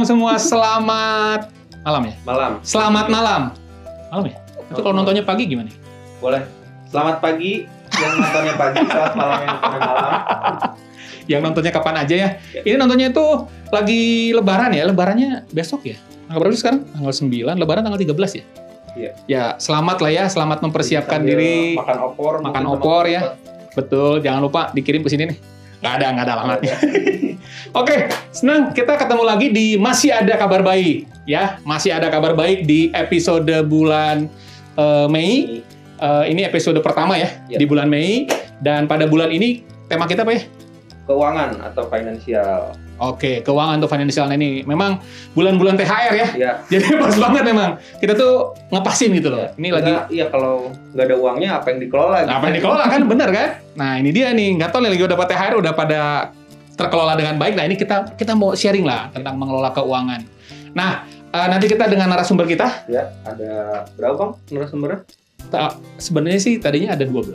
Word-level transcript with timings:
Shalom 0.00 0.16
semua, 0.16 0.40
selamat 0.40 1.52
malam 1.84 2.08
ya? 2.08 2.14
Malam. 2.24 2.52
Selamat 2.64 3.12
malam. 3.12 3.52
Malam 4.08 4.32
ya? 4.32 4.36
Itu 4.72 4.80
kalau 4.80 4.96
nontonnya 4.96 5.20
pagi 5.20 5.44
gimana? 5.44 5.68
Boleh. 6.24 6.40
Selamat 6.88 7.20
pagi 7.20 7.68
yang 8.00 8.16
nontonnya 8.16 8.54
pagi, 8.56 8.80
selamat 8.80 9.12
malam 9.12 9.36
yang 9.44 9.50
nontonnya 9.52 9.80
malam. 9.84 10.12
Yang 11.28 11.40
nontonnya 11.44 11.72
kapan 11.76 11.94
aja 12.00 12.14
ya? 12.16 12.28
Ini 12.64 12.80
nontonnya 12.80 13.12
itu 13.12 13.26
lagi 13.68 14.32
lebaran 14.32 14.72
ya, 14.72 14.88
lebarannya 14.88 15.44
besok 15.52 15.84
ya? 15.84 16.00
Tanggal 16.32 16.48
berapa 16.48 16.54
sih 16.56 16.62
sekarang? 16.64 16.80
Tanggal 16.96 17.12
9, 17.12 17.60
lebaran 17.60 17.82
tanggal 17.84 18.00
13 18.00 18.40
ya? 18.40 18.44
Iya. 18.96 19.10
Ya, 19.28 19.44
selamat 19.60 20.00
lah 20.00 20.10
ya, 20.16 20.24
selamat 20.32 20.64
mempersiapkan 20.64 21.20
Sambil 21.20 21.36
diri. 21.36 21.76
Makan 21.76 21.98
opor. 22.00 22.40
Makan 22.40 22.64
opor 22.72 23.04
ya. 23.04 23.36
Betul, 23.76 24.24
jangan 24.24 24.48
lupa 24.48 24.72
dikirim 24.72 25.04
ke 25.04 25.12
sini 25.12 25.28
nih. 25.28 25.59
Nggak 25.80 25.92
ada, 25.96 26.06
nggak 26.12 26.24
ada 26.28 26.34
alamatnya. 26.36 26.74
Oke, 27.80 27.96
senang 28.30 28.72
kita 28.76 29.00
ketemu 29.00 29.22
lagi 29.24 29.46
di 29.48 29.66
Masih 29.80 30.12
Ada 30.12 30.36
Kabar 30.36 30.60
Baik. 30.60 31.08
Ya, 31.28 31.62
masih 31.62 31.94
ada 31.94 32.10
kabar 32.10 32.34
baik 32.34 32.66
di 32.66 32.90
episode 32.90 33.46
bulan 33.70 34.26
eh, 34.74 35.06
Mei. 35.06 35.62
Eh, 36.00 36.24
ini 36.26 36.42
episode 36.42 36.80
pertama 36.82 37.14
ya, 37.14 37.30
Ya. 37.46 37.54
di 37.60 37.68
bulan 37.68 37.86
Mei. 37.86 38.26
Dan 38.58 38.90
pada 38.90 39.06
bulan 39.06 39.30
ini 39.30 39.62
tema 39.86 40.10
kita 40.10 40.26
apa 40.26 40.34
ya? 40.34 40.42
Keuangan 41.06 41.62
atau 41.70 41.86
finansial. 41.86 42.74
Oke, 43.00 43.40
keuangan 43.40 43.80
atau 43.80 43.88
financial 43.88 44.28
Nah, 44.28 44.36
ini. 44.36 44.60
Memang 44.62 45.00
bulan-bulan 45.32 45.74
THR 45.74 46.12
ya. 46.12 46.28
Ya. 46.36 46.52
Jadi 46.72 47.00
pas 47.00 47.16
banget 47.16 47.42
memang. 47.48 47.80
Kita 47.96 48.12
tuh 48.12 48.52
ngepasin 48.68 49.10
gitu 49.16 49.32
loh. 49.32 49.48
Ini 49.56 49.68
lagi 49.72 49.88
Nggak- 49.88 50.08
Iya 50.12 50.26
kalau 50.28 50.68
nggak 50.92 51.04
ada 51.08 51.16
uangnya 51.16 51.48
apa 51.56 51.66
yang 51.72 51.78
dikelola? 51.80 52.18
Nah, 52.28 52.34
apa 52.36 52.44
yang 52.46 52.56
dikelola 52.60 52.84
kan 52.86 53.00
bener 53.08 53.28
kan? 53.32 53.48
Nah 53.74 53.92
ini 53.96 54.10
dia 54.12 54.30
nih, 54.30 54.60
nggak 54.60 54.68
tahu 54.68 54.84
nih 54.84 54.90
lagi 54.92 55.02
udah 55.02 55.14
dapat 55.16 55.26
THR 55.28 55.54
udah 55.56 55.72
pada 55.72 56.00
terkelola 56.76 57.12
dengan 57.16 57.34
baik. 57.36 57.56
Nah 57.56 57.64
ini 57.64 57.74
kita 57.74 58.12
kita 58.14 58.32
mau 58.32 58.52
sharing 58.52 58.84
lah 58.84 59.08
tentang 59.08 59.36
mengelola 59.36 59.72
keuangan. 59.72 60.20
Nah 60.72 61.02
eh, 61.08 61.46
nanti 61.48 61.66
kita 61.66 61.86
dengan 61.86 62.10
narasumber 62.10 62.44
kita, 62.44 62.84
Ya. 62.84 63.08
Ada 63.22 63.84
berapa 63.96 64.14
bang 64.14 64.30
narasumbernya? 64.50 65.00
Ta- 65.48 65.74
sebenarnya 65.96 66.36
sih 66.36 66.56
tadinya 66.56 66.92
ada 66.92 67.02
12 67.02 67.32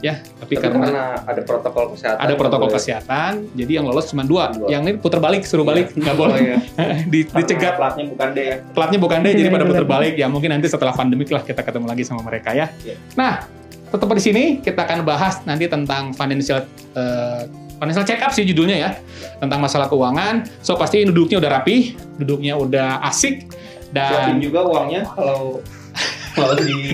ya, 0.00 0.22
tapi, 0.38 0.54
Tapi 0.54 0.54
karena, 0.56 0.78
karena 0.80 1.04
ada 1.24 1.40
protokol 1.42 1.84
kesehatan. 1.92 2.20
ada 2.20 2.34
protokol 2.34 2.66
nggak 2.66 2.72
boleh. 2.72 2.86
kesehatan, 2.86 3.32
jadi 3.52 3.72
yang 3.76 3.84
lolos 3.86 4.06
cuma 4.06 4.22
dua. 4.22 4.44
Dua. 4.50 4.68
Yang 4.68 4.82
ini 4.82 4.92
puter 4.96 5.18
balik, 5.18 5.42
suruh 5.42 5.64
balik, 5.64 5.90
nggak 5.92 6.14
Oh, 6.14 6.20
boleh. 6.20 6.38
iya. 6.40 6.56
Di, 7.12 7.18
Karena 7.24 7.38
dicegat, 7.42 7.74
Platnya 7.76 8.04
bukan 8.06 8.28
D 8.30 8.38
ya. 8.38 8.56
platnya 8.70 8.98
bukan 8.98 9.18
deh, 9.20 9.32
jadi 9.32 9.42
Iya, 9.42 9.50
pada 9.50 9.64
bener. 9.64 9.72
puter 9.74 9.86
balik. 9.86 10.14
Ya 10.14 10.26
mungkin 10.26 10.50
nanti 10.50 10.66
setelah 10.66 10.92
pandemik 10.92 11.28
lah 11.28 11.42
kita 11.42 11.60
ketemu 11.60 11.86
lagi 11.86 12.02
sama 12.02 12.20
mereka 12.22 12.52
ya. 12.52 12.70
Iya. 12.80 12.96
Nah, 13.14 13.44
tetap 13.90 14.06
di 14.06 14.22
sini 14.22 14.44
kita 14.58 14.86
akan 14.86 15.02
bahas 15.02 15.42
nanti 15.42 15.66
tentang 15.66 16.14
financial 16.14 16.62
eh, 16.94 17.42
financial 17.76 18.04
check 18.04 18.20
up 18.20 18.30
sih 18.30 18.44
judulnya 18.44 18.76
ya 18.76 18.90
tentang 19.38 19.58
masalah 19.58 19.86
keuangan. 19.86 20.46
So 20.60 20.76
pasti 20.76 21.02
duduknya 21.02 21.40
udah 21.40 21.50
rapi, 21.52 21.96
duduknya 22.16 22.54
udah 22.54 23.00
asik 23.04 23.48
Siapin 23.90 23.90
dan 23.90 24.38
juga 24.38 24.62
uangnya 24.62 25.02
kalau 25.08 25.58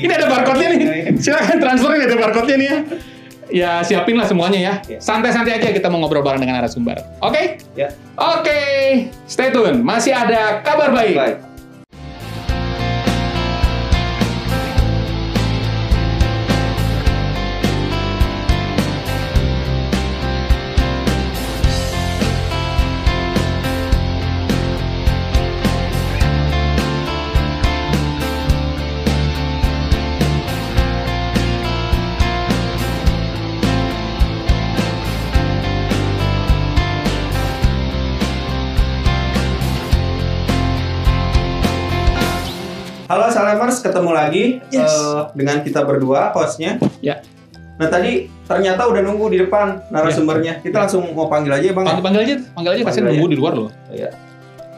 ini 0.03 0.13
ada 0.13 0.27
barcode-nya 0.29 0.69
nih. 0.73 0.81
Silakan 1.19 1.57
transferin 1.63 2.01
ada 2.05 2.17
barcode-nya 2.17 2.57
nih 2.57 2.69
ya. 2.69 2.79
Ya 3.47 3.71
siapin 3.87 4.19
lah 4.19 4.27
semuanya 4.27 4.59
ya. 4.59 4.75
Iya. 4.91 4.99
Santai-santai 4.99 5.63
aja 5.63 5.71
kita 5.71 5.87
mau 5.87 6.03
ngobrol 6.03 6.27
bareng 6.27 6.43
dengan 6.43 6.59
narasumber. 6.59 6.99
Oke? 7.23 7.63
Ya. 7.79 7.95
Oke, 8.19 8.59
stay 9.31 9.55
tune. 9.55 9.87
Masih 9.87 10.11
ada 10.11 10.67
kabar 10.67 10.91
baik. 10.91 11.15
Baik. 11.15 11.37
Ketemu 43.87 44.11
lagi 44.11 44.45
Yes. 44.69 44.91
eh, 44.91 45.21
dengan 45.33 45.57
kita 45.63 45.81
berdua 45.87 46.35
hostnya. 46.35 46.83
Ya. 46.99 47.23
Nah 47.77 47.87
tadi 47.87 48.27
ternyata 48.49 48.89
udah 48.89 49.01
nunggu 49.05 49.27
di 49.33 49.39
depan 49.45 49.85
narasumbernya. 49.93 50.61
Kita 50.65 50.87
langsung 50.87 51.07
mau 51.13 51.29
panggil 51.31 51.53
aja 51.55 51.67
ya 51.71 51.75
bang. 51.77 51.87
Panggil, 51.87 52.05
panggil 52.05 52.21
aja, 52.21 52.35
panggil 52.53 52.71
aja. 52.73 52.83
Panggil 52.89 53.05
nunggu 53.13 53.27
di 53.29 53.37
luar 53.37 53.53
loh. 53.55 53.71
Iya. 53.93 54.11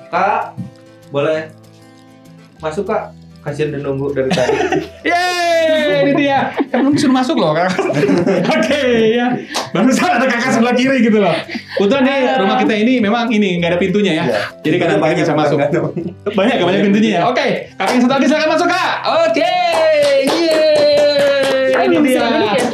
Kak, 0.08 0.42
boleh 1.08 1.52
masuk 2.58 2.88
kak? 2.88 3.14
Kasian 3.48 3.72
udah 3.72 3.80
nunggu 3.80 4.12
dari 4.12 4.28
tadi. 4.28 4.52
Yeay, 5.08 6.04
ini 6.04 6.12
dia. 6.20 6.52
Kan 6.68 6.84
belum 6.84 7.00
disuruh 7.00 7.16
masuk 7.16 7.40
loh, 7.40 7.56
kakak. 7.56 7.80
Oke, 8.60 8.80
ya. 9.16 9.26
Barusan 9.72 10.20
ada 10.20 10.28
kakak 10.28 10.52
sebelah 10.52 10.76
kiri 10.76 11.00
gitu 11.00 11.16
loh. 11.16 11.32
Kebetulan 11.80 12.04
nih, 12.04 12.36
rumah 12.44 12.60
kita 12.60 12.74
ini 12.76 13.00
memang 13.00 13.32
ini 13.32 13.56
nggak 13.56 13.72
ada 13.72 13.78
pintunya 13.80 14.12
ya. 14.20 14.24
Iya. 14.28 14.40
Jadi 14.68 14.76
kadang 14.76 15.00
banyak 15.00 15.24
bisa 15.24 15.32
masuk. 15.32 15.56
Banyak, 16.28 16.54
gak 16.60 16.68
banyak 16.68 16.82
pintunya 16.92 17.10
ya. 17.16 17.20
Oke, 17.24 17.72
kakak 17.80 17.92
yang 17.96 18.02
satu 18.04 18.12
lagi 18.20 18.26
silakan 18.28 18.50
masuk 18.52 18.68
kak. 18.68 18.92
Oke, 19.24 19.52
yeay. 20.28 21.88
Ini 21.88 21.96
dia. 22.04 22.20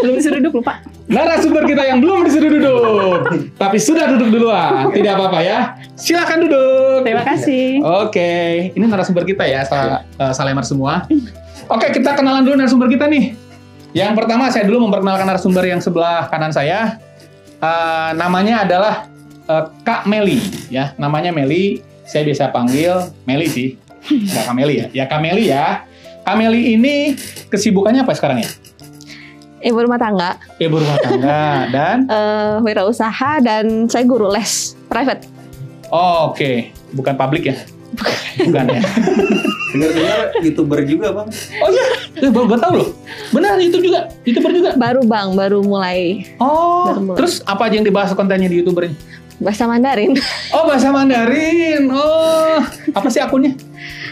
Belum 0.04 0.20
disuruh 0.20 0.36
duduk 0.36 0.60
lupa. 0.60 0.84
Narasumber 1.08 1.64
kita 1.64 1.80
yang 1.84 2.04
belum 2.04 2.28
disuruh 2.28 2.48
duduk, 2.48 3.18
tapi 3.56 3.80
sudah 3.80 4.04
duduk 4.12 4.28
duluan. 4.36 4.92
Tidak 4.92 5.12
apa-apa 5.16 5.40
ya. 5.40 5.80
Silakan 5.96 6.44
duduk. 6.44 7.08
Terima 7.08 7.24
kasih. 7.24 7.80
Oke, 8.04 8.32
ini 8.76 8.84
narasumber 8.84 9.24
kita 9.24 9.48
ya, 9.48 9.64
sa 9.64 10.04
eh, 10.04 10.32
Salemar 10.36 10.64
semua. 10.68 11.08
Oke, 11.72 11.88
kita 11.88 12.12
kenalan 12.12 12.44
dulu 12.44 12.60
narasumber 12.60 12.92
kita 12.92 13.08
nih. 13.08 13.32
Yang 13.96 14.12
pertama 14.12 14.52
saya 14.52 14.68
dulu 14.68 14.84
memperkenalkan 14.84 15.24
narasumber 15.24 15.64
yang 15.64 15.80
sebelah 15.80 16.28
kanan 16.28 16.52
saya. 16.52 17.00
Eh, 17.64 18.10
namanya 18.20 18.68
adalah 18.68 19.08
eh, 19.48 19.64
Kak 19.84 20.04
Meli, 20.04 20.40
ya. 20.68 20.92
Namanya 21.00 21.32
Meli. 21.32 21.80
Saya 22.04 22.20
biasa 22.28 22.52
panggil 22.52 23.00
Meli 23.24 23.48
sih, 23.48 23.68
Kak 24.28 24.52
Meli 24.52 24.84
ya. 24.84 24.86
Ya 24.92 25.04
Kak 25.08 25.24
Meli 25.24 25.48
ya. 25.48 25.88
Kak 26.24 26.36
Meli 26.36 26.76
ini 26.76 27.16
kesibukannya 27.48 28.04
apa 28.04 28.12
sekarang 28.12 28.44
ya? 28.44 28.48
Ibu 29.64 29.78
rumah 29.80 29.96
tangga, 29.96 30.36
Ibu 30.56 30.76
rumah 30.76 30.98
tangga 31.00 31.42
dan 31.74 32.04
eh 32.06 32.54
wirausaha 32.60 33.40
dan 33.40 33.88
saya 33.88 34.04
guru 34.04 34.28
les 34.28 34.76
private. 34.86 35.24
oh, 35.88 36.30
oke, 36.30 36.50
bukan 36.92 37.14
publik 37.14 37.48
ya? 37.48 37.56
Bukan 38.38 38.64
ya. 38.68 38.80
Dengar-dengar 39.74 40.18
youtuber 40.38 40.78
juga 40.84 41.10
bang. 41.10 41.26
Oh 41.58 41.68
iya, 41.68 41.84
eh, 42.20 42.30
baru, 42.30 42.46
baru 42.46 42.60
tahu 42.60 42.72
loh. 42.76 42.88
Benar, 43.30 43.58
itu 43.58 43.74
juga, 43.80 44.06
youtuber 44.22 44.50
juga. 44.52 44.70
Baru 44.74 45.02
bang, 45.02 45.34
baru 45.34 45.58
mulai 45.60 46.30
Oh, 46.38 46.86
Baru 46.86 47.00
mulai. 47.02 47.16
terus 47.18 47.42
apa 47.42 47.66
aja 47.66 47.74
yang 47.74 47.86
dibahas 47.86 48.12
kontennya 48.12 48.46
di 48.46 48.60
youtubernya? 48.60 48.94
bahasa 49.34 49.66
Mandarin. 49.66 50.14
Oh, 50.54 50.62
bahasa 50.62 50.94
Mandarin. 50.94 51.90
Oh, 51.90 52.62
apa 52.94 53.08
sih 53.10 53.18
akunnya? 53.18 53.58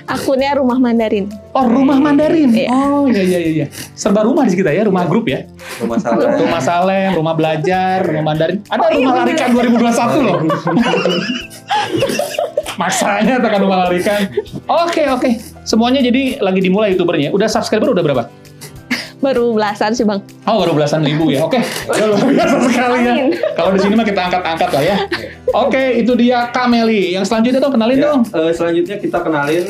Akunnya 0.06 0.58
rumah 0.58 0.78
Mandarin. 0.78 1.30
Oh, 1.54 1.66
rumah 1.68 1.98
Mandarin. 1.98 2.50
Iya. 2.50 2.72
Oh, 2.72 3.06
iya 3.06 3.22
iya 3.22 3.38
iya. 3.38 3.66
Serba 3.94 4.26
rumah 4.26 4.46
di 4.48 4.58
kita 4.58 4.74
ya, 4.74 4.82
rumah 4.86 5.06
grup 5.06 5.30
ya. 5.30 5.46
Rumah 5.78 5.98
salah. 6.00 6.34
Rumah 6.38 6.60
Salem, 6.60 7.10
rumah 7.14 7.34
belajar, 7.38 8.02
rumah 8.02 8.34
Mandarin. 8.34 8.58
Ada 8.66 8.86
rumah 8.92 9.12
larikan 9.22 9.48
2021 9.54 10.26
loh. 10.26 10.38
Masanya 12.80 13.38
tekan 13.38 13.60
rumah 13.62 13.86
larikan. 13.86 14.26
Oke, 14.66 15.06
oke. 15.06 15.30
Semuanya 15.62 16.02
jadi 16.02 16.42
lagi 16.42 16.58
dimulai 16.58 16.96
youtubernya. 16.96 17.30
Udah 17.30 17.46
subscriber 17.46 17.94
udah 17.94 18.02
berapa? 18.02 18.22
Baru 19.22 19.54
belasan 19.54 19.94
sih 19.94 20.02
bang. 20.02 20.18
Oh, 20.44 20.58
baru 20.58 20.74
belasan 20.74 21.00
ribu 21.00 21.30
ya. 21.30 21.46
Oke. 21.46 21.62
Udah 21.86 22.06
luar 22.10 22.26
biasa 22.26 22.56
sekali 22.60 22.98
ya. 23.00 23.14
Kalau 23.54 23.70
di 23.70 23.78
sini 23.78 23.94
mah 23.94 24.02
kita 24.02 24.20
angkat-angkat 24.20 24.68
lah 24.68 24.82
ya. 24.82 24.96
Oke, 25.48 25.82
itu 25.96 26.12
dia 26.14 26.50
Kameli. 26.50 27.14
Yang 27.14 27.30
selanjutnya 27.30 27.60
dong 27.60 27.72
kenalin 27.72 27.96
Ya, 27.96 28.04
dong. 28.04 28.20
eh, 28.28 28.50
selanjutnya 28.50 28.96
kita 28.98 29.18
kenalin 29.22 29.66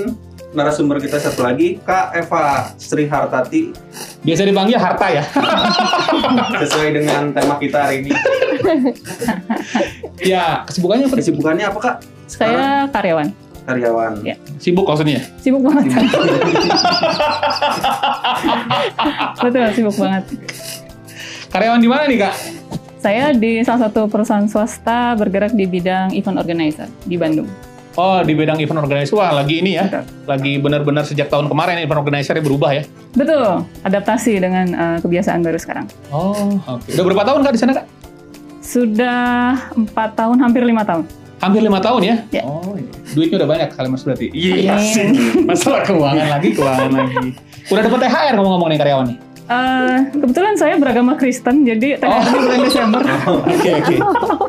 narasumber 0.52 1.00
kita 1.00 1.16
satu 1.16 1.40
lagi, 1.42 1.80
Kak 1.80 2.12
Eva 2.14 2.72
Sri 2.76 3.04
Hartati, 3.04 3.72
Biasa 4.20 4.44
dipanggil 4.44 4.76
Harta 4.76 5.08
ya. 5.10 5.24
sesuai 6.60 6.88
dengan 6.92 7.32
tema 7.32 7.56
kita 7.56 7.78
hari 7.82 8.04
ini. 8.04 8.12
ya, 10.18 10.64
kesibukannya 10.64 11.08
apa? 11.08 11.16
Kesibukannya 11.16 11.64
apa 11.66 11.78
Kak? 11.78 11.96
Saya 12.28 12.84
karyawan. 12.88 13.28
Karyawan. 13.62 14.12
Ya. 14.26 14.34
Sibuk 14.58 14.86
maksudnya? 14.86 15.22
Sibuk 15.38 15.62
banget. 15.62 15.86
Betul, 19.42 19.66
sibuk 19.74 19.96
banget. 19.96 20.24
Karyawan 21.52 21.80
di 21.80 21.88
mana 21.90 22.04
nih, 22.08 22.18
Kak? 22.26 22.34
Saya 23.02 23.34
di 23.34 23.62
salah 23.66 23.90
satu 23.90 24.06
perusahaan 24.06 24.46
swasta 24.46 25.18
bergerak 25.18 25.54
di 25.58 25.66
bidang 25.66 26.14
event 26.14 26.38
organizer 26.38 26.86
di 27.02 27.18
Bandung. 27.18 27.50
Oh, 27.92 28.24
di 28.24 28.32
bidang 28.32 28.56
event 28.56 28.80
organizer. 28.80 29.12
Wah, 29.12 29.36
lagi 29.36 29.60
ini 29.60 29.76
ya. 29.76 29.84
Lagi 30.24 30.56
benar-benar 30.56 31.04
sejak 31.04 31.28
tahun 31.28 31.50
kemarin 31.52 31.82
event 31.82 32.00
organizer 32.00 32.38
berubah 32.40 32.72
ya. 32.72 32.82
Betul, 33.12 33.68
adaptasi 33.84 34.40
dengan 34.40 34.66
eh, 34.72 34.98
kebiasaan 35.04 35.44
baru 35.44 35.58
sekarang. 35.60 35.86
Oh, 36.08 36.56
oke. 36.56 36.88
Udah 36.88 37.04
berapa 37.04 37.22
tahun 37.28 37.40
Kak 37.44 37.52
di 37.52 37.60
sana, 37.60 37.72
Kak? 37.76 37.86
Sudah 38.64 39.58
empat 39.76 40.16
tahun, 40.16 40.40
hampir 40.40 40.64
lima 40.64 40.86
tahun. 40.86 41.04
Hampir 41.42 41.58
lima 41.58 41.82
tahun 41.82 42.00
ya? 42.06 42.14
Ya. 42.30 42.42
Oh, 42.46 42.78
iya. 42.78 42.86
duitnya 43.12 43.42
udah 43.42 43.48
banyak 43.50 43.68
kali 43.74 43.88
mas 43.90 44.06
berarti. 44.06 44.30
Iya 44.30 44.78
Amin. 44.78 44.86
sih. 44.86 45.06
Masalah 45.42 45.82
keuangan 45.82 46.28
lagi, 46.30 46.54
keuangan 46.54 46.90
lagi. 46.94 47.34
Udah 47.66 47.82
dapat 47.82 47.98
THR 48.00 48.34
ngomong-ngomong 48.38 48.70
nih 48.70 48.78
karyawan 48.78 49.06
nih. 49.10 49.18
Eh, 49.42 49.98
kebetulan 50.14 50.54
saya 50.54 50.78
beragama 50.78 51.18
Kristen, 51.18 51.66
jadi 51.66 51.98
THR-nya 51.98 52.38
bulan 52.38 52.60
Desember. 52.62 53.02
Oke 53.42 53.70
oke. 53.74 53.96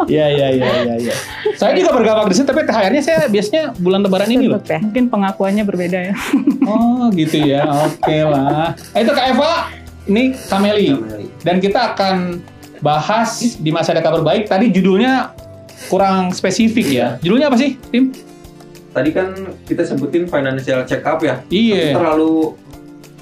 Iya 0.06 0.26
iya 0.30 0.48
iya 0.54 0.70
iya. 0.86 0.96
iya. 1.02 1.16
Saya 1.58 1.74
juga 1.74 1.98
beragama 1.98 2.30
Kristen 2.30 2.46
tapi 2.46 2.62
THR-nya 2.62 3.02
saya 3.02 3.26
biasanya 3.26 3.74
bulan 3.74 4.06
Lebaran 4.06 4.30
ini 4.30 4.46
loh. 4.48 4.62
ya. 4.62 4.78
Mungkin 4.80 5.10
pengakuannya 5.10 5.64
berbeda 5.66 6.00
ya. 6.00 6.14
Oh 6.70 7.12
gitu 7.12 7.42
ya. 7.42 7.66
Oke 7.84 8.22
lah. 8.22 8.78
Eh, 8.94 9.02
Itu 9.02 9.12
Kak 9.12 9.34
Eva, 9.34 9.52
ini 10.08 10.38
Kameli. 10.48 10.94
Kameli. 10.94 11.26
Dan 11.42 11.58
kita 11.58 11.98
akan 11.98 12.40
bahas 12.80 13.60
di 13.60 13.74
masa 13.74 13.92
ada 13.92 14.00
kabar 14.00 14.22
baik. 14.22 14.48
Tadi 14.48 14.72
judulnya 14.72 15.34
kurang 15.88 16.32
spesifik 16.32 16.88
ya. 16.90 17.08
Judulnya 17.22 17.50
apa 17.52 17.58
sih, 17.60 17.76
Tim? 17.90 18.14
Tadi 18.94 19.10
kan 19.10 19.34
kita 19.66 19.84
sebutin 19.90 20.30
financial 20.30 20.86
check 20.86 21.02
up 21.06 21.20
ya. 21.26 21.42
Iya. 21.50 21.98
Terlalu 21.98 22.54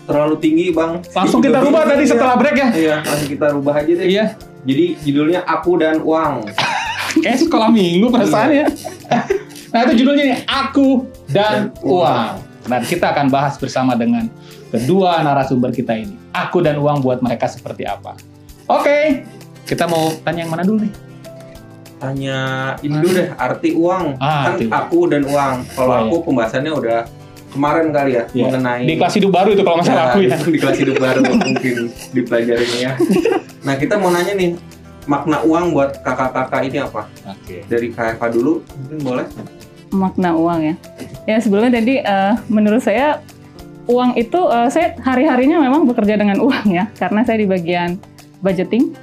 terlalu 0.03 0.35
tinggi 0.43 0.67
bang. 0.75 0.99
Langsung 1.15 1.39
kita 1.39 1.63
rubah 1.63 1.87
tadi 1.87 2.03
ya. 2.03 2.09
setelah 2.11 2.35
break 2.35 2.55
ya. 2.57 2.69
Iya, 2.75 2.95
langsung 3.07 3.29
kita 3.31 3.45
rubah 3.55 3.73
aja 3.79 3.91
deh. 3.95 4.07
Iya. 4.07 4.25
Jadi 4.61 4.85
judulnya 5.07 5.41
aku 5.47 5.71
dan 5.79 6.03
uang. 6.03 6.45
Kayak 7.19 7.39
sekolah 7.43 7.69
minggu 7.71 8.07
perasaannya. 8.07 8.65
nah 9.71 9.79
itu 9.87 10.03
judulnya 10.03 10.23
nih, 10.35 10.39
Aku 10.47 11.07
dan 11.27 11.71
Dan 11.71 11.83
Uang. 11.83 12.33
Dan 12.61 12.81
kita 12.87 13.11
akan 13.11 13.27
bahas 13.27 13.57
bersama 13.57 13.97
dengan 13.97 14.31
kedua 14.69 15.19
narasumber 15.19 15.73
kita 15.75 15.97
ini. 15.97 16.15
Aku 16.31 16.63
dan 16.63 16.79
uang 16.79 17.03
buat 17.03 17.19
mereka 17.19 17.49
seperti 17.49 17.83
apa? 17.83 18.15
Oke, 18.69 19.25
kita 19.67 19.89
mau 19.89 20.13
tanya 20.23 20.47
yang 20.47 20.51
mana 20.53 20.63
dulu 20.63 20.87
nih? 20.87 20.93
Tanya 22.01 22.39
ini 22.81 22.97
dulu 22.97 23.13
deh 23.13 23.29
arti 23.31 23.69
uang. 23.71 24.17
Ah, 24.17 24.49
kan 24.49 24.57
arti 24.57 24.65
aku 24.65 24.99
dan 25.05 25.21
uang. 25.23 25.55
Kalau 25.69 25.85
Oh, 25.87 26.01
aku 26.01 26.15
pembahasannya 26.25 26.73
udah 26.73 26.99
kemarin 27.51 27.91
kali 27.91 28.11
ya 28.15 28.23
Iya. 28.27 28.43
mengenai 28.47 28.83
Di 28.83 28.93
kelas 28.97 29.13
hidup 29.13 29.31
baru 29.31 29.49
itu 29.51 29.61
kalau 29.61 29.77
masalah 29.77 30.03
aku 30.09 30.19
ya. 30.23 30.33
di 30.39 30.57
kelas 30.57 30.77
hidup 30.77 30.97
baru 30.97 31.21
mungkin 31.45 31.77
dipelajarin 32.09 32.71
ya. 32.75 32.91
Nah 33.61 33.75
kita 33.75 33.95
mau 33.95 34.09
nanya 34.09 34.33
nih 34.33 34.57
makna 35.03 35.43
uang 35.43 35.71
buat 35.71 36.01
kakak-kakak 36.01 36.61
ini 36.65 36.77
apa? 36.79 37.05
Oke. 37.27 37.61
Dari 37.63 37.87
Kak 37.89 38.17
Eva 38.17 38.27
dulu 38.27 38.65
mungkin 38.79 38.99
boleh? 39.03 39.25
Makna 39.91 40.33
uang 40.33 40.59
ya. 40.63 40.75
Ya 41.27 41.37
sebelumnya 41.37 41.75
tadi 41.75 41.99
eh, 41.99 42.33
menurut 42.47 42.79
saya 42.79 43.21
uang 43.85 44.15
itu 44.15 44.39
eh, 44.47 44.69
saya 44.71 44.97
hari-harinya 44.97 45.59
memang 45.59 45.85
bekerja 45.85 46.15
dengan 46.15 46.39
uang 46.39 46.65
ya, 46.65 46.89
karena 46.95 47.21
saya 47.21 47.37
di 47.37 47.45
bagian 47.45 47.99
budgeting. 48.39 48.95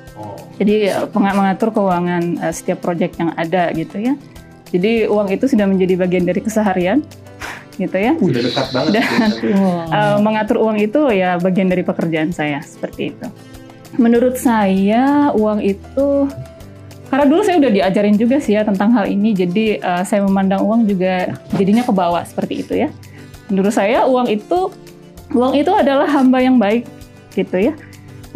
Jadi 0.58 0.90
eh, 0.90 1.06
mengatur 1.14 1.70
keuangan 1.70 2.22
eh, 2.42 2.52
setiap 2.54 2.82
proyek 2.82 3.14
yang 3.18 3.30
ada 3.38 3.70
gitu 3.72 3.96
ya. 4.02 4.14
Jadi 4.68 5.08
uang 5.08 5.32
itu 5.32 5.48
sudah 5.48 5.64
menjadi 5.64 5.94
bagian 5.96 6.24
dari 6.28 6.40
keseharian 6.44 7.00
gitu 7.82 7.96
ya. 7.96 8.12
Udah 8.18 8.42
dekat 8.42 8.66
banget. 8.74 8.90
Dan- 8.98 9.06
biasanya. 9.06 9.86
Eh, 9.98 10.16
mengatur 10.20 10.56
uang 10.60 10.76
itu 10.82 11.00
ya 11.14 11.40
bagian 11.40 11.70
dari 11.72 11.80
pekerjaan 11.80 12.30
saya 12.34 12.60
seperti 12.60 13.14
itu. 13.16 13.26
Menurut 13.96 14.36
saya 14.36 15.32
uang 15.32 15.64
itu 15.64 16.28
karena 17.08 17.24
dulu 17.24 17.40
saya 17.40 17.56
udah 17.56 17.72
diajarin 17.72 18.20
juga 18.20 18.36
sih 18.36 18.52
ya 18.52 18.68
tentang 18.68 18.92
hal 18.92 19.08
ini, 19.08 19.32
jadi 19.32 19.80
eh, 19.80 20.02
saya 20.04 20.20
memandang 20.26 20.60
uang 20.60 20.84
juga 20.84 21.32
jadinya 21.56 21.80
ke 21.80 21.92
bawah 21.94 22.20
seperti 22.20 22.66
itu 22.66 22.74
ya. 22.76 22.92
Menurut 23.48 23.72
saya 23.72 24.04
uang 24.04 24.28
itu 24.28 24.68
uang 25.32 25.56
itu 25.56 25.72
adalah 25.72 26.04
hamba 26.04 26.42
yang 26.44 26.60
baik 26.60 26.84
gitu 27.32 27.72
ya. 27.72 27.74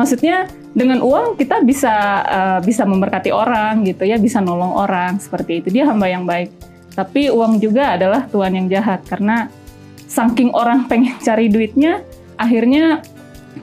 Maksudnya 0.00 0.48
dengan 0.72 1.04
uang 1.04 1.36
kita 1.36 1.60
bisa 1.64 1.94
eh, 2.24 2.58
bisa 2.64 2.88
memberkati 2.88 3.28
orang 3.32 3.84
gitu 3.84 4.08
ya, 4.08 4.16
bisa 4.16 4.40
nolong 4.40 4.72
orang 4.76 5.20
seperti 5.20 5.60
itu. 5.60 5.68
Dia 5.68 5.88
hamba 5.88 6.08
yang 6.08 6.24
baik. 6.24 6.48
Tapi 6.92 7.32
uang 7.32 7.56
juga 7.60 7.96
adalah 7.96 8.28
tuan 8.28 8.52
yang 8.52 8.68
jahat 8.68 9.04
karena 9.04 9.48
saking 10.08 10.52
orang 10.52 10.84
pengen 10.90 11.16
cari 11.20 11.52
duitnya, 11.52 12.00
akhirnya 12.40 13.04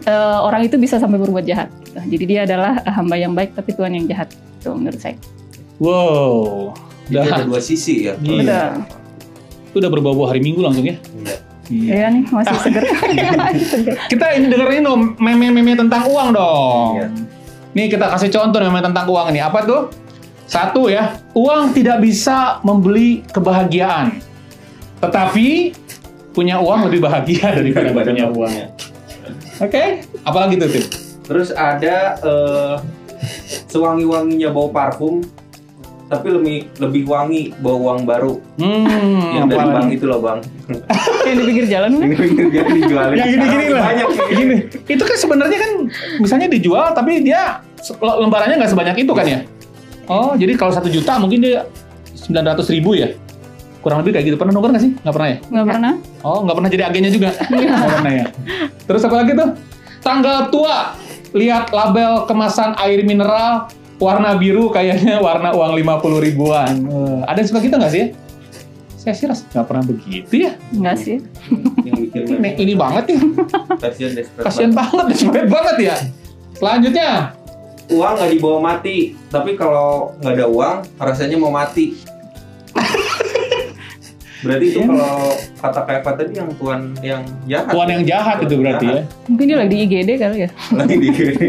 eh, 0.05 0.39
orang 0.41 0.69
itu 0.69 0.77
bisa 0.77 1.01
sampai 1.01 1.17
berbuat 1.17 1.45
jahat. 1.45 1.69
gitu. 1.85 1.97
Jadi 2.17 2.23
dia 2.29 2.41
adalah 2.45 2.77
hamba 2.85 3.17
yang 3.17 3.33
baik 3.33 3.57
tapi 3.57 3.73
tuan 3.73 3.93
yang 3.97 4.05
jahat. 4.05 4.29
Itu 4.61 4.77
menurut 4.77 5.01
saya. 5.01 5.17
Wow. 5.81 6.75
Jadi 7.09 7.25
ada 7.25 7.41
Udah, 7.41 7.57
dua 7.57 7.61
sisi 7.63 8.05
ya. 8.05 8.13
Iya. 8.21 8.85
Itu 9.73 9.81
udah 9.81 9.89
berbau 9.89 10.29
hari 10.29 10.45
Minggu 10.45 10.61
langsung 10.61 10.85
ya. 10.85 11.01
Iya. 11.01 11.48
Iya. 11.69 11.91
Iya 11.93 12.07
nih 12.11 12.23
masih 12.33 12.57
seger. 12.65 12.83
Masih 13.37 13.67
seger. 13.77 13.95
Kita 14.09 14.25
ini 14.33 14.45
dengerin 14.49 14.83
dong 14.83 15.01
meme-meme 15.21 15.77
tentang 15.77 16.09
uang 16.09 16.29
dong. 16.33 16.89
Iya. 16.97 17.07
Nih 17.77 17.85
kita 17.87 18.09
kasih 18.09 18.29
contoh 18.33 18.57
meme 18.59 18.81
tentang 18.81 19.05
uang 19.05 19.29
ini. 19.29 19.39
Apa 19.39 19.61
tuh? 19.63 19.81
Satu 20.49 20.89
ya, 20.89 21.13
uang 21.37 21.77
tidak 21.77 22.01
bisa 22.01 22.57
membeli 22.65 23.21
kebahagiaan. 23.29 24.17
Tetapi 24.97 25.77
punya 26.33 26.57
uang 26.57 26.89
lebih 26.89 27.05
bahagia 27.05 27.53
daripada 27.61 27.93
punya 27.93 28.11
nggak 28.25 28.31
uang. 28.33 28.49
punya. 28.49 28.65
Oke, 29.61 29.83
apalagi 30.25 30.57
tuh 30.57 30.69
Tim? 30.73 30.85
Terus 31.29 31.53
ada 31.53 32.17
eh, 32.17 32.75
sewangi-wanginya 33.69 34.49
bau 34.49 34.73
parfum, 34.73 35.21
tapi 36.09 36.27
lebih 36.27 36.57
lebih 36.81 37.03
wangi 37.05 37.53
bau 37.61 37.77
uang 37.79 38.01
baru 38.03 38.41
Hmm, 38.57 39.29
yang 39.31 39.45
dari 39.45 39.61
bank 39.61 39.89
itu 39.93 40.05
loh 40.09 40.19
bang. 40.25 40.39
Yang 41.23 41.35
di 41.37 41.43
pinggir 41.45 41.65
jalan 41.69 41.89
kan? 41.93 42.01
Ini 42.03 42.15
jadi 42.49 42.69
dijualin. 42.73 43.15
yang 43.15 43.29
gini-gini 43.29 43.65
lah. 43.69 43.83
Banyak 43.85 44.07
Gini. 44.29 44.57
Itu 44.85 45.03
kan 45.05 45.15
sebenarnya 45.15 45.57
kan 45.61 45.71
misalnya 46.17 46.47
dijual 46.49 46.91
tapi 46.91 47.21
dia 47.21 47.61
lembarannya 47.95 48.57
nggak 48.57 48.71
sebanyak 48.73 48.97
itu 48.99 49.13
kan 49.13 49.25
ya? 49.25 49.39
Oh, 50.09 50.33
jadi 50.33 50.57
kalau 50.57 50.73
satu 50.73 50.89
juta 50.89 51.21
mungkin 51.21 51.39
dia 51.39 51.69
900 52.17 52.65
ribu 52.73 52.97
ya? 52.97 53.13
Kurang 53.79 54.01
lebih 54.03 54.17
kayak 54.17 54.25
gitu. 54.27 54.35
Pernah 54.35 54.51
nuker 54.51 54.73
nggak 54.73 54.83
sih? 54.83 54.91
Nggak 54.99 55.13
pernah 55.13 55.29
ya? 55.29 55.37
Nggak 55.45 55.65
pernah. 55.69 55.93
Oh, 56.25 56.37
nggak 56.43 56.55
pernah 56.57 56.69
jadi 56.69 56.83
agennya 56.83 57.11
juga? 57.13 57.29
Nggak 57.47 57.91
pernah 57.95 58.11
ya. 58.11 58.25
Terus 58.83 59.01
apa 59.05 59.15
lagi 59.15 59.31
tuh? 59.37 59.49
Tanggal 60.01 60.37
tua. 60.49 60.77
Lihat 61.29 61.69
label 61.69 62.25
kemasan 62.25 62.73
air 62.75 63.05
mineral 63.05 63.69
warna 63.99 64.33
biru 64.39 64.71
kayaknya 64.71 65.19
warna 65.27 65.51
uang 65.53 65.75
50 65.75 66.25
ribuan. 66.25 66.73
Eh, 66.87 67.19
ada 67.27 67.37
yang 67.37 67.47
suka 67.47 67.59
gitu 67.61 67.75
nggak 67.75 67.93
sih? 67.93 68.05
Saya 68.99 69.15
sih 69.15 69.25
ras 69.27 69.43
nggak 69.47 69.65
pernah 69.67 69.83
begitu 69.85 70.33
ya. 70.49 70.51
Enggak 70.75 70.97
sih. 70.99 71.17
yang 71.83 71.95
bikin 71.99 72.23
Ini, 72.39 72.49
ini 72.59 72.73
banget 72.75 73.15
ya. 73.15 73.19
kasihan 73.79 74.11
desperate 74.15 74.45
Kasian 74.47 74.71
banget, 74.75 75.03
desperate 75.13 75.51
banget 75.51 75.77
ya. 75.79 75.95
Selanjutnya, 76.59 77.39
uang 77.89 78.13
nggak 78.19 78.31
dibawa 78.37 78.57
mati 78.61 79.17
tapi 79.33 79.57
kalau 79.57 80.13
nggak 80.21 80.33
ada 80.37 80.45
uang 80.45 80.77
rasanya 81.01 81.37
mau 81.41 81.49
mati 81.49 81.97
berarti 84.39 84.65
itu 84.65 84.79
Iya. 84.79 84.87
kalau 84.87 85.19
kata 85.59 85.79
kayak 85.83 85.99
apa 85.99 86.11
tadi 86.15 86.31
yang 86.33 86.49
tuan 86.55 86.81
yang 87.01 87.21
jahat 87.43 87.67
tuan 87.69 87.87
yang 87.89 88.03
jahat 88.03 88.37
itu 88.39 88.55
berarti 88.55 88.85
ya. 88.87 89.01
Mungkin 89.25 89.45
dia 89.45 89.57
lagi 89.57 89.69
di 89.69 89.77
IGD 89.81 90.09
kali 90.15 90.37
ya. 90.39 90.49
lagi 90.71 90.95
di 90.95 91.09
GD 91.09 91.39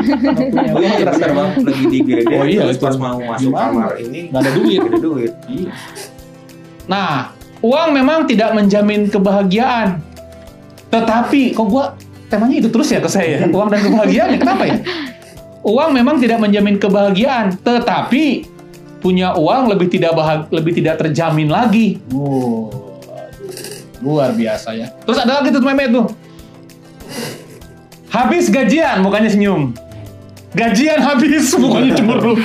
Lagi 0.50 0.86
ngerasa 0.98 1.24
bang 1.28 1.48
lagi 1.60 1.84
di 1.86 1.98
GD 2.00 2.28
Oh 2.32 2.44
iya, 2.44 2.60
terus 2.64 2.76
itu. 2.76 2.84
pas 2.84 2.96
mau 2.96 3.16
masuk 3.16 3.52
kamar 3.52 3.90
ini 3.96 4.20
Nggak 4.28 4.40
ada 4.40 4.50
duit. 4.52 4.78
nggak 4.78 4.90
ada 4.90 5.00
duit 5.00 5.32
Nah, 6.86 7.30
uang 7.60 7.88
memang 7.92 8.26
tidak 8.26 8.50
menjamin 8.50 9.06
kebahagiaan. 9.06 10.02
Tetapi, 10.90 11.54
kok 11.54 11.66
gua 11.66 11.94
temanya 12.26 12.58
itu 12.58 12.66
terus 12.66 12.90
ya 12.90 12.98
ke 12.98 13.06
saya? 13.06 13.46
Uang 13.54 13.70
dan 13.70 13.78
kebahagiaan, 13.80 14.34
ya? 14.34 14.38
kenapa 14.38 14.64
ya? 14.66 14.76
Uang 15.70 15.92
memang 15.92 16.18
tidak 16.18 16.40
menjamin 16.40 16.76
kebahagiaan, 16.76 17.54
tetapi 17.60 18.42
punya 19.00 19.32
uang 19.32 19.68
lebih 19.68 19.88
tidak 19.88 20.12
bahag- 20.12 20.48
lebih 20.48 20.72
tidak 20.72 20.96
terjamin 20.96 21.48
lagi. 21.48 21.98
Wow, 22.08 22.68
luar 23.98 24.32
biasa 24.32 24.72
ya. 24.72 24.92
Terus 25.02 25.18
ada 25.18 25.40
lagi 25.40 25.50
tuh 25.50 25.60
meme 25.60 25.88
tuh. 25.88 26.06
Habis 28.08 28.48
gajian, 28.48 29.00
mukanya 29.00 29.28
senyum. 29.28 29.70
Gajian 30.50 30.98
habis, 30.98 31.54
mukanya 31.62 31.94
cemberut. 31.94 32.38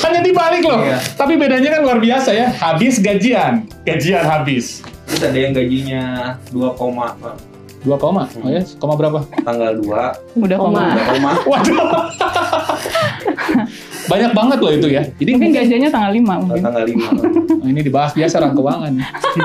Hanya 0.00 0.20
dibalik 0.26 0.64
loh. 0.64 0.80
Iya. 0.80 0.96
Tapi 1.12 1.36
bedanya 1.36 1.68
kan 1.70 1.80
luar 1.80 1.98
biasa 1.98 2.30
ya. 2.32 2.48
Habis 2.50 2.98
gajian, 2.98 3.68
gajian 3.82 4.24
habis. 4.24 4.80
terus 5.04 5.26
ada 5.26 5.34
yang 5.36 5.50
gajinya 5.50 6.02
2 6.48 6.78
koma 6.78 7.18
Bang. 7.18 7.34
Dua 7.80 7.96
koma, 7.96 8.28
oh 8.30 8.46
ya, 8.46 8.62
koma 8.78 8.94
berapa? 8.94 9.24
tanggal 9.40 9.74
2 9.74 10.38
Udah 10.38 10.56
koma. 10.56 10.82
2 10.94 11.10
koma 11.10 11.30
Waduh. 11.42 11.78
Banyak 14.10 14.32
banget 14.34 14.58
loh 14.58 14.72
itu 14.74 14.88
ya. 14.90 15.02
Jadi 15.06 15.30
Mungkin 15.38 15.50
gajiannya 15.54 15.90
tanggal 15.94 16.10
5 16.10 16.42
mungkin. 16.42 16.62
tanggal 16.66 16.84
5 16.84 17.62
Nah, 17.62 17.68
ini 17.70 17.80
dibahas 17.86 18.10
biasa 18.10 18.34
orang 18.42 18.52
keuangan. 18.58 18.92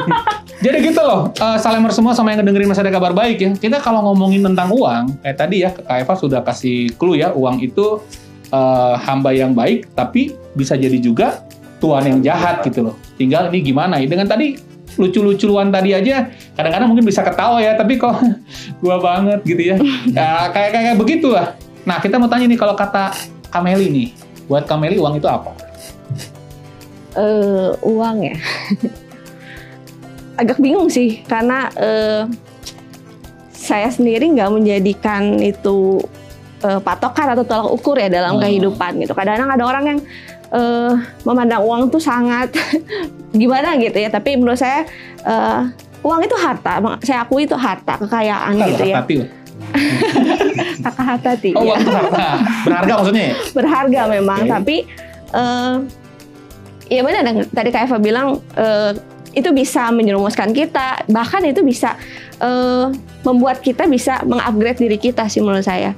Jadi 0.65 0.77
gitu 0.81 1.01
loh, 1.03 1.29
uh, 1.35 1.57
Salemer 1.61 1.91
semua 1.93 2.17
sama 2.17 2.33
yang 2.33 2.41
ngedengerin 2.41 2.65
masa 2.65 2.81
ada 2.81 2.89
kabar 2.89 3.13
baik 3.13 3.37
ya. 3.37 3.51
Kita 3.53 3.77
kalau 3.83 4.01
ngomongin 4.09 4.41
tentang 4.41 4.71
uang, 4.73 5.21
kayak 5.21 5.37
tadi 5.37 5.61
ya, 5.61 5.69
Kak 5.69 5.85
Eva 6.01 6.13
sudah 6.17 6.39
kasih 6.41 6.95
clue 6.95 7.19
ya, 7.21 7.35
uang 7.35 7.59
itu 7.61 8.01
uh, 8.49 8.95
hamba 8.97 9.35
yang 9.35 9.51
baik, 9.51 9.91
tapi 9.93 10.33
bisa 10.55 10.79
jadi 10.79 10.95
juga 10.97 11.43
tuan 11.77 12.07
yang 12.07 12.23
jahat 12.23 12.63
gitu 12.65 12.87
loh. 12.87 12.95
Tinggal 13.19 13.51
ini 13.51 13.61
gimana 13.61 13.99
ya, 13.99 14.07
dengan 14.07 14.25
tadi 14.31 14.55
lucu-lucuan 14.95 15.75
tadi 15.75 15.91
aja, 15.91 16.31
kadang-kadang 16.55 16.87
mungkin 16.87 17.03
bisa 17.03 17.19
ketawa 17.19 17.59
ya, 17.59 17.75
tapi 17.75 17.99
kok 17.99 18.15
gua 18.81 18.97
banget 19.03 19.43
gitu 19.43 19.75
ya. 19.75 19.77
Ya, 20.07 20.49
kayak 20.55 20.71
kayak 20.71 20.95
begitulah. 20.95 21.53
Nah, 21.83 21.99
kita 21.99 22.15
mau 22.15 22.31
tanya 22.31 22.47
nih 22.47 22.57
kalau 22.57 22.73
kata 22.73 23.11
Kameli 23.51 23.91
nih, 23.91 24.07
Buat 24.45 24.65
Kameli 24.65 24.95
uang 24.95 25.17
itu 25.17 25.25
apa? 25.25 25.51
Eh, 27.15 27.69
uang 27.81 28.17
ya. 28.21 28.35
Agak 30.35 30.59
bingung 30.59 30.91
sih 30.91 31.23
karena 31.23 31.71
eh, 31.73 32.21
saya 33.49 33.87
sendiri 33.87 34.27
nggak 34.29 34.51
menjadikan 34.51 35.39
itu 35.39 36.03
eh, 36.59 36.79
patokan 36.79 37.33
atau 37.33 37.43
tolak 37.43 37.71
ukur 37.71 37.95
ya 37.95 38.11
dalam 38.11 38.35
Oh. 38.35 38.41
kehidupan 38.43 38.99
gitu. 38.99 39.15
Kadang-kadang 39.15 39.49
ada 39.49 39.63
orang 39.63 39.83
yang 39.87 39.99
eh, 40.51 40.91
memandang 41.23 41.63
uang 41.63 41.87
tuh 41.87 42.03
sangat 42.03 42.51
gimana 43.31 43.79
gitu 43.79 43.95
ya. 43.95 44.11
Tapi 44.11 44.35
menurut 44.35 44.59
saya 44.59 44.83
eh, 45.23 45.59
uang 46.03 46.19
itu 46.21 46.35
harta. 46.35 46.83
Saya 47.01 47.23
akui 47.23 47.47
itu 47.47 47.55
harta, 47.55 47.95
kekayaan 47.97 48.53
gitu 48.61 48.83
ya. 48.85 49.01
hati 49.01 49.15
Kakak 50.85 51.05
hati. 51.25 51.51
Oh, 51.55 51.63
ya. 51.65 51.77
Berharga 52.63 52.93
maksudnya 53.01 53.23
ya? 53.31 53.35
berharga 53.51 54.01
memang 54.09 54.39
Oke. 54.45 54.51
tapi 54.51 54.75
eh 55.35 55.75
ya 56.87 57.01
benar 57.01 57.23
tadi 57.49 57.69
Kak 57.73 57.89
Eva 57.89 57.97
bilang 57.97 58.27
eh, 58.53 58.91
itu 59.35 59.51
bisa 59.51 59.91
menjerumuskan 59.91 60.53
kita 60.53 61.03
bahkan 61.09 61.43
itu 61.43 61.59
bisa 61.59 61.97
eh, 62.39 62.87
membuat 63.25 63.59
kita 63.59 63.83
bisa 63.85 64.21
mengupgrade 64.23 64.79
diri 64.79 64.95
kita 64.95 65.27
sih 65.27 65.41
menurut 65.41 65.65
saya 65.65 65.91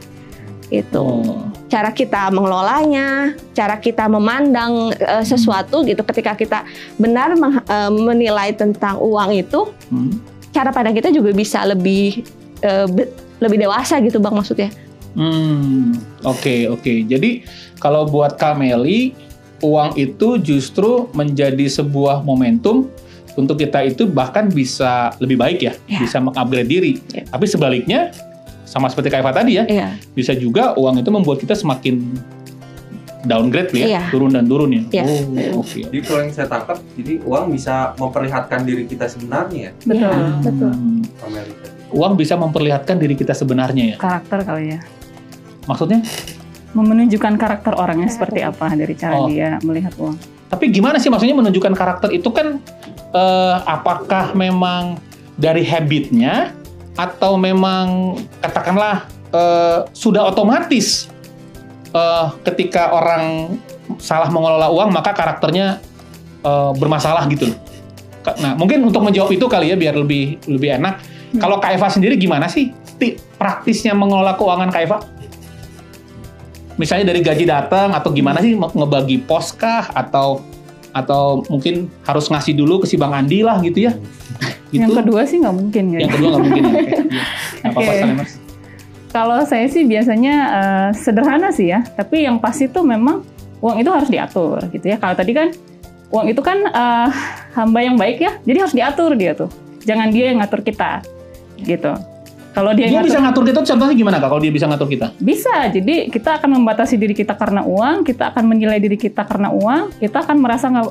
itu 0.68 1.00
Oh. 1.00 1.48
cara 1.68 1.92
kita 1.92 2.28
mengelolanya 2.28 3.32
cara 3.52 3.78
kita 3.78 4.08
memandang 4.08 4.92
eh, 4.96 5.24
sesuatu 5.24 5.84
gitu 5.84 6.02
ketika 6.04 6.34
kita 6.34 6.60
benar 6.96 7.36
eh, 7.36 7.92
menilai 7.92 8.56
tentang 8.56 8.98
uang 8.98 9.36
itu 9.36 9.70
Hmm. 9.92 10.18
cara 10.50 10.72
pandang 10.72 10.96
kita 10.96 11.12
juga 11.12 11.30
bisa 11.32 11.62
lebih 11.64 12.24
lebih 13.38 13.58
dewasa 13.60 13.98
gitu 14.00 14.18
bang 14.18 14.34
maksudnya 14.34 14.70
Hmm, 15.18 15.98
oke 16.22 16.70
oke. 16.70 16.94
Jadi 17.10 17.42
kalau 17.82 18.06
buat 18.06 18.38
Kameli, 18.38 19.18
uang 19.60 19.98
itu 19.98 20.38
justru 20.38 21.10
menjadi 21.10 21.66
sebuah 21.66 22.22
momentum 22.22 22.86
untuk 23.34 23.58
kita 23.58 23.82
itu 23.82 24.06
bahkan 24.06 24.46
bisa 24.46 25.18
lebih 25.18 25.42
baik 25.42 25.60
ya, 25.60 25.74
Ya. 25.90 25.98
bisa 25.98 26.22
mengupgrade 26.22 26.70
diri. 26.70 27.02
Ya. 27.10 27.26
Tapi 27.26 27.50
sebaliknya, 27.50 28.14
sama 28.62 28.94
seperti 28.94 29.10
Kak 29.10 29.26
Eva 29.26 29.34
tadi 29.34 29.58
ya, 29.58 29.66
iya 29.66 29.98
bisa 30.14 30.38
juga 30.38 30.78
uang 30.78 31.02
itu 31.02 31.10
membuat 31.10 31.42
kita 31.42 31.58
semakin 31.58 32.14
downgrade 33.26 33.74
ya, 33.74 33.88
Iya. 33.88 34.02
turun 34.14 34.38
dan 34.38 34.46
turun 34.46 34.70
ya. 34.70 34.84
Iya. 34.92 35.04
Oh, 35.04 35.66
oke. 35.66 35.82
Jadi 35.82 35.98
kalau 36.06 36.22
yang 36.22 36.32
saya 36.32 36.46
tangkap, 36.46 36.78
jadi 36.94 37.26
uang 37.26 37.46
bisa 37.50 37.98
memperlihatkan 37.98 38.62
diri 38.64 38.86
kita 38.86 39.10
sebenarnya 39.10 39.58
ya, 39.58 39.72
Betul. 39.82 40.14
Iya, 40.14 40.30
betul 40.46 40.72
Hmm, 40.72 41.02
Amerika. 41.26 41.68
Uang 41.94 42.20
bisa 42.20 42.36
memperlihatkan 42.36 43.00
diri 43.00 43.16
kita 43.16 43.32
sebenarnya 43.32 43.96
ya. 43.96 43.98
Karakter 44.00 44.44
kali 44.44 44.76
ya. 44.76 44.80
Maksudnya? 45.68 46.04
Menunjukkan 46.76 47.34
karakter 47.40 47.74
orangnya 47.80 48.12
seperti 48.12 48.44
apa 48.44 48.76
dari 48.76 48.94
cara 48.94 49.24
Oh. 49.24 49.28
dia 49.32 49.56
melihat 49.64 49.96
uang. 49.96 50.16
Tapi 50.48 50.72
gimana 50.72 51.00
sih 51.00 51.12
maksudnya 51.12 51.36
menunjukkan 51.36 51.74
karakter 51.76 52.10
itu 52.12 52.28
kan 52.32 52.60
eh, 53.12 53.56
apakah 53.68 54.32
memang 54.36 55.00
dari 55.36 55.64
habitnya 55.64 56.56
atau 56.96 57.36
memang 57.36 58.16
katakanlah 58.40 59.08
eh, 59.32 59.80
sudah 59.92 60.28
otomatis 60.28 61.08
eh, 61.92 62.26
ketika 62.48 62.92
orang 62.96 63.56
salah 64.00 64.28
mengelola 64.28 64.68
uang 64.72 64.92
maka 64.92 65.16
karakternya 65.16 65.80
eh, 66.44 66.72
bermasalah 66.76 67.28
gitu 67.32 67.52
loh. 67.52 67.60
Nah 68.44 68.60
mungkin 68.60 68.84
untuk 68.84 69.04
menjawab 69.04 69.32
itu 69.32 69.48
kali 69.48 69.72
ya 69.72 69.80
biar 69.80 69.96
lebih 69.96 70.44
lebih 70.48 70.80
enak. 70.80 71.00
Hmm. 71.28 71.40
Kalau 71.44 71.60
Kak 71.60 71.76
Eva 71.76 71.88
sendiri 71.92 72.16
gimana 72.16 72.48
sih 72.48 72.72
ti- 72.96 73.20
praktisnya 73.36 73.92
mengelola 73.92 74.40
keuangan 74.40 74.72
Kak 74.72 74.82
Eva? 74.82 74.98
Misalnya 76.78 77.10
dari 77.10 77.26
gaji 77.26 77.44
datang 77.44 77.90
atau 77.92 78.14
gimana 78.14 78.38
sih 78.38 78.54
nge- 78.54 78.74
ngebagi 78.78 79.18
pos 79.26 79.50
kah 79.52 79.90
atau 79.92 80.46
atau 80.94 81.46
mungkin 81.50 81.90
harus 82.06 82.30
ngasih 82.30 82.54
dulu 82.54 82.82
ke 82.82 82.88
si 82.88 82.96
Bang 82.98 83.14
Andi 83.14 83.42
lah 83.42 83.60
gitu 83.62 83.90
ya. 83.90 83.94
Gitu. 84.68 84.84
Yang 84.84 85.00
kedua 85.00 85.22
sih 85.24 85.40
nggak 85.40 85.56
mungkin 85.56 85.84
ya. 85.96 86.00
Yang 86.04 86.12
kedua 86.20 86.28
nggak 86.28 86.44
mungkin 86.44 86.64
ya. 86.68 86.76
Oke. 86.76 86.84
Iya. 86.84 87.24
Apa-apa. 87.72 87.92
Salemers. 87.96 88.32
Kalau 89.08 89.40
saya 89.48 89.68
sih 89.72 89.84
biasanya 89.88 90.36
eh, 90.52 90.90
sederhana 90.92 91.50
sih 91.56 91.72
ya, 91.72 91.88
tapi 91.96 92.28
yang 92.28 92.36
pasti 92.36 92.68
itu 92.68 92.84
memang 92.84 93.24
uang 93.64 93.80
itu 93.80 93.88
harus 93.88 94.12
diatur 94.12 94.60
gitu 94.68 94.84
ya. 94.84 95.00
Kalau 95.00 95.16
tadi 95.16 95.32
kan 95.32 95.56
uang 96.12 96.28
itu 96.28 96.44
kan 96.44 96.68
eh, 96.68 97.10
hamba 97.56 97.80
yang 97.80 97.96
baik 97.96 98.20
ya, 98.20 98.36
jadi 98.44 98.68
harus 98.68 98.76
diatur 98.76 99.16
dia 99.16 99.32
tuh. 99.40 99.48
Jangan 99.88 100.12
dia 100.12 100.36
yang 100.36 100.44
ngatur 100.44 100.60
kita 100.60 101.00
gitu. 101.62 101.94
Kalau 102.52 102.74
dia, 102.74 102.90
Dia 102.90 102.98
yang 102.98 103.06
bisa 103.06 103.22
ngatur, 103.22 103.46
ngatur 103.46 103.62
kita 103.62 103.70
contohnya 103.70 103.94
gimana 103.94 104.18
Kak 104.18 104.34
kalau 104.34 104.42
dia 104.42 104.50
bisa 104.50 104.66
ngatur 104.66 104.90
kita? 104.90 105.14
bisa. 105.22 105.70
Jadi 105.70 106.10
kita 106.10 106.42
akan 106.42 106.58
membatasi 106.58 106.98
diri 106.98 107.14
kita 107.14 107.38
karena 107.38 107.62
uang, 107.62 108.02
kita 108.02 108.34
akan 108.34 108.44
menilai 108.50 108.82
diri 108.82 108.98
kita 108.98 109.22
karena 109.30 109.54
uang, 109.54 109.94
kita 110.02 110.26
akan 110.26 110.42
merasa 110.42 110.66
nggak 110.74 110.86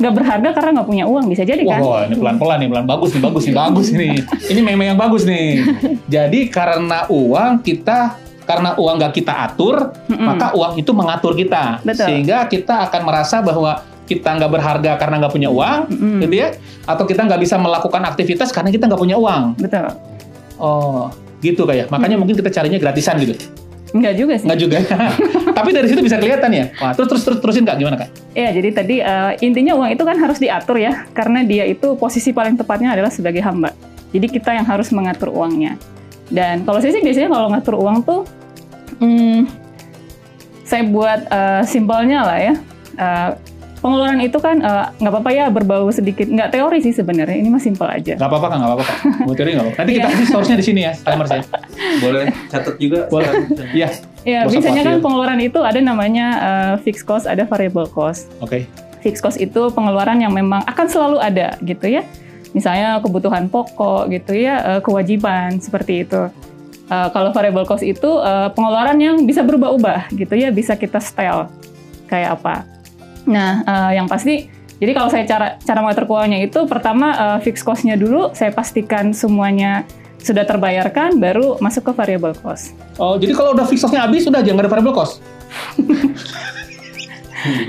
nggak 0.00 0.14
berharga 0.18 0.50
karena 0.56 0.70
nggak 0.80 0.88
punya 0.88 1.04
uang 1.04 1.30
bisa 1.30 1.44
jadi 1.44 1.62
kan? 1.62 1.78
wah, 1.84 2.02
ini 2.08 2.16
pelan-pelan 2.16 2.58
nih, 2.64 2.68
pelan 2.72 2.86
bagus 2.88 3.10
nih, 3.12 3.22
bagus 3.22 3.42
nih, 3.44 3.54
bagus 3.54 3.88
nih. 3.92 4.14
Ini 4.50 4.60
meme 4.64 4.84
yang 4.88 4.98
bagus 4.98 5.22
nih. 5.28 5.62
Jadi 6.16 6.40
karena 6.48 7.06
uang 7.12 7.60
kita 7.60 8.16
karena 8.42 8.74
uang 8.74 8.94
nggak 8.98 9.14
kita 9.14 9.32
atur, 9.46 9.94
Mm-mm. 10.10 10.26
maka 10.26 10.56
uang 10.56 10.80
itu 10.80 10.90
mengatur 10.90 11.36
kita. 11.38 11.78
Betul. 11.86 12.08
Sehingga 12.08 12.48
kita 12.50 12.88
akan 12.90 13.00
merasa 13.06 13.38
bahwa 13.44 13.84
kita 14.06 14.28
nggak 14.38 14.50
berharga 14.50 14.92
karena 14.98 15.14
nggak 15.22 15.32
punya 15.32 15.48
uang, 15.48 15.80
Mm-mm. 15.88 16.20
gitu 16.26 16.34
ya? 16.36 16.48
Atau 16.84 17.04
kita 17.06 17.24
nggak 17.24 17.40
bisa 17.40 17.56
melakukan 17.56 18.02
aktivitas 18.06 18.50
karena 18.50 18.70
kita 18.74 18.90
nggak 18.90 19.00
punya 19.00 19.16
uang. 19.16 19.56
Betul. 19.56 19.88
Oh, 20.58 21.08
gitu 21.42 21.66
kayak. 21.66 21.90
Makanya 21.90 22.16
mungkin 22.18 22.34
kita 22.38 22.50
carinya 22.50 22.78
gratisan 22.78 23.18
gitu. 23.22 23.34
Enggak 23.92 24.14
juga 24.16 24.34
sih. 24.40 24.46
Nggak 24.48 24.60
juga. 24.60 24.76
Tapi 25.58 25.70
dari 25.70 25.86
situ 25.86 26.00
bisa 26.00 26.16
kelihatan 26.16 26.50
ya. 26.50 26.64
Wah, 26.80 26.96
terus 26.96 27.12
terus 27.12 27.22
terus 27.28 27.38
terusin 27.44 27.64
kak 27.68 27.76
gimana 27.76 27.96
kak? 28.00 28.08
Iya, 28.32 28.50
jadi 28.56 28.68
tadi 28.72 28.96
eh, 29.04 29.32
intinya 29.44 29.76
uang 29.76 29.90
itu 29.92 30.02
kan 30.02 30.16
harus 30.16 30.40
diatur 30.40 30.80
ya, 30.80 31.04
karena 31.12 31.44
dia 31.44 31.68
itu 31.68 31.92
posisi 32.00 32.32
paling 32.32 32.56
tepatnya 32.56 32.96
adalah 32.96 33.12
sebagai 33.12 33.44
hamba. 33.44 33.76
Jadi 34.12 34.26
kita 34.32 34.56
yang 34.56 34.64
harus 34.64 34.88
mengatur 34.92 35.32
uangnya. 35.32 35.76
Dan 36.32 36.64
kalau 36.64 36.80
saya 36.80 36.96
sih 36.96 37.04
biasanya 37.04 37.28
kalau 37.28 37.52
ngatur 37.52 37.76
uang 37.76 37.96
tuh, 38.00 38.20
hmm, 39.04 39.44
saya 40.64 40.82
buat 40.88 41.20
eh, 41.28 41.62
simpelnya 41.68 42.24
lah 42.24 42.38
ya. 42.40 42.54
Eh, 42.96 43.30
pengeluaran 43.82 44.22
itu 44.22 44.38
kan 44.38 44.56
eh, 44.58 44.86
nggak 44.94 45.12
apa-apa 45.12 45.30
ya 45.30 45.44
berbau 45.48 45.90
sedikit, 45.90 46.24
nggak 46.24 46.48
teori 46.50 46.78
sih 46.80 46.94
sebenarnya. 46.94 47.34
Ini 47.34 47.48
mah 47.48 47.58
simpel 47.58 47.84
aja. 47.84 48.14
Nggak 48.14 48.30
apa-apa 48.30 48.46
kak, 48.46 48.56
nggak 48.56 48.70
apa-apa. 48.70 48.84
Mau 49.20 49.34
teori 49.34 49.50
nggak 49.50 49.64
apa-apa. 49.66 49.78
Nanti 49.78 49.92
kita 49.98 50.00
Iya. 50.02 50.14
kasih 50.14 50.26
source-nya 50.28 50.56
di 50.56 50.64
sini 50.64 50.80
ya, 50.80 50.92
timer 50.96 51.26
saya. 51.26 51.42
Boleh 51.98 52.22
catat 52.46 52.74
juga. 52.76 53.00
Boleh. 53.08 53.30
Iya, 53.72 53.88
Ya, 54.22 54.46
biasanya 54.46 54.82
kan 54.84 54.96
pengeluaran 55.00 55.38
itu 55.38 55.58
ada 55.60 55.76
namanya 55.76 56.26
eh, 56.38 56.74
fixed 56.80 57.02
cost, 57.02 57.26
ada 57.26 57.42
variable 57.42 57.84
cost. 57.86 58.30
oke. 58.38 58.62
fixed 58.98 59.18
cost 59.20 59.34
itu 59.36 59.66
pengeluaran 59.68 60.14
yang 60.16 60.30
memang 60.30 60.62
akan 60.62 60.86
selalu 60.86 61.18
ada 61.18 61.58
gitu 61.60 61.90
ya. 61.90 62.06
Misalnya 62.52 63.02
kebutuhan 63.02 63.48
pokok 63.48 64.06
gitu 64.08 64.30
ya, 64.32 64.54
eh, 64.68 64.80
kewajiban 64.80 65.58
seperti 65.58 66.06
itu. 66.06 66.30
Eh, 66.84 67.08
kalau 67.10 67.30
variable 67.30 67.64
cost 67.64 67.82
itu 67.82 68.06
eh, 68.20 68.48
pengeluaran 68.50 68.94
yang 68.96 69.16
bisa 69.22 69.42
berubah-ubah 69.42 70.06
gitu 70.12 70.30
ya, 70.32 70.48
bisa 70.48 70.76
kita 70.76 71.02
style 71.02 71.50
kayak 72.06 72.38
apa. 72.38 72.62
Nah, 73.28 73.62
eh, 73.62 73.90
yang 74.00 74.06
pasti 74.10 74.50
jadi 74.82 74.98
kalau 74.98 75.08
saya 75.14 75.22
cara 75.30 75.46
cara 75.62 75.78
mengatur 75.78 76.10
keuangannya 76.10 76.50
itu 76.50 76.66
pertama 76.66 77.14
eh, 77.14 77.38
fixed 77.46 77.62
cost-nya 77.62 77.94
dulu 77.94 78.34
saya 78.34 78.50
pastikan 78.50 79.14
semuanya 79.14 79.86
sudah 80.22 80.46
terbayarkan 80.46 81.18
baru 81.18 81.58
masuk 81.58 81.90
ke 81.90 81.92
variable 81.98 82.34
cost. 82.38 82.74
Oh, 82.98 83.18
jadi 83.18 83.34
kalau 83.34 83.54
udah 83.58 83.66
fixed 83.66 83.82
cost-nya 83.86 84.06
habis, 84.06 84.22
sudah 84.22 84.42
jangan 84.42 84.66
ada 84.66 84.70
variable 84.70 84.94
cost. 84.94 85.22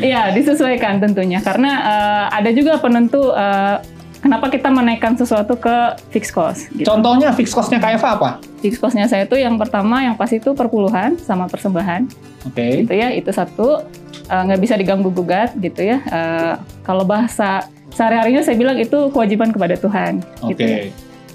Iya, 0.05 0.29
disesuaikan 0.38 1.01
tentunya 1.01 1.41
karena 1.41 1.72
eh, 1.81 2.25
ada 2.38 2.50
juga 2.53 2.77
penentu 2.77 3.33
eh, 3.33 3.81
kenapa 4.24 4.48
kita 4.48 4.72
menaikkan 4.72 5.20
sesuatu 5.20 5.60
ke 5.60 6.00
fixed 6.15 6.32
cost. 6.32 6.72
Gitu. 6.72 6.88
Contohnya 6.88 7.36
fixed 7.36 7.51
cost-nya 7.51 7.84
Kak 7.84 8.00
Eva 8.00 8.10
apa? 8.15 8.30
Fixed 8.63 8.80
cost-nya 8.80 9.12
saya 9.12 9.27
itu 9.27 9.36
yang 9.36 9.60
pertama 9.60 10.00
yang 10.00 10.15
pasti 10.15 10.39
itu 10.39 10.56
perpuluhan 10.56 11.20
sama 11.20 11.51
persembahan, 11.51 12.08
Oke. 12.48 12.88
gitu 12.88 12.94
ya. 12.96 13.12
Itu 13.12 13.36
satu 13.36 13.84
eh, 14.32 14.42
nggak 14.48 14.60
bisa 14.63 14.80
diganggu 14.80 15.12
gugat, 15.12 15.51
gitu 15.60 15.84
ya. 15.84 16.00
Eh, 16.00 16.53
kalau 16.88 17.03
bahasa 17.03 17.68
sehari-harinya 17.92 18.42
saya 18.42 18.56
bilang 18.56 18.80
itu 18.80 19.12
kewajiban 19.12 19.51
kepada 19.51 19.75
Tuhan, 19.75 20.24
Oke. 20.39 20.56
gitu 20.56 20.63
ya. 20.63 20.80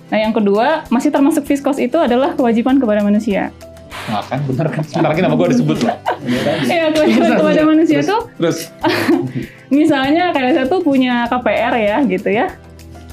Nah 0.08 0.18
yang 0.24 0.32
kedua 0.32 0.88
masih 0.88 1.12
termasuk 1.12 1.44
fixed 1.44 1.60
cost 1.60 1.76
itu 1.76 2.00
adalah 2.00 2.32
kewajiban 2.32 2.80
kepada 2.80 3.04
manusia. 3.04 3.52
Nah, 4.08 4.24
kan 4.24 4.40
bener 4.48 4.72
kan. 4.72 4.80
Sebentar 4.88 5.12
lagi 5.12 5.20
nama 5.20 5.36
gue 5.36 5.48
disebut 5.52 5.84
loh. 5.84 5.96
Iya 6.64 6.92
kewajiban 6.96 7.28
Terus, 7.28 7.40
kepada 7.40 7.60
terus, 7.60 7.68
manusia 7.68 7.98
terus, 8.00 8.10
tuh 8.10 8.20
Terus, 8.36 8.58
misalnya 9.80 10.24
kayak 10.32 10.52
saya 10.56 10.66
tuh 10.66 10.80
punya 10.80 11.28
KPR 11.28 11.74
ya 11.76 11.96
gitu 12.04 12.28
ya 12.32 12.46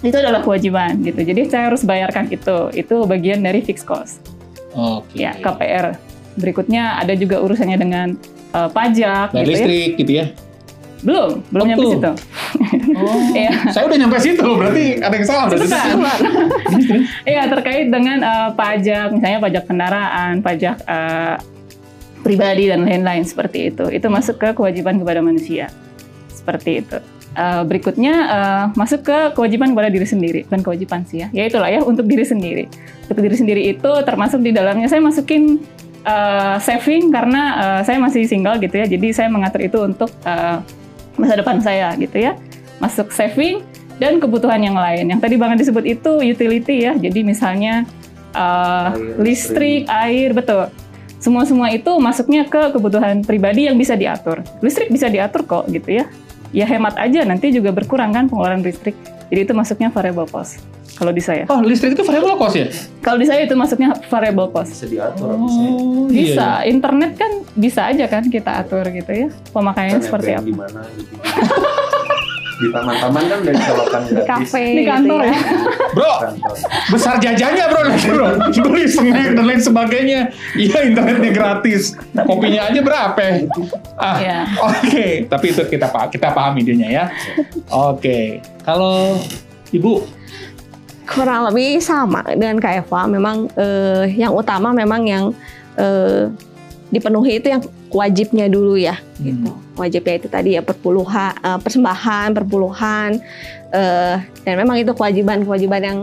itu 0.05 0.17
adalah 0.17 0.39
kewajiban 0.39 1.01
gitu 1.01 1.19
jadi 1.19 1.41
saya 1.45 1.63
harus 1.67 1.81
bayarkan 1.81 2.29
itu 2.29 2.69
itu 2.71 2.95
bagian 3.03 3.41
dari 3.41 3.59
fixed 3.59 3.83
cost 3.83 4.21
oke. 4.71 5.11
ya 5.11 5.33
KPR 5.35 5.97
berikutnya 6.35 6.99
ada 6.99 7.13
juga 7.13 7.39
urusannya 7.39 7.75
dengan 7.75 8.07
eh, 8.51 8.69
pajak 8.69 9.31
Bayar 9.31 9.41
gitu 9.41 9.51
ya 9.51 9.57
listrik 9.57 9.91
gitu 9.97 10.11
ya. 10.13 10.25
belum 11.01 11.43
belum 11.47 11.63
Oh, 11.63 11.69
nyampe 11.69 11.83
tuh. 11.83 11.93
situ 11.93 12.11
Oh, 12.95 13.19
Iya. 13.37 13.51
saya 13.69 13.83
udah 13.83 13.97
nyampe 13.97 14.17
situ 14.17 14.47
berarti 14.47 14.85
ada 14.97 15.11
yang 15.11 15.27
salah. 15.27 15.45
berarti. 15.45 15.67
Iya 17.27 17.43
terkait 17.47 17.87
dengan 17.87 18.17
eh, 18.19 18.49
pajak 18.51 19.07
misalnya 19.11 19.39
pajak 19.39 19.63
kendaraan 19.65 20.33
pajak 20.39 20.75
eh, 20.81 21.35
pribadi 22.19 22.65
dan 22.65 22.83
lain-lain 22.83 23.21
seperti 23.21 23.69
itu. 23.69 23.85
Itu 23.87 24.07
masuk 24.07 24.39
ke 24.39 24.49
kewajiban 24.51 24.97
kepada 24.97 25.19
manusia. 25.19 25.69
Seperti 26.27 26.81
itu. 26.81 26.97
Uh, 27.35 27.67
berikutnya 27.67 28.15
uh, 28.31 28.65
masuk 28.79 29.03
ke 29.03 29.35
kewajiban 29.35 29.75
kepada 29.75 29.91
diri 29.91 30.07
sendiri, 30.07 30.39
bukan 30.47 30.63
kewajiban 30.63 31.03
sih 31.03 31.19
ya. 31.19 31.27
Ya 31.35 31.51
itulah 31.51 31.67
ya 31.67 31.83
untuk 31.83 32.07
diri 32.07 32.23
sendiri. 32.23 32.71
Untuk 33.11 33.19
diri 33.19 33.35
sendiri 33.35 33.61
itu 33.75 33.91
termasuk 34.07 34.39
di 34.39 34.55
dalamnya 34.55 34.87
saya 34.87 35.03
masukin 35.03 35.59
uh, 36.07 36.55
saving 36.63 37.11
karena 37.11 37.41
uh, 37.59 37.81
saya 37.83 37.99
masih 37.99 38.23
single 38.23 38.55
gitu 38.63 38.79
ya. 38.79 38.87
Jadi 38.87 39.11
saya 39.11 39.27
mengatur 39.27 39.67
itu 39.67 39.83
untuk 39.83 40.07
uh, 40.23 40.63
masa 41.19 41.35
depan 41.35 41.59
saya 41.59 41.91
gitu 41.99 42.15
ya. 42.23 42.39
Masuk 42.79 43.11
saving 43.11 43.59
dan 43.99 44.23
kebutuhan 44.23 44.63
yang 44.63 44.79
lain. 44.79 45.11
Yang 45.11 45.19
tadi 45.27 45.35
banget 45.35 45.67
disebut 45.67 45.83
itu 45.83 46.11
utility 46.23 46.87
ya. 46.87 46.95
Jadi 46.95 47.19
misalnya 47.19 47.83
uh, 48.31 48.95
Air, 48.95 49.19
listrik, 49.19 49.91
air, 49.91 50.31
betul. 50.31 50.71
Semua-semua 51.19 51.67
itu 51.75 51.91
masuknya 51.99 52.47
ke 52.47 52.71
kebutuhan 52.71 53.27
pribadi 53.27 53.67
yang 53.67 53.75
bisa 53.75 53.99
diatur. 53.99 54.39
Listrik 54.63 54.87
bisa 54.87 55.11
diatur 55.11 55.43
kok 55.43 55.67
gitu 55.67 55.99
ya. 55.99 56.07
Ya 56.51 56.65
hemat 56.65 56.93
aja 56.95 57.23
nanti 57.23 57.49
juga 57.49 57.71
berkurang 57.71 58.11
kan 58.11 58.27
pengeluaran 58.27 58.61
listrik. 58.61 58.93
Jadi 59.29 59.41
itu 59.41 59.53
masuknya 59.53 59.89
variable 59.89 60.27
cost. 60.27 60.61
Kalau 60.95 61.11
di 61.11 61.19
saya. 61.19 61.43
Oh, 61.49 61.59
listrik 61.59 61.91
itu 61.91 62.03
variable 62.03 62.37
cost 62.37 62.55
ya? 62.55 62.67
Kalau 63.03 63.19
di 63.19 63.27
saya 63.27 63.43
itu 63.43 63.51
masuknya 63.53 63.91
variable 64.07 64.47
cost. 64.47 64.71
bisa 64.71 64.85
diatur 64.87 65.35
bisa 65.35 65.59
Oh, 65.59 66.07
Bisa, 66.07 66.47
iya. 66.63 66.71
internet 66.71 67.11
kan 67.17 67.31
bisa 67.51 67.81
aja 67.89 68.05
kan 68.07 68.23
kita 68.29 68.63
atur 68.63 68.87
gitu 68.89 69.11
ya. 69.11 69.27
Pemakaiannya 69.51 69.99
seperti 69.99 70.31
apa. 70.31 70.45
di 70.45 70.55
mana 70.55 70.81
gitu. 70.95 71.13
di 72.55 72.67
taman-taman 72.71 73.23
kan 73.27 73.37
udah 73.43 73.53
disolokan 73.53 74.01
di 74.01 74.11
gratis 74.15 74.29
kafe 74.31 74.63
Di 74.71 74.83
kantor 74.87 75.19
gitu 75.19 75.27
ya. 75.27 75.37
Bro, 75.91 76.13
kantor 76.23 76.53
besar 76.91 77.15
jajannya 77.19 77.65
bro, 77.67 77.81
nanti 77.87 78.09
bro. 78.11 78.27
Beli 78.67 78.85
snack 78.87 79.29
dan 79.35 79.45
lain 79.45 79.61
sebagainya. 79.61 80.19
Iya, 80.55 80.77
internetnya 80.87 81.31
gratis. 81.31 81.95
Kopinya 82.15 82.71
aja 82.71 82.79
berapa? 82.79 83.25
Ah, 83.95 84.15
Iya. 84.19 84.37
oke. 84.59 85.05
Tapi 85.27 85.45
itu 85.51 85.61
kita 85.67 85.87
kita 86.07 86.27
pahami 86.31 86.63
idenya 86.63 86.87
ya. 86.91 87.05
Oke. 87.71 88.39
Kalau 88.63 89.19
ibu, 89.71 90.03
kurang 91.05 91.47
lebih 91.51 91.79
sama 91.79 92.23
dengan 92.35 92.59
Kak 92.59 92.87
Eva. 92.87 93.01
Memang 93.07 93.47
eh, 93.55 94.03
yang 94.15 94.31
utama 94.31 94.71
memang 94.71 95.01
yang 95.05 95.23
eh, 95.75 96.31
dipenuhi 96.91 97.39
itu 97.39 97.51
yang 97.51 97.61
wajibnya 97.95 98.51
dulu 98.51 98.75
ya. 98.75 98.99
Gitu. 99.15 99.47
Wajibnya 99.79 100.19
itu 100.19 100.27
tadi 100.27 100.59
ya 100.59 100.61
perpuluhan, 100.61 101.31
eh, 101.39 101.59
persembahan, 101.63 102.35
perpuluhan, 102.35 103.23
eh, 103.71 104.15
dan 104.43 104.53
memang 104.59 104.83
itu 104.83 104.91
kewajiban-kewajiban 104.91 105.81
yang 105.81 105.99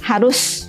harus 0.00 0.68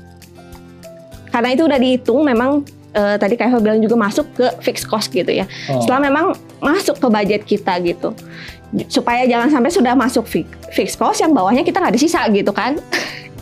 karena 1.31 1.51
itu 1.51 1.67
udah 1.67 1.79
dihitung 1.79 2.23
memang 2.23 2.63
eh, 2.95 3.15
tadi 3.19 3.35
Kak 3.35 3.51
Eva 3.51 3.59
bilang 3.59 3.79
juga 3.83 3.99
masuk 3.99 4.23
ke 4.35 4.47
fixed 4.63 4.87
cost 4.87 5.11
gitu 5.11 5.27
ya. 5.27 5.43
oh, 5.67 5.83
Setelah 5.83 6.07
memang 6.07 6.25
masuk 6.63 6.95
ke 6.95 7.07
budget 7.11 7.41
kita 7.43 7.75
gitu. 7.83 8.15
Supaya 8.87 9.27
jangan 9.27 9.51
sampai 9.51 9.71
sudah 9.71 9.95
masuk 9.95 10.23
fi- 10.27 10.47
fixed 10.71 10.95
cost 10.95 11.19
yang 11.19 11.35
bawahnya 11.35 11.63
kita 11.63 11.79
nggak 11.79 11.91
ada 11.95 11.99
sisa 11.99 12.23
gitu 12.31 12.55
kan 12.55 12.79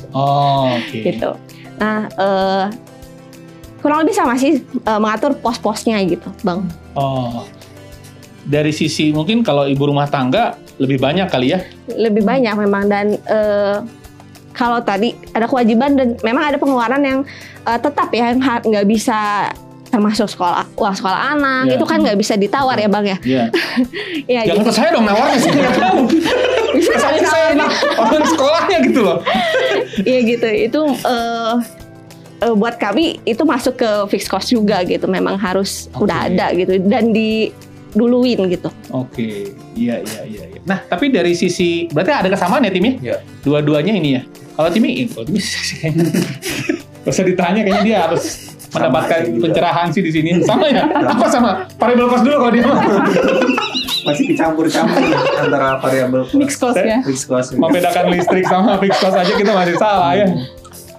oh, 0.10 0.74
oke. 0.74 0.98
gitu. 1.06 1.38
Nah, 1.78 2.10
eh, 2.10 2.66
kurang 3.84 4.02
lebih 4.02 4.16
sama 4.16 4.34
sih 4.34 4.58
eh, 4.64 4.98
mengatur 4.98 5.36
pos-posnya 5.36 6.00
gitu, 6.02 6.32
Bang. 6.40 6.64
Oh, 6.94 7.44
dari 8.42 8.72
sisi 8.72 9.12
mungkin 9.12 9.40
kalau 9.40 9.64
ibu 9.64 9.84
rumah 9.84 10.08
tangga 10.08 10.56
lebih 10.76 10.98
banyak 10.98 11.28
kali 11.28 11.52
ya. 11.52 11.60
Lebih 11.88 12.24
banyak 12.24 12.56
memang 12.58 12.88
dan 12.88 13.20
eh, 13.20 13.78
kalau 14.52 14.80
tadi 14.80 15.12
ada 15.30 15.44
kewajiban 15.44 15.94
dan 15.94 16.08
memang 16.22 16.44
ada 16.46 16.56
pengeluaran 16.56 17.02
yang 17.02 17.20
eh, 17.62 17.78
tetap 17.78 18.08
ya 18.10 18.32
yang 18.32 18.40
nggak 18.40 18.86
bisa 18.86 19.52
termasuk 19.86 20.26
sekolah 20.26 20.66
uang 20.74 20.96
sekolah 20.96 21.20
anak 21.32 21.70
Ya. 21.70 21.78
itu 21.78 21.86
kan 21.86 22.02
nggak 22.02 22.18
bisa 22.18 22.34
ditawar 22.34 22.74
ya 22.74 22.90
bang 22.90 23.06
ya 23.06 23.18
Iya. 23.22 23.44
ya 24.34 24.42
Jangan 24.50 24.66
ke 24.66 24.74
saya 24.74 24.90
dong 24.90 25.06
nawarnya 25.06 25.38
saya 25.38 25.54
nggak 25.54 25.76
tahu. 25.78 26.00
bisa 26.74 26.92
Saya 26.98 27.54
orang 27.94 28.26
sekolahnya 28.26 28.78
gitu 28.84 29.00
loh. 29.04 29.18
Iya 30.10 30.20
gitu 30.26 30.48
itu 30.50 30.82
eh, 31.06 31.54
eh, 32.44 32.54
buat 32.54 32.76
kami 32.76 33.24
itu 33.24 33.44
masuk 33.48 33.80
ke 33.80 33.90
fixed 34.12 34.28
cost 34.28 34.52
juga 34.52 34.84
gitu 34.84 35.08
memang 35.08 35.40
harus 35.40 35.88
Oke. 35.96 36.08
udah 36.08 36.18
ada 36.28 36.52
gitu 36.52 36.78
dan 36.84 37.16
diduluin 37.16 38.52
gitu 38.52 38.70
Oke, 38.92 39.56
iya 39.74 40.04
iya 40.04 40.22
iya. 40.28 40.44
iya. 40.54 40.60
Nah, 40.64 40.80
tapi 40.86 41.10
dari 41.10 41.34
sisi 41.34 41.90
berarti 41.90 42.12
ada 42.14 42.30
kesamaan 42.30 42.68
ya 42.68 42.72
Timi? 42.72 42.92
Iya. 43.02 43.18
Dua-duanya 43.42 43.94
ini 43.98 44.10
ya. 44.16 44.22
Kalau 44.54 44.70
Timi, 44.70 45.10
kalau 45.10 45.26
Timi 45.26 45.42
kayaknya 45.42 46.06
Gak 47.04 47.12
usah 47.12 47.26
ditanya 47.28 47.62
kayaknya 47.68 47.84
dia 47.84 47.98
harus 48.08 48.24
Sama 48.72 48.88
mendapatkan 48.88 49.20
pencerahan 49.44 49.88
sih 49.92 50.02
di 50.02 50.12
sini. 50.14 50.30
Sama 50.48 50.72
ya? 50.72 50.88
Apa 50.88 51.28
sama? 51.28 51.68
Variable 51.76 52.08
cost 52.10 52.24
dulu 52.24 52.36
kalau 52.48 52.54
dia 52.56 52.64
mah. 52.64 52.80
masih 54.04 54.36
dicampur-campur 54.36 55.00
antara 55.40 55.80
variabel 55.80 56.28
Mix 56.36 56.60
cost 56.60 56.76
ya. 56.76 57.00
fixed 57.08 57.24
cost 57.24 57.56
Membedakan 57.56 58.12
listrik 58.12 58.44
sama 58.52 58.76
fixed 58.84 59.00
cost 59.00 59.16
aja 59.16 59.32
kita 59.32 59.52
masih 59.56 59.76
salah 59.80 60.12
ya. 60.12 60.28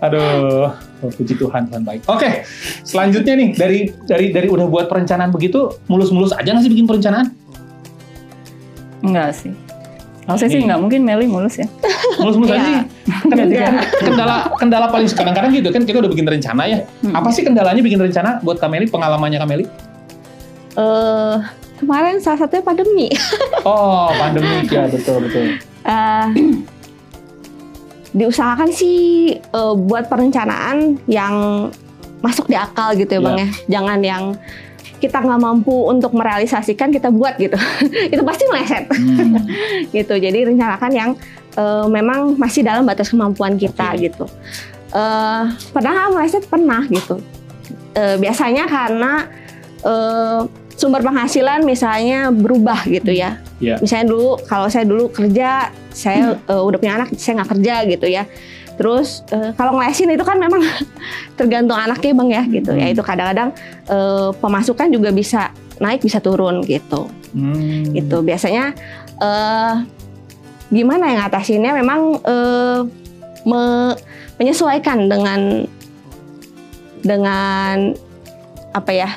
Aduh, 0.00 0.20
oh, 0.20 0.68
puji 1.09 1.35
Tuhan 1.35 1.67
Tuhan 1.67 1.83
baik. 1.83 2.07
Oke, 2.07 2.47
selanjutnya 2.83 3.35
nih 3.35 3.49
dari 3.53 3.79
dari 4.05 4.27
dari 4.31 4.47
udah 4.47 4.64
buat 4.64 4.87
perencanaan 4.87 5.29
begitu 5.29 5.69
mulus-mulus 5.85 6.31
aja 6.31 6.47
nggak 6.47 6.62
sih 6.62 6.73
bikin 6.73 6.87
perencanaan? 6.87 7.33
Enggak 9.01 9.35
sih. 9.35 9.53
Kalau 10.25 10.40
saya 10.40 10.49
sih 10.49 10.64
nggak 10.64 10.81
mungkin 10.81 11.05
Meli 11.05 11.29
mulus 11.29 11.61
ya. 11.61 11.69
Mulus-mulus 12.17 12.49
aja 12.51 12.61
Iya. 12.61 12.64
sih. 12.64 12.85
Kan- 13.29 13.51
kan 13.53 13.75
kendala 14.01 14.37
kendala 14.57 14.87
paling 14.88 15.05
kadang-kadang 15.07 15.53
gitu 15.53 15.69
kan 15.69 15.85
kita 15.85 16.01
udah 16.01 16.09
bikin 16.09 16.25
rencana 16.25 16.62
ya. 16.64 16.79
Hmm. 17.03 17.12
Apa 17.12 17.29
sih 17.29 17.45
kendalanya 17.45 17.81
bikin 17.81 18.01
rencana 18.01 18.40
buat 18.40 18.57
Kameli? 18.57 18.88
Pengalamannya 18.88 19.37
Kameli? 19.37 19.64
eh 20.75 21.37
kemarin 21.77 22.19
salah 22.19 22.35
satunya 22.40 22.59
pandemi 22.61 23.07
Oh, 23.62 24.11
pandemi 24.12 24.67
ya 24.67 24.90
betul 24.90 25.23
betul. 25.23 25.55
Eh, 25.85 26.27
diusahakan 28.14 28.70
sih 28.70 29.35
eh, 29.37 29.74
buat 29.74 30.07
perencanaan 30.07 31.03
yang 31.11 31.68
masuk 32.22 32.48
di 32.48 32.57
akal 32.57 32.94
gitu 32.96 33.18
ya 33.18 33.20
Iya. 33.20 33.27
bang 33.27 33.37
ya. 33.37 33.48
Jangan 33.68 33.98
yang 34.00 34.24
kita 35.03 35.20
nggak 35.20 35.40
mampu 35.42 35.74
untuk 35.85 36.16
merealisasikan 36.16 36.88
kita 36.88 37.12
buat 37.12 37.37
gitu. 37.37 37.59
Itu 38.14 38.22
pasti 38.24 38.48
meleset. 38.48 38.88
Hmm. 38.88 39.37
gitu. 39.96 40.14
Jadi 40.16 40.38
rencanakan 40.48 40.90
yang 40.94 41.11
eh, 41.59 41.87
memang 41.90 42.40
masih 42.40 42.64
dalam 42.64 42.88
batas 42.88 43.12
kemampuan 43.12 43.61
kita 43.61 43.92
Oke. 43.92 44.09
gitu. 44.09 44.24
Eh, 44.94 45.42
pernah 45.74 46.09
meleset? 46.09 46.46
Pernah 46.48 46.87
gitu. 46.88 47.20
Eh, 47.92 48.16
biasanya 48.16 48.64
karena 48.64 49.29
eh, 49.85 50.40
sumber 50.74 51.00
penghasilan 51.00 51.62
misalnya 51.62 52.28
berubah 52.28 52.82
gitu 52.87 53.14
ya. 53.14 53.38
Iya. 53.62 53.78
misalnya 53.80 54.10
dulu 54.10 54.37
kalau 54.44 54.66
saya 54.66 54.84
dulu 54.84 55.08
kerja 55.08 55.70
saya 55.94 56.34
eh, 56.37 56.62
udah 56.62 56.76
punya 56.76 56.94
anak 56.98 57.14
saya 57.14 57.40
nggak 57.40 57.50
kerja 57.54 57.74
gitu 57.88 58.06
ya. 58.06 58.24
Terus 58.74 59.22
eh, 59.30 59.54
kalau 59.54 59.78
ngelesin 59.78 60.10
itu 60.10 60.26
kan 60.26 60.34
memang 60.37 60.60
tergantung 61.38 61.78
anaknya 61.78 62.12
bang 62.12 62.28
ya 62.30 62.42
gitu. 62.50 62.70
Ya 62.74 62.87
Hmm. 62.87 62.94
itu 62.98 63.02
kadang-kadang 63.02 63.48
eh, 63.87 64.30
pemasukan 64.34 64.88
juga 64.90 65.10
bisa 65.10 65.54
naik 65.78 66.02
bisa 66.02 66.18
turun 66.18 66.62
gitu. 66.66 67.06
Hmm. 67.34 67.90
itu 67.90 68.16
biasanya 68.22 68.74
eh 69.18 69.74
gimana 70.70 71.06
yang 71.06 71.18
ngatasinnya? 71.22 71.70
Memang 71.74 72.00
eh, 72.20 72.80
me- 73.46 73.96
menyesuaikan 74.34 75.06
dengan 75.06 75.62
dengan 77.04 77.94
apa 78.74 78.90
ya 78.90 79.10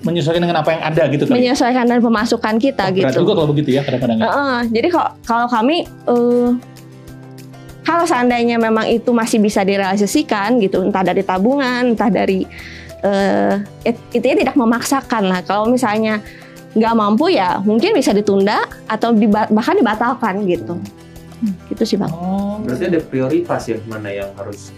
Menyesuaikan 0.00 0.40
dengan 0.40 0.58
apa 0.58 0.70
yang 0.70 0.82
ada 0.84 1.02
gitu 1.08 1.24
kali. 1.24 1.34
menyesuaikan 1.36 1.84
dengan 1.84 2.02
pemasukan 2.02 2.54
kita 2.56 2.84
Oh, 2.84 2.94
gitu 2.94 3.12
juga 3.18 3.32
kalau 3.34 3.48
begitu 3.48 3.70
ya 3.70 3.82
kadang-kadang. 3.82 4.16
ya. 4.16 4.24
Heeh, 4.24 4.58
jadi 4.70 4.88
kalau 4.88 5.10
kalau 5.22 5.46
kami 5.46 5.76
eh, 5.84 6.50
kalau 7.82 8.04
seandainya 8.04 8.56
memang 8.56 8.86
itu 8.86 9.10
masih 9.10 9.38
bisa 9.38 9.60
direalisasikan 9.60 10.58
gitu 10.58 10.82
entah 10.82 11.02
dari 11.02 11.22
tabungan 11.22 11.92
entah 11.92 12.08
dari 12.08 12.44
eh 12.98 13.54
it- 13.84 14.06
intinya 14.12 14.36
tidak 14.38 14.56
memaksakan 14.56 15.22
lah 15.24 15.40
kalau 15.40 15.66
misalnya 15.66 16.20
nggak 16.70 16.94
mampu 16.94 17.30
ya 17.30 17.58
mungkin 17.58 17.90
bisa 17.92 18.12
ditunda 18.12 18.60
atau 18.84 19.10
diba- 19.10 19.48
bahkan 19.48 19.72
dibatalkan 19.72 20.44
gitu 20.44 20.76
gitu 21.66 21.82
sih 21.84 21.96
bang 21.96 22.10
Oh. 22.10 22.58
berarti 22.60 22.84
ada 22.88 23.00
prioritas 23.00 23.62
ya 23.64 23.78
mana 23.84 24.10
yang 24.10 24.30
harus 24.34 24.74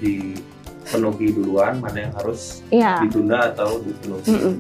dipenuhi 0.91 1.31
duluan 1.31 1.79
mana 1.79 2.11
yang 2.11 2.13
harus 2.19 2.67
Iya 2.75 2.99
ditunda 3.07 3.55
atau 3.55 3.79
dipenuhi 3.79 4.27
Mm-mm. 4.27 4.55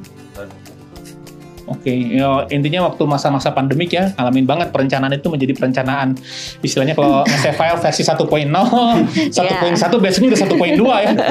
Oke, 1.70 1.94
ya, 1.94 2.50
intinya 2.50 2.90
waktu 2.90 3.06
masa-masa 3.06 3.54
pandemik 3.54 3.94
ya, 3.94 4.10
ngalamin 4.18 4.42
banget 4.42 4.74
perencanaan 4.74 5.14
itu 5.14 5.30
menjadi 5.30 5.54
perencanaan. 5.54 6.18
Istilahnya 6.66 6.98
kalau 6.98 7.22
nge 7.30 7.54
file 7.54 7.78
versi 7.78 8.02
1.0, 8.02 8.26
1.1 8.26 10.02
besoknya 10.02 10.28
udah 10.34 10.40
1.2 10.50 10.82
ya, 10.82 11.10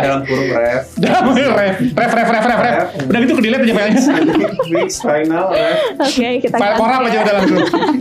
dalam 0.00 0.20
kurung 0.24 0.48
ref 0.48 0.96
ref, 0.96 1.92
ref, 1.92 2.12
ref, 2.16 2.28
ref, 2.32 2.44
ref, 2.48 2.60
ref. 2.64 2.76
Udah 3.04 3.18
gitu 3.20 3.32
ke 3.36 3.42
delete 3.44 3.62
aja 3.68 3.74
filenya. 3.76 4.00
mix 4.80 5.04
final 5.04 5.44
ref 5.52 5.76
oke 6.00 6.28
kita 6.40 6.56
File 6.56 6.72
ganti 6.72 6.80
korap 6.80 7.00
ya. 7.04 7.06
aja 7.12 7.18
udah 7.20 7.34
langsung. 7.36 7.58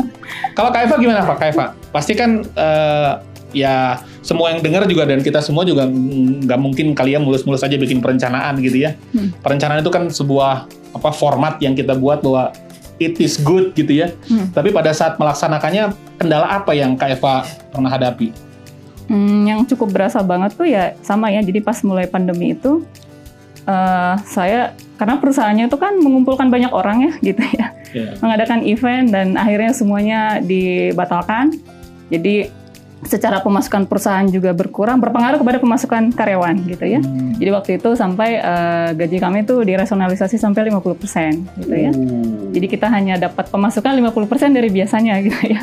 Kalau 0.57 0.69
Kak 0.71 0.81
Eva 0.87 0.95
gimana 0.95 1.27
Pak? 1.27 1.35
Kak 1.43 1.47
Eva? 1.51 1.65
Pasti 1.91 2.13
kan 2.15 2.39
eh, 2.39 3.11
ya 3.55 4.03
semua 4.19 4.51
yang 4.51 4.59
dengar 4.59 4.83
juga 4.85 5.07
dan 5.07 5.23
kita 5.23 5.39
semua 5.39 5.63
juga 5.63 5.87
nggak 5.87 6.59
mungkin 6.59 6.91
kalian 6.91 7.23
mulus-mulus 7.23 7.63
aja 7.63 7.79
bikin 7.79 8.03
perencanaan 8.03 8.59
gitu 8.59 8.83
ya. 8.83 8.99
Hmm. 9.15 9.31
Perencanaan 9.39 9.79
itu 9.79 9.89
kan 9.89 10.11
sebuah 10.11 10.67
apa 10.95 11.09
format 11.15 11.57
yang 11.63 11.73
kita 11.73 11.95
buat 11.95 12.19
bahwa 12.19 12.51
it 12.99 13.19
is 13.23 13.39
good 13.39 13.71
gitu 13.75 14.03
ya. 14.05 14.11
Hmm. 14.27 14.51
Tapi 14.51 14.75
pada 14.75 14.91
saat 14.91 15.15
melaksanakannya 15.15 15.95
kendala 16.19 16.47
apa 16.51 16.75
yang 16.75 16.99
Kak 16.99 17.19
Eva 17.19 17.47
pernah 17.71 17.91
hadapi? 17.91 18.31
Hmm, 19.05 19.45
yang 19.45 19.61
cukup 19.69 19.93
berasa 19.93 20.19
banget 20.25 20.57
tuh 20.57 20.67
ya 20.67 20.97
sama 21.05 21.31
ya. 21.31 21.39
Jadi 21.43 21.61
pas 21.61 21.77
mulai 21.85 22.09
pandemi 22.09 22.57
itu 22.57 22.83
eh, 23.67 24.13
saya 24.25 24.73
karena 24.95 25.19
perusahaannya 25.19 25.67
itu 25.67 25.77
kan 25.77 25.99
mengumpulkan 25.99 26.47
banyak 26.47 26.71
orang 26.71 27.07
ya 27.07 27.13
gitu 27.33 27.43
ya. 27.55 27.67
Ya. 27.95 28.11
mengadakan 28.19 28.59
event 28.67 29.07
dan 29.07 29.39
akhirnya 29.39 29.71
semuanya 29.71 30.43
dibatalkan. 30.43 31.55
Jadi 32.11 32.64
secara 33.05 33.39
pemasukan 33.39 33.85
perusahaan 33.85 34.25
juga 34.25 34.51
berkurang, 34.51 34.97
berpengaruh 34.97 35.37
kepada 35.37 35.57
pemasukan 35.61 36.09
karyawan 36.11 36.57
gitu 36.65 36.85
ya. 36.85 36.99
Hmm. 36.99 37.37
Jadi 37.37 37.49
waktu 37.53 37.69
itu 37.77 37.89
sampai 37.93 38.41
eh, 38.41 38.89
gaji 38.97 39.17
kami 39.21 39.45
itu 39.45 39.55
dirasionalisasi 39.61 40.41
sampai 40.41 40.73
50% 40.73 41.61
gitu 41.61 41.75
ya. 41.75 41.91
Uh. 41.93 42.49
Jadi 42.51 42.65
kita 42.65 42.89
hanya 42.89 43.21
dapat 43.21 43.47
pemasukan 43.53 43.93
50% 43.93 44.57
dari 44.57 44.69
biasanya 44.73 45.21
gitu 45.25 45.39
ya. 45.45 45.61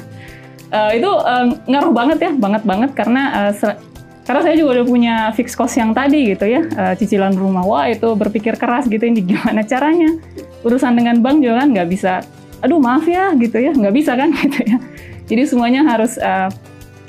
Eh, 0.73 0.91
itu 1.03 1.11
eh, 1.11 1.47
ngaruh 1.69 1.93
banget 1.93 2.19
ya, 2.23 2.31
banget 2.33 2.63
banget 2.63 2.91
karena 2.95 3.53
se- 3.53 3.79
karena 4.23 4.39
saya 4.47 4.55
juga 4.55 4.79
udah 4.79 4.87
punya 4.87 5.15
fixed 5.35 5.59
cost 5.59 5.75
yang 5.75 5.91
tadi 5.91 6.31
gitu 6.31 6.47
ya, 6.47 6.63
Eh, 6.63 6.95
cicilan 6.95 7.35
rumah. 7.35 7.67
Wah 7.67 7.91
itu 7.91 8.07
berpikir 8.15 8.55
keras 8.55 8.87
gitu 8.87 9.03
ini 9.03 9.19
gimana 9.27 9.67
caranya. 9.67 10.15
Urusan 10.63 10.95
dengan 10.95 11.19
bank 11.19 11.43
juga 11.43 11.67
kan 11.67 11.75
nggak 11.75 11.89
bisa. 11.91 12.23
Aduh 12.63 12.79
maaf 12.79 13.03
ya 13.11 13.35
gitu 13.35 13.59
ya, 13.59 13.75
nggak 13.75 13.91
bisa 13.91 14.15
kan 14.15 14.31
gitu 14.47 14.63
ya. 14.63 14.79
Jadi 15.27 15.43
semuanya 15.51 15.83
harus 15.83 16.15
eh, 16.23 16.49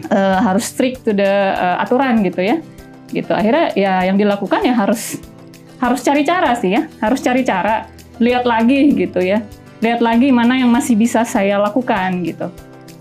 eh, 0.10 0.40
harus 0.40 0.66
strict 0.68 1.08
to 1.08 1.12
the 1.16 1.32
eh, 1.54 1.84
aturan 1.84 2.24
gitu 2.26 2.42
ya. 2.44 2.58
Gitu. 3.14 3.30
Akhirnya 3.30 3.72
ya 3.78 4.02
yang 4.10 4.18
dilakukan 4.18 4.66
ya 4.66 4.74
harus 4.74 5.22
harus 5.78 6.00
cari 6.02 6.24
cara 6.24 6.56
sih 6.56 6.74
ya, 6.74 6.90
harus 7.00 7.20
cari 7.22 7.44
cara. 7.46 7.88
Lihat 8.18 8.44
lagi 8.48 8.94
gitu 8.94 9.20
ya. 9.20 9.44
Lihat 9.84 10.00
lagi 10.00 10.32
mana 10.32 10.56
yang 10.56 10.72
masih 10.72 10.96
bisa 10.96 11.28
saya 11.28 11.60
lakukan 11.60 12.24
gitu. 12.24 12.48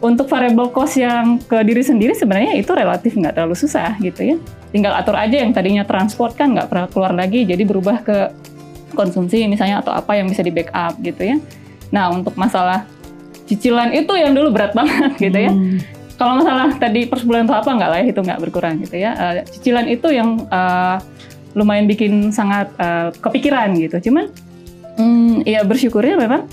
Untuk 0.02 0.26
variable 0.26 0.74
cost 0.74 0.98
yang 0.98 1.38
ke 1.38 1.62
diri 1.62 1.78
sendiri 1.78 2.10
sebenarnya 2.10 2.58
itu 2.58 2.74
relatif 2.74 3.14
nggak 3.14 3.38
terlalu 3.38 3.54
susah 3.54 3.94
gitu 4.02 4.34
ya. 4.34 4.36
Tinggal 4.74 4.98
atur 4.98 5.14
aja 5.14 5.38
yang 5.38 5.54
tadinya 5.54 5.86
transport 5.86 6.34
kan 6.34 6.58
nggak 6.58 6.66
pernah 6.66 6.88
keluar 6.90 7.12
lagi, 7.14 7.46
jadi 7.46 7.62
berubah 7.62 8.02
ke 8.02 8.18
konsumsi 8.98 9.46
misalnya 9.46 9.78
atau 9.78 9.94
apa 9.94 10.18
yang 10.18 10.26
bisa 10.26 10.42
di 10.42 10.50
backup 10.50 10.98
gitu 11.00 11.22
ya. 11.22 11.36
Nah 11.94 12.10
untuk 12.10 12.34
masalah 12.34 12.82
cicilan 13.46 13.94
itu 13.94 14.12
yang 14.16 14.34
dulu 14.34 14.50
berat 14.50 14.74
banget 14.74 15.12
gitu 15.22 15.38
ya. 15.38 15.52
Hmm. 15.54 15.78
Kalau 16.16 16.38
masalah 16.38 16.70
tadi 16.76 17.08
per 17.08 17.18
sebulan 17.18 17.48
atau 17.48 17.56
apa 17.58 17.70
nggak 17.72 17.90
lah 17.90 17.98
ya, 18.04 18.06
itu 18.12 18.20
nggak 18.22 18.40
berkurang 18.40 18.74
gitu 18.84 18.96
ya. 19.00 19.10
Eh, 19.16 19.42
cicilan 19.48 19.86
itu 19.88 20.08
yang 20.12 20.44
eh, 20.46 20.96
lumayan 21.56 21.88
bikin 21.88 22.30
sangat 22.30 22.70
eh, 22.78 23.10
kepikiran 23.16 23.74
gitu. 23.76 24.10
Cuman 24.10 24.30
hmm, 25.00 25.48
ya 25.48 25.64
bersyukurnya 25.66 26.16
memang 26.20 26.46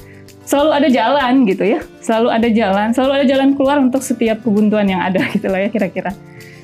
selalu 0.47 0.71
ada 0.73 0.87
jalan 0.89 1.33
gitu 1.45 1.63
ya. 1.67 1.79
Selalu 2.01 2.27
ada 2.33 2.47
jalan, 2.49 2.87
selalu 2.95 3.11
ada 3.21 3.25
jalan 3.27 3.49
keluar 3.53 3.77
untuk 3.77 4.01
setiap 4.01 4.41
kebuntuan 4.41 4.89
yang 4.89 5.03
ada 5.03 5.21
gitu 5.35 5.47
lah 5.51 5.61
ya 5.61 5.69
kira-kira. 5.69 6.11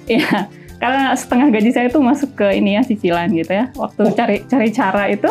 Iya. 0.10 0.50
Karena 0.76 1.16
setengah 1.16 1.48
gaji 1.56 1.72
saya 1.72 1.88
tuh 1.88 2.04
masuk 2.04 2.36
ke 2.36 2.48
ini 2.58 2.76
ya 2.76 2.82
cicilan 2.84 3.32
gitu 3.32 3.52
ya. 3.54 3.72
Waktu 3.74 4.02
cari 4.12 4.38
cari 4.46 4.70
cara 4.76 5.08
itu 5.08 5.30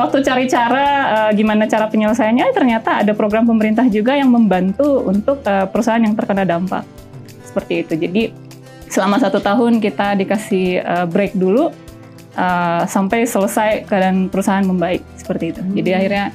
Waktu 0.00 0.24
cari 0.24 0.48
cara 0.48 0.86
eh, 1.28 1.30
gimana 1.36 1.68
cara 1.68 1.84
penyelesaiannya, 1.92 2.56
ternyata 2.56 3.04
ada 3.04 3.12
program 3.12 3.44
pemerintah 3.44 3.84
juga 3.92 4.16
yang 4.16 4.32
membantu 4.32 5.04
untuk 5.04 5.44
eh, 5.44 5.68
perusahaan 5.68 6.00
yang 6.00 6.16
terkena 6.16 6.48
dampak 6.48 6.88
seperti 7.44 7.84
itu. 7.84 7.94
Jadi 8.00 8.22
selama 8.88 9.20
satu 9.20 9.44
tahun 9.44 9.84
kita 9.84 10.16
dikasih 10.16 10.80
eh, 10.80 11.06
break 11.06 11.36
dulu 11.36 11.68
eh, 12.32 12.82
sampai 12.88 13.28
selesai 13.28 13.84
keadaan 13.84 14.32
perusahaan 14.32 14.64
membaik 14.64 15.04
seperti 15.20 15.52
itu. 15.52 15.60
Jadi 15.76 15.90
akhirnya 15.92 16.26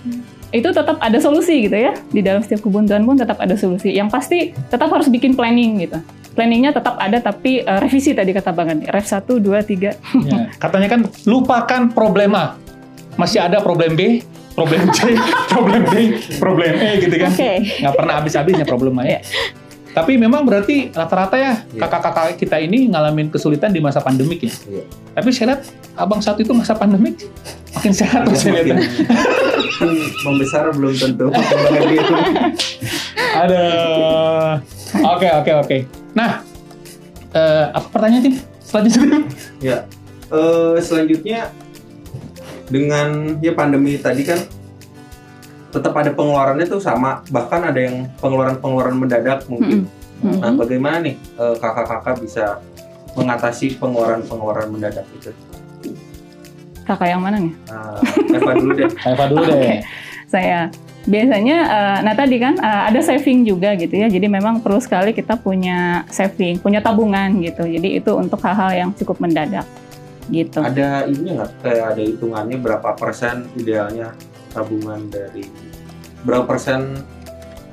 itu 0.53 0.69
tetap 0.71 1.01
ada 1.03 1.17
solusi 1.19 1.67
gitu 1.67 1.75
ya 1.75 1.91
di 2.13 2.23
dalam 2.23 2.39
setiap 2.39 2.63
kebuntuan 2.63 3.01
pun 3.03 3.17
tetap 3.17 3.41
ada 3.41 3.57
solusi. 3.57 3.91
Yang 3.91 4.09
pasti 4.13 4.37
tetap 4.69 4.87
harus 4.93 5.09
bikin 5.09 5.33
planning 5.33 5.81
gitu. 5.83 5.97
Planningnya 6.35 6.75
tetap 6.75 6.99
ada 6.99 7.17
tapi 7.23 7.63
eh, 7.63 7.79
revisi 7.81 8.13
tadi 8.13 8.29
kata 8.35 8.51
Bang 8.51 8.71
Andi. 8.71 8.85
Rev 8.87 9.07
1, 9.07 9.25
2, 9.25 9.41
3. 9.41 10.27
Ya, 10.27 10.51
Katanya 10.59 10.87
kan 10.91 11.01
lupakan 11.25 11.81
problema. 11.91 12.59
Masih 13.15 13.39
ada 13.39 13.63
problem 13.63 13.95
B, 13.95 14.19
problem 14.53 14.91
C, 14.91 15.15
problem 15.53 15.83
D, 15.87 15.95
problem 16.37 16.73
E 16.75 16.89
gitu 16.99 17.15
kan. 17.15 17.31
Oke. 17.31 17.51
Nggak 17.81 17.95
pernah 17.95 18.13
habis-habisnya 18.19 18.65
problema 18.67 19.03
ya. 19.03 19.19
Tapi 19.95 20.19
memang 20.19 20.43
berarti 20.43 20.91
rata-rata 20.91 21.39
ya 21.39 21.63
Iya. 21.71 21.87
kakak-kakak 21.87 22.35
kita 22.35 22.59
ini 22.59 22.91
ngalamin 22.91 23.31
kesulitan 23.31 23.71
di 23.71 23.79
masa 23.79 24.03
pandemik 24.03 24.43
ya. 24.43 24.51
Iya. 24.67 24.83
Tapi 25.15 25.29
saya 25.31 25.45
lihat 25.55 25.61
abang 25.95 26.19
saat 26.19 26.35
itu 26.35 26.51
masa 26.51 26.75
pandemik 26.75 27.15
makin 27.71 27.95
sehat 27.95 28.27
tuh 28.27 28.35
saya 28.35 28.59
lihat. 28.59 28.83
Membesar 30.27 30.67
belum 30.75 30.91
tentu. 30.99 31.31
Ada. 33.35 33.63
Oke 35.15 35.27
oke 35.31 35.51
oke. 35.63 35.77
Nah, 36.11 36.43
eh, 37.31 37.65
apa 37.71 37.87
pertanyaan 37.87 38.23
tim? 38.23 38.35
Selanjutnya. 38.63 39.19
Ya. 39.63 39.77
Eh, 40.27 40.75
selanjutnya 40.83 41.51
dengan 42.69 43.37
ya 43.41 43.53
pandemi 43.53 43.97
tadi 44.01 44.25
kan 44.25 44.39
tetap 45.75 45.91
ada 45.91 46.11
pengeluarannya 46.15 46.65
tuh 46.71 46.79
sama 46.79 47.19
bahkan 47.27 47.59
ada 47.67 47.75
yang 47.75 48.07
pengeluaran-pengeluaran 48.23 48.95
mendadak 48.95 49.43
mungkin. 49.51 49.91
Mm-mm. 50.23 50.39
Nah, 50.39 50.55
bagaimana 50.55 51.03
nih 51.03 51.15
eh, 51.19 51.55
kakak-kakak 51.59 52.23
bisa 52.23 52.63
mengatasi 53.19 53.75
pengeluaran-pengeluaran 53.75 54.71
mendadak 54.71 55.03
itu? 55.11 55.35
Kakak 56.87 57.11
yang 57.11 57.19
mana 57.19 57.43
nih? 57.43 57.53
Nah, 57.67 57.99
Eva 58.31 58.51
dulu 58.55 58.71
deh. 58.71 58.89
Eva 59.11 59.25
dulu 59.27 59.43
deh. 59.43 59.57
Oke. 59.59 59.75
Saya 60.31 60.71
biasanya, 61.05 61.57
eh, 61.67 61.97
nah 62.07 62.13
tadi 62.15 62.39
kan 62.39 62.55
eh, 62.55 62.83
ada 62.95 62.99
saving 63.03 63.43
juga 63.43 63.75
gitu 63.75 63.99
ya. 63.99 64.07
Jadi 64.07 64.31
memang 64.31 64.63
perlu 64.63 64.79
sekali 64.79 65.11
kita 65.11 65.35
punya 65.35 66.07
saving, 66.07 66.63
punya 66.63 66.79
tabungan 66.79 67.35
gitu. 67.43 67.67
Jadi 67.67 67.99
itu 67.99 68.11
untuk 68.15 68.39
hal-hal 68.47 68.71
yang 68.71 68.89
cukup 68.95 69.19
mendadak 69.19 69.67
gitu. 70.27 70.59
Ada 70.59 71.05
ini 71.05 71.35
nggak 71.35 71.51
kayak 71.61 71.85
ada 71.93 72.01
hitungannya 72.01 72.57
berapa 72.57 72.89
persen 72.93 73.45
idealnya 73.53 74.13
tabungan 74.49 75.05
dari 75.07 75.45
berapa 76.21 76.45
persen 76.45 76.97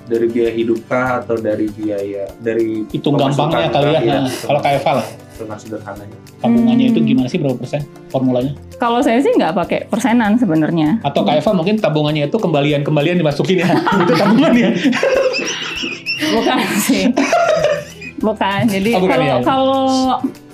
dari 0.03 0.27
biaya 0.27 0.51
hidup 0.51 0.83
kah 0.85 1.23
atau 1.23 1.38
dari 1.38 1.71
biaya 1.71 2.27
dari 2.37 2.83
Hitung 2.91 3.15
gampangnya 3.15 3.71
kali 3.71 3.88
ya. 4.03 4.19
Nah, 4.19 4.29
Kalau 4.29 4.61
lah, 4.61 5.07
hitungan 5.33 5.59
sederhananya. 5.59 6.19
tabungannya 6.43 6.87
itu 6.91 6.99
Hmm. 6.99 7.07
gimana 7.07 7.27
sih 7.31 7.38
berapa 7.38 7.55
persen 7.57 7.81
formulanya? 8.11 8.53
Kalau 8.77 8.99
saya 8.99 9.23
sih 9.23 9.31
nggak 9.31 9.55
pakai 9.55 9.79
persenan 9.87 10.35
sebenarnya. 10.37 10.99
Atau 11.07 11.23
Kak 11.23 11.38
Eva 11.38 11.51
mungkin 11.55 11.79
tabungannya 11.79 12.27
itu 12.27 12.35
kembalian-kembalian 12.37 13.17
dimasukin 13.17 13.62
ya. 13.62 13.71
itu 14.03 14.12
tabungan 14.12 14.53
ya. 14.53 14.71
Bukan 16.35 16.59
sih. 16.83 17.05
Bukan. 18.19 18.61
Jadi 18.69 18.91
Oh, 18.95 19.07
kalau 19.07 19.25
ya. 19.25 19.38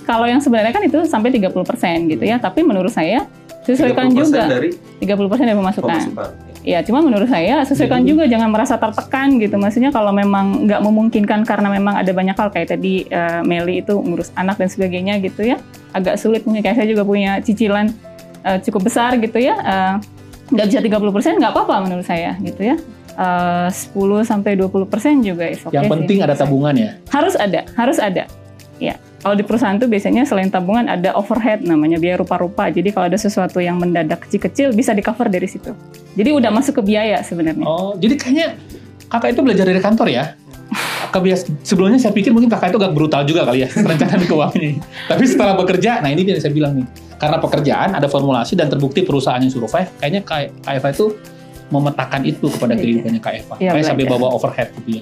Kalau 0.09 0.25
yang 0.25 0.41
sebenarnya 0.41 0.73
kan 0.73 0.81
itu 0.81 1.05
sampai 1.05 1.29
30% 1.29 2.09
gitu 2.09 2.23
ya. 2.25 2.41
Tapi 2.41 2.65
menurut 2.65 2.89
saya 2.89 3.29
sesuaikan 3.61 4.09
30% 4.09 4.17
juga 4.17 4.41
dari 4.49 4.73
30% 4.97 5.45
dari 5.45 5.53
pemasukan. 5.53 5.85
pemasukan. 5.85 6.29
Ya, 6.59 6.81
cuma 6.81 6.99
menurut 6.99 7.29
saya 7.29 7.61
sesuaikan 7.63 8.01
Jadi- 8.01 8.09
juga 8.09 8.23
jangan 8.25 8.49
merasa 8.49 8.75
tertekan 8.75 9.37
gitu. 9.37 9.55
Maksudnya 9.55 9.93
kalau 9.93 10.09
memang 10.09 10.65
nggak 10.65 10.81
memungkinkan 10.81 11.45
karena 11.45 11.69
memang 11.69 11.95
ada 11.95 12.09
banyak 12.09 12.33
hal 12.33 12.49
kayak 12.49 12.73
tadi 12.73 13.05
eh, 13.05 13.41
Meli 13.45 13.79
itu 13.79 13.93
ngurus 13.95 14.33
anak 14.33 14.57
dan 14.57 14.67
sebagainya 14.67 15.21
gitu 15.21 15.45
ya. 15.45 15.61
Agak 15.93 16.17
sulit 16.17 16.41
mungkin 16.43 16.65
kayak 16.65 16.81
saya 16.81 16.89
juga 16.89 17.05
punya 17.05 17.37
cicilan 17.39 17.93
eh, 18.43 18.57
cukup 18.65 18.89
besar 18.89 19.13
gitu 19.21 19.37
ya. 19.37 19.55
Eh, 19.55 19.93
nggak 20.49 20.65
bisa 20.67 20.79
30% 20.81 21.37
nggak 21.37 21.53
apa-apa 21.53 21.75
menurut 21.85 22.03
saya 22.03 22.33
gitu 22.41 22.65
ya. 22.65 22.75
Eh, 23.15 23.67
10 23.69 24.25
sampai 24.25 24.57
20% 24.57 25.21
juga 25.21 25.45
is 25.45 25.61
okay 25.61 25.77
Yang 25.77 25.85
sih 25.85 25.91
penting 25.93 26.17
ada 26.19 26.25
menurut 26.25 26.35
saya. 26.35 26.43
tabungan 26.43 26.73
ya. 26.75 26.91
Harus 27.07 27.35
ada, 27.37 27.61
harus 27.77 27.97
ada. 28.01 28.23
Ya. 28.81 28.95
Kalau 29.19 29.35
di 29.35 29.43
perusahaan 29.43 29.75
tuh 29.75 29.91
biasanya 29.91 30.23
selain 30.23 30.47
tabungan 30.47 30.87
ada 30.87 31.11
overhead 31.19 31.59
namanya 31.67 31.99
biaya 31.99 32.23
rupa-rupa. 32.23 32.71
Jadi 32.71 32.95
kalau 32.95 33.11
ada 33.11 33.19
sesuatu 33.19 33.59
yang 33.59 33.75
mendadak 33.75 34.23
kecil-kecil 34.27 34.71
bisa 34.71 34.95
di 34.95 35.03
cover 35.03 35.27
dari 35.27 35.43
situ. 35.43 35.75
Jadi 36.15 36.29
udah 36.31 36.47
masuk 36.47 36.79
ke 36.79 36.95
biaya 36.95 37.19
sebenarnya. 37.19 37.67
Oh, 37.67 37.99
jadi 37.99 38.15
kayaknya 38.15 38.47
kakak 39.11 39.35
itu 39.35 39.41
belajar 39.43 39.65
dari 39.67 39.81
kantor 39.83 40.07
ya? 40.07 40.23
Kebias 41.13 41.51
sebelumnya 41.67 41.99
saya 41.99 42.15
pikir 42.15 42.31
mungkin 42.31 42.47
kakak 42.47 42.71
itu 42.71 42.79
agak 42.79 42.93
brutal 42.95 43.21
juga 43.27 43.43
kali 43.43 43.67
ya 43.67 43.69
perencanaan 43.85 44.23
keuangannya. 44.23 44.79
Tapi 45.11 45.23
setelah 45.27 45.53
bekerja, 45.59 45.99
nah 45.99 46.09
ini 46.13 46.23
dia 46.23 46.39
yang 46.39 46.43
saya 46.45 46.53
bilang 46.55 46.73
nih, 46.79 46.85
karena 47.19 47.37
pekerjaan 47.43 47.89
ada 47.99 48.07
formulasi 48.07 48.55
dan 48.55 48.71
terbukti 48.71 49.03
perusahaannya 49.03 49.51
survive, 49.51 49.89
kayaknya 49.99 50.23
Eva 50.63 50.89
itu 50.95 51.11
memetakan 51.69 52.21
itu 52.23 52.45
kepada 52.47 52.73
Iya. 52.73 52.81
kehidupannya 52.81 53.19
Kak 53.19 53.33
Eva. 53.35 53.53
Iya, 53.57 53.71
Kayak 53.71 53.85
sampai 53.85 54.05
bawa 54.05 54.27
overhead 54.31 54.69
gitu 54.75 54.89
ya. 54.97 55.01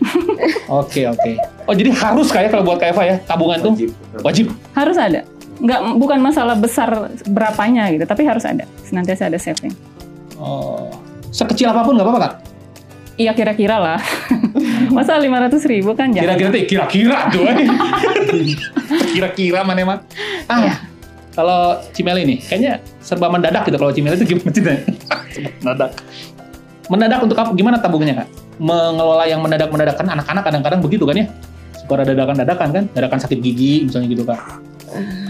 Oke 0.70 1.02
oke. 1.06 1.32
Oh 1.64 1.74
jadi 1.74 1.90
harus 1.92 2.28
kayak 2.28 2.50
kalau 2.50 2.64
buat 2.64 2.78
Kak 2.78 2.92
Eva 2.92 3.04
ya 3.04 3.16
tabungan 3.22 3.58
tuh 3.62 3.74
Wajib. 3.74 3.90
wajib. 4.22 4.46
Harus 4.74 4.98
ada. 4.98 5.22
Nggak, 5.58 5.80
bukan 5.96 6.20
masalah 6.20 6.54
besar 6.54 6.90
berapanya 7.26 7.90
gitu, 7.90 8.04
tapi 8.04 8.22
harus 8.22 8.44
ada. 8.44 8.68
Senantiasa 8.80 9.26
ada 9.26 9.36
saving. 9.36 9.74
Oh, 10.36 10.94
sekecil 11.28 11.66
apa 11.66 11.82
pun 11.82 11.98
nggak 11.98 12.06
apa-apa 12.06 12.22
kak? 12.22 12.34
Iya 13.18 13.34
kira-kira 13.34 13.76
lah. 13.76 13.98
Masa 14.94 15.18
500 15.18 15.58
ribu 15.66 15.92
kan 15.92 16.14
jangan. 16.14 16.38
Kira-kira 16.38 16.50
tuh 16.52 16.62
kira-kira 16.68 17.18
tuh. 17.34 17.42
Kira-kira 19.16 19.66
mana 19.66 19.80
emang? 19.80 20.00
Ah, 20.46 20.62
Iya. 20.62 20.74
kalau 21.34 21.62
Cimeli 21.90 22.26
nih, 22.26 22.40
kayaknya 22.40 22.74
serba 23.00 23.26
mendadak 23.28 23.66
gitu. 23.66 23.78
Kalau 23.78 23.90
Cimeli 23.90 24.14
itu 24.16 24.26
gimana 24.28 24.78
mendadak. 25.60 25.92
Mendadak 26.88 27.20
untuk 27.24 27.36
apa? 27.36 27.52
Gimana 27.52 27.78
tabungnya 27.84 28.24
kak? 28.24 28.28
Mengelola 28.58 29.28
yang 29.28 29.44
mendadak-mendadak 29.44 29.96
kan 30.00 30.08
anak-anak 30.08 30.44
kadang-kadang 30.48 30.80
begitu 30.80 31.04
kan 31.04 31.16
ya? 31.20 31.26
Suka 31.76 32.04
ada 32.04 32.16
dadakan-dadakan 32.16 32.68
kan? 32.72 32.84
Dadakan 32.96 33.20
sakit 33.24 33.40
gigi 33.44 33.88
misalnya 33.88 34.08
gitu 34.08 34.24
kak. 34.24 34.40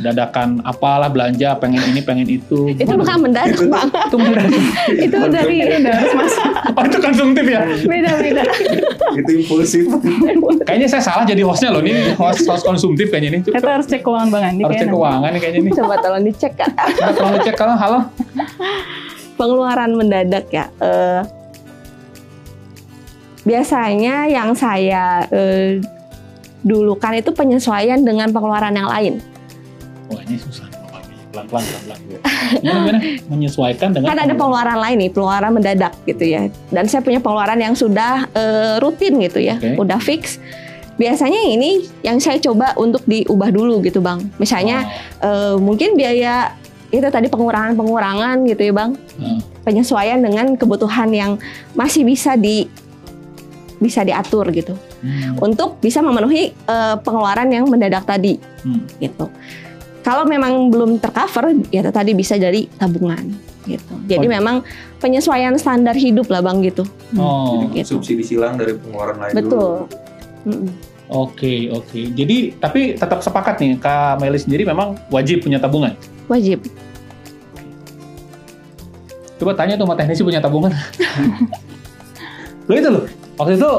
Dadakan 0.06 0.62
apalah 0.62 1.10
belanja, 1.10 1.58
pengen 1.58 1.82
ini, 1.90 2.06
pengen 2.06 2.30
itu. 2.30 2.78
Itu 2.78 2.94
bukan 2.94 3.26
mendadak 3.26 3.58
bang. 3.58 3.90
Itu 3.90 4.16
mendadak. 4.22 4.62
itu 4.94 5.18
dari 5.34 5.58
harus 5.82 6.14
masuk 6.14 6.50
oh, 6.78 6.84
itu 6.86 6.98
konsumtif 7.02 7.46
ya? 7.50 7.62
beda-beda. 7.90 8.44
itu 9.18 9.32
impulsif 9.42 9.84
Kayaknya 10.62 10.88
saya 10.94 11.04
salah 11.04 11.26
jadi 11.26 11.42
hostnya 11.42 11.74
loh. 11.74 11.82
Ini 11.82 12.14
host, 12.22 12.46
host 12.46 12.64
konsumtif 12.70 13.10
kayaknya 13.10 13.30
ini. 13.34 13.40
Kita 13.50 13.66
harus 13.66 13.90
cek 13.90 14.06
keuangan 14.06 14.30
Bang 14.30 14.46
Andi. 14.46 14.62
Harus 14.62 14.78
cek 14.78 14.90
keuangan 14.94 15.30
nih 15.34 15.40
kayaknya 15.42 15.60
nih. 15.66 15.74
Coba 15.74 15.96
tolong 16.06 16.24
dicek 16.30 16.54
kak. 16.54 16.70
Kita 16.78 17.12
tolong 17.18 17.34
ngecek 17.42 17.56
kalau 17.58 17.76
halo. 17.76 18.00
pengeluaran 19.38 19.92
mendadak 19.94 20.46
ya. 20.50 20.66
Eh, 20.82 21.22
biasanya 23.48 24.28
yang 24.28 24.52
saya 24.52 25.24
eh, 25.32 25.80
dulukan 26.68 27.16
itu 27.16 27.32
penyesuaian 27.32 28.04
dengan 28.04 28.28
pengeluaran 28.36 28.76
yang 28.76 28.92
lain. 28.92 29.14
Wah 30.12 30.20
ini 30.28 30.36
susah. 30.36 30.68
Pelan-pelan, 31.32 31.64
pelan-pelan. 31.70 32.00
Gimana? 32.66 33.00
Menyesuaikan 33.30 33.94
dengan 33.94 34.10
Kan 34.10 34.20
ada 34.26 34.34
pengeluaran 34.34 34.80
lain 34.82 34.98
nih, 35.06 35.10
pengeluaran 35.14 35.52
mendadak 35.54 35.94
gitu 36.10 36.26
ya. 36.26 36.50
Dan 36.74 36.90
saya 36.90 37.06
punya 37.06 37.22
pengeluaran 37.22 37.62
yang 37.62 37.78
sudah 37.78 38.26
eh, 38.34 38.76
rutin 38.82 39.22
gitu 39.22 39.40
ya, 39.40 39.56
Oke. 39.62 39.78
udah 39.78 40.00
fix. 40.02 40.42
Biasanya 40.98 41.38
ini 41.46 41.86
yang 42.02 42.18
saya 42.18 42.42
coba 42.42 42.74
untuk 42.74 43.06
diubah 43.06 43.54
dulu 43.54 43.86
gitu 43.86 44.02
bang. 44.02 44.18
Misalnya 44.42 44.90
eh, 45.22 45.56
mungkin 45.62 45.94
biaya 45.94 46.58
itu 46.90 47.06
tadi 47.06 47.30
pengurangan-pengurangan 47.30 48.48
gitu 48.50 48.62
ya 48.72 48.74
bang. 48.74 48.92
Hmm. 49.22 49.40
Penyesuaian 49.62 50.18
dengan 50.18 50.58
kebutuhan 50.58 51.14
yang 51.14 51.32
masih 51.78 52.02
bisa 52.02 52.34
di 52.34 52.66
bisa 53.78 54.02
diatur 54.02 54.50
gitu. 54.50 54.74
Hmm. 54.98 55.38
untuk 55.40 55.78
bisa 55.78 56.02
memenuhi 56.02 56.50
eh, 56.52 56.96
pengeluaran 57.00 57.48
yang 57.48 57.66
mendadak 57.66 58.04
tadi 58.04 58.42
Hmm. 58.66 58.84
gitu. 58.98 59.30
Kalau 60.02 60.24
memang 60.24 60.72
belum 60.72 60.98
tercover 60.98 61.52
ya 61.68 61.84
tadi 61.86 62.12
bisa 62.12 62.36
dari 62.36 62.66
tabungan 62.72 63.28
gitu. 63.68 63.94
Jadi 64.08 64.26
Oh. 64.26 64.32
memang 64.32 64.56
penyesuaian 64.98 65.52
standar 65.56 65.94
hidup 65.94 66.26
lah 66.28 66.40
Bang 66.40 66.64
gitu. 66.64 66.88
Oh, 67.14 67.68
Jadi 67.68 67.84
gitu. 67.84 68.00
subsidi 68.00 68.24
silang 68.24 68.56
dari 68.56 68.74
pengeluaran 68.74 69.20
lain 69.20 69.34
Betul. 69.36 69.52
dulu. 69.52 70.48
Mm-mm. 70.48 70.72
oke, 71.08 71.54
oke. 71.72 72.00
Jadi, 72.16 72.56
tapi 72.56 72.96
tetap 72.96 73.20
sepakat 73.20 73.60
nih, 73.60 73.76
Kak 73.76 74.20
Meli 74.20 74.40
sendiri 74.40 74.64
memang 74.64 74.96
wajib 75.08 75.44
punya 75.44 75.60
tabungan. 75.60 75.92
Wajib. 76.28 76.64
Coba 79.38 79.52
tanya 79.54 79.76
tuh 79.76 79.86
sama 79.86 79.96
teknisi 79.96 80.24
punya 80.24 80.40
tabungan. 80.40 80.72
Lo 82.68 82.74
itu 82.76 82.90
loh, 82.92 83.06
waktu 83.40 83.56
itu 83.56 83.72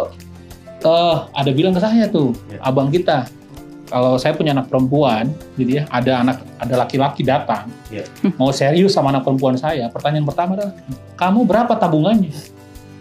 eh 0.79 1.17
ada 1.37 1.51
bilang 1.53 1.75
ke 1.77 1.81
saya 1.83 2.09
tuh, 2.09 2.33
Ya. 2.49 2.59
abang 2.65 2.89
kita, 2.89 3.27
kalau 3.89 4.17
saya 4.17 4.33
punya 4.33 4.53
anak 4.57 4.71
perempuan, 4.73 5.29
gitu 5.61 5.81
ya, 5.81 5.85
ada 5.93 6.23
anak, 6.25 6.41
ada 6.57 6.75
laki-laki 6.87 7.21
datang, 7.27 7.69
Ya. 7.93 8.07
mau 8.41 8.49
serius 8.55 8.97
sama 8.97 9.13
anak 9.13 9.29
perempuan 9.29 9.61
saya, 9.61 9.91
pertanyaan 9.93 10.25
pertama 10.25 10.57
adalah, 10.57 10.73
kamu 11.19 11.41
berapa 11.45 11.73
tabungannya? 11.77 12.33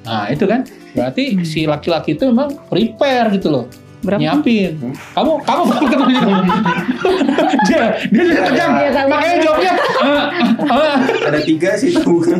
Nah 0.04 0.28
itu 0.28 0.44
kan, 0.48 0.64
berarti 0.96 1.44
si 1.46 1.64
laki-laki 1.68 2.16
itu 2.18 2.28
memang 2.28 2.56
prepare 2.68 3.32
gitu 3.38 3.48
loh, 3.52 3.66
Berapa? 3.98 4.20
nyiapin. 4.20 4.78
Kamu, 5.12 5.32
kamu 5.42 5.62
berapa 5.66 5.86
tabungannya? 5.92 6.36
dia, 7.64 7.82
dia 8.06 8.24
jadi 8.24 8.42
tegang, 8.44 8.72
Iya, 8.76 8.90
tabungan. 8.92 9.10
makanya 9.10 9.38
jawabnya, 9.40 9.74
"Ah, 9.98 10.24
ah, 10.70 10.96
Ada 11.28 11.40
tiga 11.42 11.70
sih 11.74 11.90
tabungan. 11.92 12.40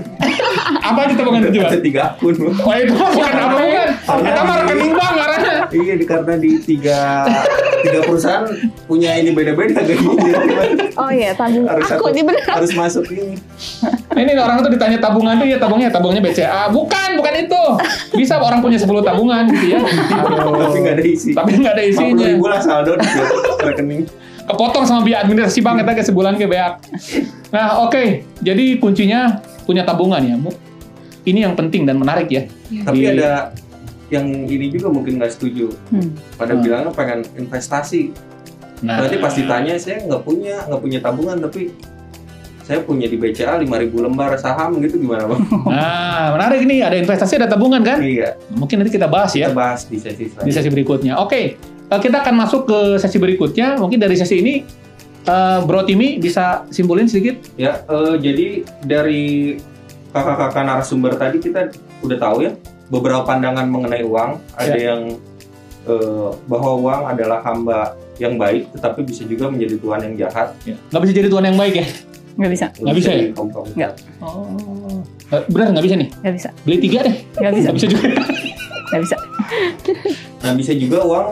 apa 0.80 1.00
itu 1.04 1.14
tabungan 1.16 1.42
itu? 1.44 1.60
Ada 1.60 1.80
tiga 1.80 2.02
akun. 2.08 2.34
Oh 2.38 2.74
itu 2.74 2.94
bukan 2.94 3.34
apa 3.34 3.56
bukan. 3.56 3.90
Karena 3.98 4.22
Kita 4.24 4.42
mah 4.44 4.56
di- 4.56 4.62
rekening 4.64 4.94
bank. 4.94 5.14
Iya, 5.70 5.94
di- 5.96 6.08
karena 6.08 6.34
di 6.36 6.52
tiga 6.60 7.00
tiga 7.78 8.00
perusahaan 8.04 8.46
punya 8.86 9.16
ini 9.16 9.32
beda-beda 9.32 9.80
gajinya. 9.80 10.34
Oh 10.98 11.14
iya 11.14 11.30
tabungan. 11.32 11.70
Harus 11.70 11.94
Aku 11.94 12.10
satu-. 12.10 12.50
Harus 12.50 12.72
masuk 12.74 13.06
ini. 13.14 13.38
Ini 14.18 14.34
orang 14.34 14.66
tuh 14.66 14.74
ditanya 14.74 14.98
tabungan 14.98 15.38
tuh 15.38 15.46
ya 15.46 15.62
tabungnya 15.62 15.94
tabungnya 15.94 16.22
BCA. 16.26 16.74
Bukan, 16.74 17.22
bukan 17.22 17.34
itu. 17.38 17.64
Bisa 18.18 18.42
orang 18.42 18.66
punya 18.66 18.82
10 18.82 19.06
tabungan 19.06 19.46
gitu 19.46 19.78
ya. 19.78 19.80
Aduh. 19.80 20.58
Tapi 20.66 20.78
nggak 20.82 20.96
ada 20.98 21.04
isi. 21.06 21.30
Tapi 21.38 21.52
nggak 21.54 21.74
ada 21.78 21.84
50 21.86 21.94
isinya. 21.94 22.26
ribu 22.26 22.46
lah 22.50 22.58
saldo 22.58 22.98
di 22.98 23.06
rekening. 23.62 24.10
Kepotong 24.48 24.90
sama 24.90 25.06
biaya 25.06 25.22
administrasi 25.22 25.60
bank 25.62 25.86
kita 25.86 25.92
ke 25.94 26.02
sebulan 26.02 26.34
ke 26.34 26.50
beak. 26.50 26.74
Nah, 27.54 27.86
oke. 27.86 28.04
Jadi 28.42 28.82
kuncinya 28.82 29.38
punya 29.70 29.86
tabungan 29.86 30.24
ya. 30.24 30.34
Bu. 30.34 30.50
Ini 31.28 31.46
yang 31.46 31.54
penting 31.54 31.86
dan 31.86 32.02
menarik 32.02 32.26
ya. 32.26 32.50
Tapi 32.82 33.06
Di- 33.06 33.12
ada 33.14 33.54
yang 34.08 34.24
ini 34.26 34.70
juga 34.70 34.88
mungkin 34.88 35.18
nggak 35.18 35.32
setuju. 35.32 35.68
Hmm. 35.90 36.16
Pada 36.34 36.54
Hmm. 36.54 36.62
bilangnya 36.62 36.92
pengen 36.92 37.20
investasi. 37.36 38.12
Nah, 38.80 39.02
Berarti 39.02 39.18
pas 39.18 39.34
ditanya 39.34 39.74
saya 39.76 40.00
nggak 40.02 40.22
punya 40.22 40.64
nggak 40.64 40.80
punya 40.80 41.00
tabungan 41.00 41.38
tapi 41.40 41.74
saya 42.62 42.80
punya 42.80 43.08
di 43.08 43.16
BCA 43.16 43.58
5000 43.58 43.66
lembar 43.98 44.36
saham 44.36 44.76
gitu 44.78 45.00
gimana 45.00 45.24
bang? 45.26 45.42
Nah, 45.72 46.36
menarik 46.36 46.62
nih. 46.62 46.84
Ada 46.84 46.98
investasi, 46.98 47.34
ada 47.36 47.48
tabungan 47.48 47.80
kan? 47.80 48.00
iya, 48.00 48.36
Mungkin 48.50 48.80
nanti 48.80 48.92
kita 48.92 49.08
bahas 49.08 49.32
ya. 49.32 49.48
kita 49.48 49.56
bahas 49.56 49.82
di 49.84 49.98
sesi 49.98 50.16
di 50.18 50.30
selanjutnya. 50.30 50.54
sesi 50.54 50.70
berikutnya. 50.70 51.14
Oke, 51.18 51.56
eh, 51.58 52.00
kita 52.00 52.22
akan 52.22 52.36
masuk 52.38 52.68
ke 52.68 52.80
sesi 52.98 53.18
berikutnya. 53.18 53.76
Mungkin 53.78 53.98
dari 53.98 54.14
sesi 54.14 54.38
ini, 54.38 54.54
eh, 55.24 55.60
Bro 55.64 55.84
Timi 55.84 56.20
bisa 56.20 56.68
simpulin 56.70 57.08
sedikit. 57.08 57.40
Ya, 57.56 57.82
eh, 57.82 58.16
jadi 58.18 58.48
dari 58.84 59.58
kakak-kakak 60.10 60.64
narasumber 60.64 61.16
tadi 61.16 61.40
kita 61.40 61.72
udah 62.00 62.18
tahu 62.18 62.38
ya 62.42 62.52
beberapa 62.88 63.24
pandangan 63.24 63.68
mengenai 63.68 64.04
uang. 64.04 64.40
Ada 64.56 64.78
yang 64.78 65.02
eh, 65.88 66.30
bahwa 66.48 66.72
uang 66.78 67.02
adalah 67.08 67.40
hamba 67.44 67.96
yang 68.18 68.36
baik, 68.36 68.74
tetapi 68.74 69.06
bisa 69.06 69.24
juga 69.24 69.48
menjadi 69.48 69.78
tuhan 69.78 70.00
yang 70.02 70.14
jahat. 70.18 70.52
Nggak 70.90 71.02
bisa 71.06 71.14
jadi 71.14 71.28
tuan 71.30 71.46
yang 71.46 71.58
baik 71.58 71.76
ya? 71.78 71.88
Nggak 72.38 72.52
bisa, 72.54 72.66
Nggak 72.78 72.96
bisa 72.98 73.10
ya? 73.14 73.24
Nggak. 73.74 73.92
Oh, 74.22 75.02
benar 75.50 75.68
nggak 75.74 75.86
bisa 75.86 75.96
nih? 75.98 76.10
nggak 76.22 76.36
bisa, 76.38 76.50
Beli 76.64 76.78
tiga 76.80 77.00
deh. 77.06 77.16
nggak 77.36 77.54
bisa, 77.54 77.68
Nggak 77.68 77.76
bisa 77.78 77.88
juga. 77.90 78.08
nggak 78.88 79.02
bisa. 79.04 79.16
Nah, 80.38 80.54
bisa 80.56 80.72
juga 80.78 81.00
uang 81.04 81.28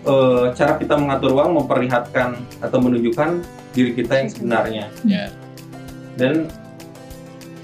eh, 0.00 0.44
cara 0.52 0.72
kita 0.76 0.94
mengatur 0.98 1.30
uang 1.32 1.50
memperlihatkan 1.62 2.28
atau 2.60 2.78
menunjukkan 2.78 3.40
diri 3.70 3.94
kita 3.94 4.12
yang 4.20 4.28
sebenarnya. 4.28 4.84
Ya. 5.06 5.30
Dan 6.18 6.50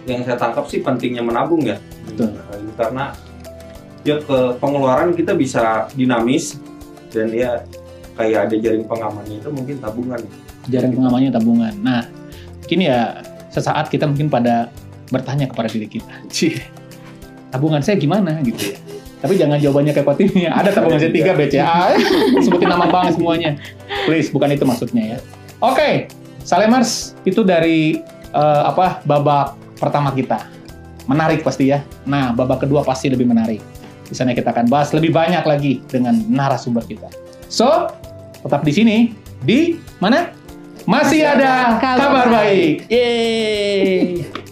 yang 0.06 0.22
saya 0.22 0.38
tangkap 0.38 0.64
sih 0.66 0.80
pentingnya 0.80 1.20
menabung 1.20 1.66
ya. 1.66 1.76
Betul. 2.06 2.38
Nah, 2.38 2.44
Karena 2.78 3.04
ya 4.06 4.22
ke 4.22 4.38
pengeluaran 4.62 5.10
kita 5.18 5.34
bisa 5.34 5.90
dinamis 5.98 6.62
dan 7.10 7.34
ya 7.34 7.66
kayak 8.14 8.48
ada 8.48 8.54
jaring 8.56 8.86
pengamannya 8.86 9.36
itu 9.42 9.50
mungkin 9.50 9.76
tabungan. 9.82 10.20
Jaring 10.70 10.92
pengamannya 10.94 11.30
tabungan. 11.34 11.74
Nah, 11.82 12.06
kini 12.70 12.86
ya 12.86 13.20
sesaat 13.50 13.90
kita 13.90 14.06
mungkin 14.06 14.30
pada 14.30 14.70
bertanya 15.10 15.50
kepada 15.50 15.66
diri 15.66 15.90
kita. 15.90 16.14
Cih, 16.30 16.62
tabungan 17.50 17.82
saya 17.82 17.98
gimana 17.98 18.38
gitu 18.46 18.74
ya. 18.74 18.78
Tapi 19.16 19.34
jangan 19.40 19.58
jawabannya 19.58 19.92
kayak 19.96 20.06
Patini. 20.06 20.44
Ada 20.46 20.70
tabungan 20.76 21.00
saya 21.02 21.12
tiga 21.12 21.32
BCA. 21.32 21.98
Sebutin 22.44 22.68
nama 22.68 22.86
bank 22.86 23.16
semuanya. 23.16 23.58
Please, 24.04 24.30
bukan 24.30 24.54
itu 24.54 24.62
maksudnya 24.62 25.16
ya. 25.16 25.18
Oke, 25.58 26.12
Salemars 26.44 27.16
itu 27.24 27.40
dari 27.40 27.98
eh, 28.30 28.62
apa 28.62 29.02
babak 29.02 29.56
pertama 29.80 30.12
kita. 30.12 30.46
Menarik 31.08 31.42
pasti 31.42 31.70
ya. 31.70 31.82
Nah, 32.04 32.34
babak 32.36 32.66
kedua 32.66 32.84
pasti 32.84 33.08
lebih 33.08 33.24
menarik. 33.24 33.62
Di 34.06 34.14
sana 34.14 34.32
kita 34.32 34.54
akan 34.54 34.70
bahas 34.70 34.94
lebih 34.94 35.10
banyak 35.10 35.42
lagi 35.42 35.82
dengan 35.90 36.14
narasumber 36.30 36.86
kita. 36.86 37.10
So, 37.50 37.90
tetap 38.42 38.62
di 38.62 38.72
sini 38.72 38.96
di 39.42 39.78
mana? 39.98 40.30
Masih 40.86 41.26
ada 41.26 41.82
Kabar 41.82 41.98
kabar 41.98 42.26
baik. 42.30 42.86
Yeay. 42.86 44.45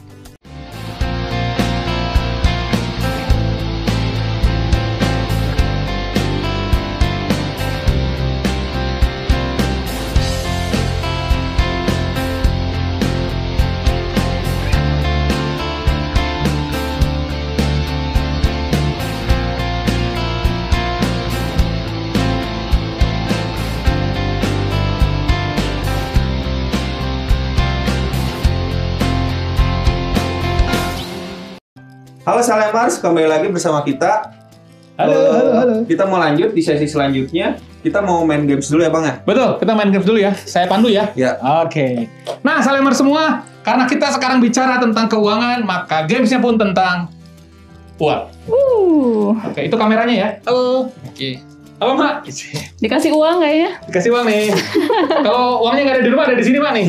Salemars, 32.44 33.00
kembali 33.00 33.24
lagi 33.24 33.48
bersama 33.48 33.80
kita 33.80 34.28
Halo, 34.94 35.10
Eh, 35.10 35.26
halo, 35.32 35.52
halo. 35.58 35.74
Kita 35.88 36.06
mau 36.06 36.22
lanjut 36.22 36.54
di 36.54 36.62
sesi 36.62 36.86
selanjutnya. 36.86 37.58
Kita 37.82 37.98
mau 37.98 38.22
main 38.22 38.46
games 38.46 38.70
dulu 38.70 38.86
ya 38.86 38.92
bang 38.94 39.04
ya. 39.08 39.14
Betul, 39.26 39.50
kita 39.58 39.72
main 39.74 39.90
games 39.90 40.06
dulu 40.06 40.22
ya. 40.22 40.36
Saya 40.38 40.70
pandu 40.70 40.86
ya. 40.86 41.10
Ya. 41.18 41.34
Oke. 41.66 42.06
Nah, 42.46 42.62
Salemer 42.62 42.94
semua, 42.94 43.42
karena 43.66 43.90
kita 43.90 44.14
sekarang 44.14 44.38
bicara 44.38 44.78
tentang 44.78 45.10
keuangan, 45.10 45.66
maka 45.66 46.06
gamesnya 46.06 46.38
pun 46.38 46.54
tentang 46.54 47.10
uang. 47.98 48.30
Uh, 48.46 49.34
Oke, 49.50 49.66
itu 49.66 49.74
kameranya 49.74 50.14
ya. 50.14 50.28
Halo. 50.46 50.94
Oke. 51.10 51.42
Halo, 51.82 51.98
Mak. 51.98 52.30
dikasih 52.78 53.10
uang 53.10 53.42
kayaknya. 53.42 53.70
Dikasih 53.90 54.10
uang 54.14 54.24
nih. 54.30 54.54
Kalau 55.26 55.64
uangnya 55.66 55.82
nggak 55.90 55.96
ada 55.98 56.04
di 56.06 56.10
rumah, 56.14 56.24
ada 56.30 56.38
di 56.38 56.44
sini, 56.46 56.62
Pak 56.62 56.70
nih. 56.70 56.86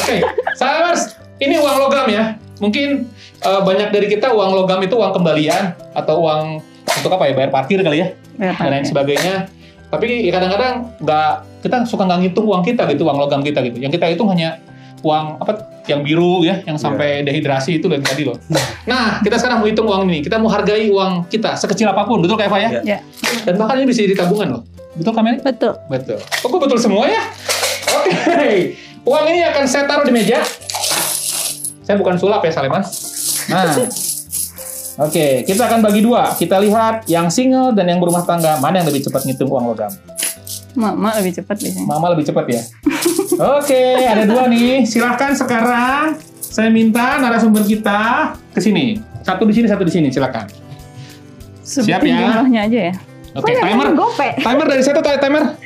Oke. 0.00 0.16
Salemers, 0.56 1.12
ini 1.44 1.60
uang 1.60 1.76
logam 1.76 2.08
ya. 2.08 2.40
Mungkin 2.56 3.04
eh, 3.44 3.60
banyak 3.62 3.88
dari 3.92 4.06
kita 4.08 4.32
uang 4.32 4.50
logam 4.56 4.80
itu 4.80 4.96
uang 4.96 5.12
kembalian 5.12 5.76
atau 5.92 6.24
uang 6.24 6.58
untuk 6.84 7.10
apa 7.12 7.28
ya, 7.28 7.32
bayar 7.36 7.50
parkir 7.52 7.78
kali 7.84 8.00
ya. 8.00 8.08
Ya, 8.34 8.52
dan 8.58 8.70
lain 8.74 8.86
sebagainya. 8.88 9.46
Tapi 9.92 10.26
ya 10.26 10.34
kadang-kadang 10.34 10.98
nggak 10.98 11.30
kita 11.62 11.86
suka 11.86 12.02
nggak 12.02 12.20
ngitung 12.26 12.46
uang 12.50 12.66
kita 12.66 12.82
gitu, 12.90 13.06
uang 13.06 13.18
logam 13.20 13.40
kita 13.46 13.62
gitu. 13.62 13.78
Yang 13.78 14.00
kita 14.00 14.10
hitung 14.10 14.26
hanya 14.32 14.58
uang 15.06 15.38
apa 15.38 15.70
yang 15.84 16.00
biru 16.00 16.42
ya, 16.42 16.64
yang 16.64 16.80
sampai 16.80 17.22
dehidrasi 17.22 17.78
itu 17.78 17.86
dan 17.92 18.00
tadi 18.00 18.24
loh. 18.24 18.40
Nah, 18.88 19.20
kita 19.20 19.36
sekarang 19.36 19.60
mau 19.60 19.68
hitung 19.68 19.84
uang 19.84 20.08
ini. 20.08 20.24
Kita 20.24 20.40
mau 20.40 20.48
hargai 20.48 20.88
uang 20.88 21.28
kita 21.28 21.54
sekecil 21.60 21.92
apa 21.92 22.08
pun, 22.08 22.24
betul 22.24 22.40
kayak 22.40 22.50
Eva 22.50 22.58
ya? 22.58 22.70
Ya. 22.80 22.80
Ya. 22.82 22.98
Dan 23.44 23.60
bahkan 23.60 23.78
ini 23.78 23.86
bisa 23.86 24.00
jadi 24.02 24.16
tabungan 24.16 24.58
loh. 24.58 24.62
Betul 24.96 25.12
Kameli? 25.12 25.38
Betul. 25.44 25.76
Betul. 25.92 26.18
Kok 26.22 26.48
gue 26.48 26.60
betul 26.64 26.78
semua 26.80 27.04
ya? 27.04 27.22
Oke. 28.00 28.14
Uang 29.04 29.24
ini 29.28 29.44
akan 29.44 29.64
saya 29.68 29.84
taruh 29.84 30.08
di 30.08 30.12
meja. 30.14 30.40
Saya 31.84 32.00
bukan 32.00 32.16
sulap 32.16 32.40
ya, 32.40 32.50
Saleman. 32.50 32.80
Nah. 33.48 33.76
Oke, 34.94 35.42
kita 35.42 35.66
akan 35.66 35.82
bagi 35.82 36.06
dua. 36.06 36.38
Kita 36.38 36.62
lihat 36.62 37.10
yang 37.10 37.26
single 37.26 37.74
dan 37.74 37.90
yang 37.90 37.98
berumah 37.98 38.22
tangga. 38.22 38.62
Mana 38.62 38.78
yang 38.78 38.86
lebih 38.86 39.02
cepat 39.02 39.26
ngitung 39.26 39.50
uang 39.50 39.74
logam? 39.74 39.90
Mama 40.78 41.14
lebih 41.18 41.34
cepat 41.38 41.58
biasanya. 41.58 41.86
Mama 41.86 42.06
lebih 42.14 42.24
cepat 42.30 42.44
ya. 42.46 42.62
Oke, 43.58 43.82
ada 44.06 44.22
dua 44.22 44.46
nih. 44.46 44.86
Silahkan 44.86 45.34
sekarang 45.34 46.18
saya 46.38 46.70
minta 46.70 47.18
narasumber 47.18 47.66
kita 47.66 48.34
ke 48.54 48.62
sini. 48.62 49.02
Satu 49.26 49.42
di 49.50 49.54
sini, 49.54 49.66
satu 49.66 49.82
di 49.82 49.90
sini. 49.90 50.08
Silakan. 50.14 50.46
Sebutin 51.64 51.90
Siap 51.90 52.02
ya? 52.06 52.14
jumlahnya 52.14 52.60
aja 52.70 52.80
ya. 52.90 52.94
Oke, 53.34 53.50
timer. 53.50 53.88
Gope. 53.98 54.28
Timer 54.38 54.66
dari 54.70 54.82
satu 54.86 55.00
timer. 55.02 55.58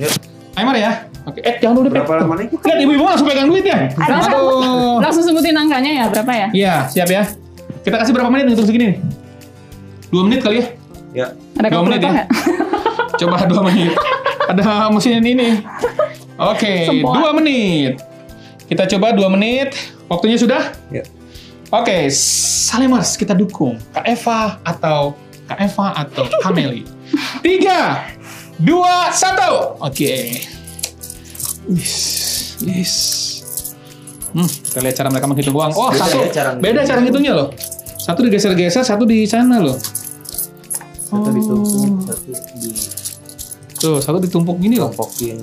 Ya. 0.00 0.08
Timer 0.56 0.76
ya. 0.80 0.92
Oke, 1.26 1.42
eh 1.42 1.58
jangan 1.58 1.82
dulu 1.82 1.90
Berapa 1.90 2.22
lama 2.22 2.38
nih? 2.38 2.46
Lihat 2.54 2.78
ibu-ibu 2.86 3.02
langsung 3.02 3.26
pegang 3.26 3.50
duit 3.50 3.66
ya. 3.66 3.90
Aduh. 3.98 5.02
Langsung 5.02 5.26
sebutin 5.26 5.58
angkanya 5.58 5.90
ya, 5.90 6.04
berapa 6.06 6.32
ya? 6.32 6.48
Iya, 6.54 6.74
siap 6.86 7.08
ya. 7.10 7.22
Kita 7.82 7.98
kasih 7.98 8.14
berapa 8.14 8.30
menit 8.30 8.54
ngitung 8.54 8.66
segini 8.66 8.94
nih? 8.94 8.98
Dua 10.06 10.22
menit 10.22 10.40
kali 10.42 10.62
ya? 10.62 10.66
Ya. 11.10 11.26
Ada 11.58 11.66
Dua 11.70 11.82
menit 11.82 12.00
ya? 12.02 12.10
nggak? 12.14 12.28
Coba 13.18 13.36
dua 13.50 13.62
menit. 13.66 13.92
Ada 14.46 14.86
mesin 14.94 15.18
ini. 15.18 15.58
Oke, 16.38 16.86
Semua. 16.86 17.14
dua 17.18 17.30
menit. 17.34 17.98
Kita 18.70 18.86
coba 18.86 19.10
dua 19.10 19.26
menit. 19.26 19.74
Waktunya 20.06 20.38
sudah? 20.38 20.62
Ya. 20.94 21.02
Oke, 21.74 22.06
Salemers 22.14 23.18
kita 23.18 23.34
dukung 23.34 23.74
Kak 23.90 24.06
Eva 24.06 24.62
atau 24.62 25.18
Kak 25.50 25.58
Eva 25.58 25.86
atau 25.98 26.22
Kameli. 26.38 26.86
Tiga, 27.42 28.06
dua, 28.62 29.10
satu. 29.10 29.74
Oke. 29.82 30.46
Wis, 31.66 31.94
wis. 32.60 32.92
Hmm, 34.30 34.46
kita 34.46 34.78
lihat 34.80 34.94
cara 34.94 35.08
mereka 35.08 35.26
menghitung 35.26 35.56
uang. 35.56 35.72
Oh, 35.72 35.88
Beda 35.88 36.04
satu. 36.04 36.18
ya 36.18 36.28
cara 36.30 36.50
beda 36.54 36.80
cara 36.84 36.98
ngitungnya 37.00 37.32
loh. 37.32 37.48
Satu 37.96 38.22
digeser-geser, 38.22 38.84
satu 38.84 39.02
di 39.02 39.24
sana 39.24 39.58
loh. 39.58 39.74
Satu 41.06 41.28
ditumpuk, 41.30 42.04
satu 42.04 42.30
Tuh, 43.76 43.98
satu 44.00 44.18
ditumpuk 44.18 44.56
gini 44.56 44.76
loh. 44.76 44.90
ditompokin. 44.90 45.38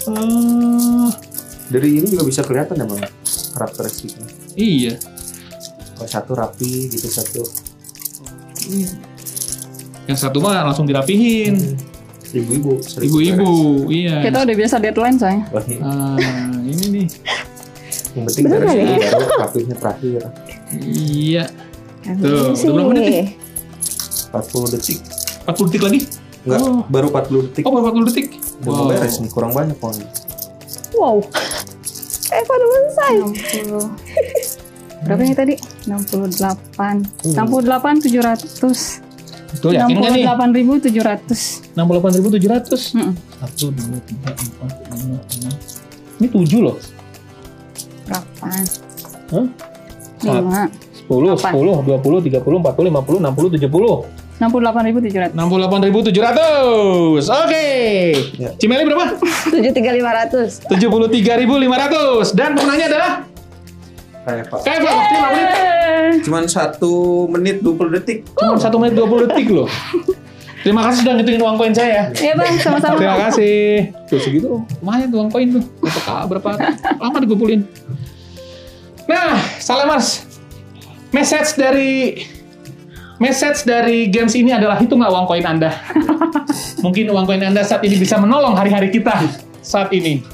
Eh, 0.00 1.08
Dari 1.70 1.88
ini 1.92 2.06
juga 2.08 2.24
bisa 2.24 2.42
kelihatan 2.42 2.74
ya 2.74 2.84
bang 2.84 3.00
karakteristiknya. 3.52 4.26
iya. 4.54 4.94
Kalau 5.94 6.08
satu 6.08 6.32
rapi 6.32 6.88
gitu 6.88 7.06
satu. 7.06 7.44
Yang 10.08 10.18
satu 10.18 10.40
mah 10.40 10.64
langsung 10.64 10.88
dirapihin. 10.88 11.76
Ibu-ibu. 12.30 12.72
sering 12.80 13.08
Ibu-ibu, 13.10 13.50
iya. 13.90 14.22
Kita 14.22 14.38
udah 14.42 14.54
biasa 14.54 14.74
deadline 14.78 15.16
soalnya. 15.18 15.44
beres. 15.50 15.78
Wah, 15.78 16.16
ini 16.60 16.70
ini 16.70 16.86
nih. 16.88 17.06
yang 18.10 18.24
penting 18.26 18.42
Bener 18.44 18.58
beres 18.58 18.70
nggak 18.70 18.82
ya, 18.82 18.96
ya? 18.98 19.10
baru 19.12 19.26
rapihnya 19.38 19.76
terakhir. 19.76 20.20
Iya. 20.80 21.44
Tuh, 22.00 22.54
udah 22.54 22.72
berapa 22.72 22.90
menit 22.90 23.04
nih? 23.04 23.26
40 24.30 24.74
detik. 24.74 24.98
40 25.44 25.66
detik 25.68 25.82
lagi? 25.82 26.00
Enggak, 26.40 26.60
Oh. 26.60 26.80
baru 26.86 27.06
40 27.08 27.40
detik. 27.46 27.62
Oh, 27.66 27.70
baru 27.72 27.82
40 27.92 28.08
detik. 28.08 28.26
Udah 28.60 28.72
mau 28.72 28.86
beres 28.88 29.14
nih, 29.18 29.30
kurang 29.30 29.52
banyak 29.52 29.76
pohonnya. 29.76 30.06
Wow. 30.92 31.22
Eh, 32.30 32.42
pada 32.46 32.64
selesai. 32.64 33.12
60. 33.26 33.90
Berapa 35.00 35.20
ini 35.22 35.34
tadi? 35.34 35.54
68. 35.86 37.02
Hmm. 37.26 37.34
68 37.34 38.06
700. 38.06 39.09
Betul, 39.50 39.70
yakin 39.74 39.94
nggak 39.98 40.12
nih? 40.14 40.24
68.700. 40.26 41.74
68.700. 41.74 42.94
Mm-mm. 42.96 43.14
1, 43.40 43.70
2, 43.70 43.98
3, 43.98 44.34
4, 44.60 44.70
5, 44.94 45.18
6. 46.18 46.20
Ini 46.20 46.26
7 46.28 46.60
loh. 46.62 46.76
Berapa? 48.06 48.46
Hah? 49.30 49.46
5. 50.20 50.70
10, 51.10 51.34
Apa? 51.34 51.48
10, 51.50 51.82
20, 51.82 52.30
30, 52.30 52.38
40, 52.40 52.90
50, 52.90 53.18
60, 53.18 53.50
70. 53.58 54.06
68.700. 54.40 55.36
68.700. 55.36 57.28
Oke. 57.28 57.66
Ya. 58.40 58.48
Cimeli 58.56 58.88
berapa? 58.88 59.20
73.500. 59.52 60.64
73.500. 60.64 62.32
Dan 62.32 62.56
pemenangnya 62.56 62.86
adalah 62.88 63.10
Kayak 64.20 64.44
Pak. 64.52 64.58
Kayak 64.68 64.80
Pak, 64.84 64.96
menit? 65.32 65.48
Cuman 66.26 66.44
1 66.44 67.32
menit 67.32 67.56
20 67.64 67.96
detik. 67.96 68.18
Cuma 68.36 68.56
1 68.60 68.80
menit 68.82 68.94
20 68.98 69.24
detik 69.28 69.46
loh. 69.48 69.68
Terima 70.60 70.84
kasih 70.84 70.98
sudah 71.00 71.14
ngitungin 71.16 71.40
uang 71.40 71.56
koin 71.56 71.72
saya. 71.72 72.12
Iya 72.12 72.36
bang, 72.36 72.52
sama-sama. 72.60 73.00
Terima 73.00 73.16
kasih. 73.16 73.56
Tuh 74.12 74.20
segitu 74.20 74.60
lumayan 74.84 75.08
tuh 75.08 75.18
uang 75.24 75.30
koin 75.32 75.48
tuh. 75.56 75.64
Berapa 75.80 76.28
berapa 76.28 76.48
lama 77.00 77.16
dikumpulin. 77.24 77.60
Nah, 79.08 79.40
Salemers. 79.56 80.28
Message 81.10 81.56
dari 81.56 82.22
message 83.16 83.64
dari 83.64 84.12
games 84.12 84.36
ini 84.36 84.52
adalah 84.52 84.76
hitunglah 84.76 85.08
uang 85.08 85.24
koin 85.24 85.48
Anda. 85.48 85.72
Mungkin 86.84 87.08
uang 87.08 87.24
koin 87.24 87.40
Anda 87.40 87.64
saat 87.64 87.80
ini 87.88 87.96
bisa 87.96 88.20
menolong 88.20 88.52
hari-hari 88.52 88.92
kita 88.92 89.16
saat 89.60 89.92
ini. 89.92 90.24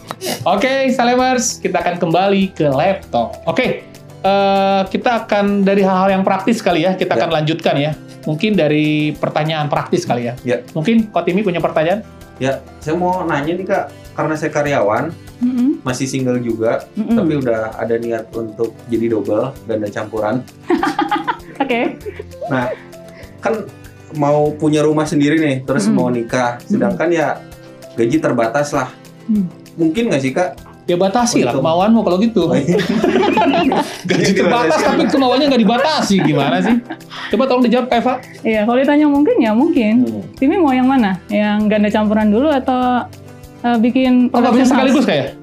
Oke, 0.43 0.91
Salemers, 0.91 1.59
kita 1.59 1.83
akan 1.83 1.99
kembali 1.99 2.55
ke 2.55 2.67
laptop. 2.67 3.43
Oke, 3.45 3.85
eh, 4.23 4.83
kita 4.89 5.27
akan 5.27 5.63
dari 5.63 5.83
hal-hal 5.83 6.19
yang 6.19 6.25
praktis 6.25 6.59
kali 6.59 6.87
ya, 6.87 6.95
kita 6.95 7.15
Ya. 7.15 7.19
akan 7.23 7.31
lanjutkan 7.35 7.77
ya. 7.77 7.93
Mungkin 8.27 8.59
dari 8.59 9.15
pertanyaan 9.15 9.71
praktis 9.71 10.03
kali 10.03 10.27
ya. 10.27 10.35
Ya. 10.43 10.63
Mungkin 10.73 11.15
Kak 11.15 11.27
Timi 11.27 11.43
punya 11.43 11.63
pertanyaan? 11.63 12.03
Ya, 12.37 12.59
saya 12.83 12.99
mau 12.99 13.23
nanya 13.23 13.55
nih 13.55 13.65
Kak, 13.65 13.85
karena 14.13 14.35
saya 14.35 14.51
karyawan, 14.51 15.09
Mm-mm, 15.37 15.81
masih 15.81 16.05
single 16.05 16.41
juga, 16.41 16.85
mm-mm. 16.93 17.17
tapi 17.17 17.33
udah 17.37 17.77
ada 17.77 17.97
niat 17.97 18.29
untuk 18.33 18.73
jadi 18.89 19.13
double, 19.13 19.53
ganda 19.65 19.89
campuran. 19.89 20.41
Oke. 21.63 21.97
Nah, 22.49 22.73
kan 23.41 23.65
mau 24.17 24.53
punya 24.53 24.81
rumah 24.81 25.05
sendiri 25.05 25.37
nih, 25.37 25.57
terus 25.63 25.89
Mm. 25.89 25.93
mau 25.93 26.09
nikah, 26.09 26.61
sedangkan 26.63 27.09
ya 27.09 27.41
gaji 27.95 28.17
terbatas 28.19 28.73
lah. 28.73 28.89
Mungkin 29.77 30.03
nggak 30.09 30.23
sih 30.23 30.33
Kak? 30.33 30.57
Ya 30.87 30.95
batasi 30.95 31.43
lah 31.43 31.51
kemauanmu 31.51 32.07
kalau 32.07 32.15
gitu. 32.23 32.47
Gaji 34.07 34.07
Jadi 34.07 34.33
terbatas 34.39 34.79
dibatasi. 34.79 34.87
tapi 34.87 35.03
kemauannya 35.11 35.47
nggak 35.51 35.63
dibatasi 35.67 36.15
gimana 36.23 36.57
sih? 36.63 36.77
Coba 37.35 37.43
tolong 37.51 37.65
dijawab 37.67 37.87
Kak 37.91 37.99
Eva. 37.99 38.15
Iya, 38.47 38.61
kalau 38.63 38.79
ditanya 38.79 39.07
mungkin 39.11 39.37
ya 39.43 39.51
mungkin. 39.51 39.95
Hmm. 40.07 40.23
Timi 40.39 40.55
mau 40.63 40.71
yang 40.71 40.87
mana? 40.87 41.19
Yang 41.27 41.59
ganda 41.67 41.89
campuran 41.91 42.31
dulu 42.31 42.55
atau 42.55 43.03
eh, 43.67 43.79
bikin 43.83 44.31
Oh 44.31 44.39
nggak 44.39 44.55
bisa 44.63 44.67
sekaligus 44.71 45.03
kayak? 45.03 45.35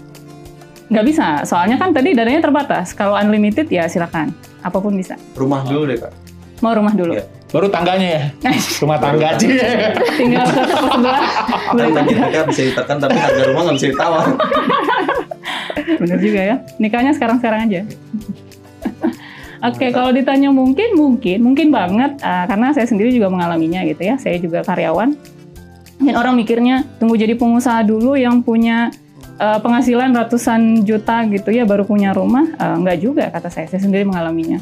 Nggak 0.88 1.06
bisa, 1.12 1.28
soalnya 1.44 1.76
kan 1.76 1.92
tadi 1.92 2.16
dananya 2.16 2.40
terbatas. 2.48 2.96
Kalau 2.96 3.20
unlimited 3.20 3.68
ya 3.68 3.84
silakan, 3.92 4.32
apa 4.64 4.78
pun 4.80 4.96
bisa. 4.96 5.20
Rumah 5.36 5.68
dulu 5.68 5.92
deh 5.92 6.00
Kak. 6.00 6.14
Mau 6.64 6.72
rumah 6.72 6.96
dulu. 6.96 7.20
Iya. 7.20 7.28
Baru 7.54 7.70
tangganya 7.70 8.08
ya, 8.18 8.24
rumah 8.82 8.98
tangga 8.98 9.38
aja. 9.38 9.46
Tinggal 10.18 10.42
ke 10.50 10.62
toko 10.66 10.88
sebelah. 10.90 11.22
tanah. 11.78 12.02
harga 12.18 12.40
bisa 12.50 12.62
ditekan, 12.66 12.98
tapi 12.98 13.18
harga 13.22 13.42
rumah 13.46 13.62
nggak 13.70 13.78
bisa 13.78 13.88
ditawar. 13.94 14.26
Bener 16.02 16.18
juga 16.18 16.42
ya. 16.42 16.56
Nikahnya 16.82 17.14
sekarang-sekarang 17.14 17.70
aja. 17.70 17.82
Oke, 19.64 19.96
kalau 19.96 20.12
ditanya 20.12 20.50
mungkin, 20.50 20.98
mungkin, 20.98 21.40
mungkin 21.40 21.70
banget, 21.70 22.20
ah, 22.26 22.50
karena 22.50 22.74
saya 22.74 22.90
sendiri 22.90 23.14
juga 23.14 23.30
mengalaminya 23.30 23.86
gitu 23.86 24.02
ya. 24.02 24.18
Saya 24.18 24.42
juga 24.42 24.66
karyawan. 24.66 25.14
Dan 26.04 26.16
orang 26.20 26.36
mikirnya 26.36 26.84
tunggu 26.98 27.16
jadi 27.16 27.38
pengusaha 27.38 27.86
dulu 27.86 28.18
yang 28.18 28.42
punya 28.42 28.90
eh, 29.38 29.60
penghasilan 29.62 30.10
ratusan 30.10 30.84
juta 30.84 31.22
gitu 31.30 31.54
ya 31.54 31.70
baru 31.70 31.86
punya 31.86 32.18
rumah. 32.18 32.50
Eh, 32.50 32.76
enggak 32.82 32.98
juga 32.98 33.30
kata 33.30 33.54
saya. 33.54 33.70
Saya 33.70 33.86
sendiri 33.86 34.04
mengalaminya. 34.04 34.58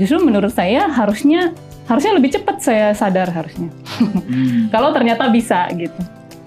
Justru 0.00 0.22
menurut 0.24 0.54
saya 0.54 0.88
harusnya 0.88 1.52
harusnya 1.86 2.12
lebih 2.14 2.34
cepat 2.34 2.56
saya 2.60 2.90
sadar 2.92 3.30
harusnya. 3.30 3.70
Hmm. 3.98 4.68
Kalau 4.74 4.90
ternyata 4.90 5.30
bisa 5.30 5.66
gitu. 5.72 5.98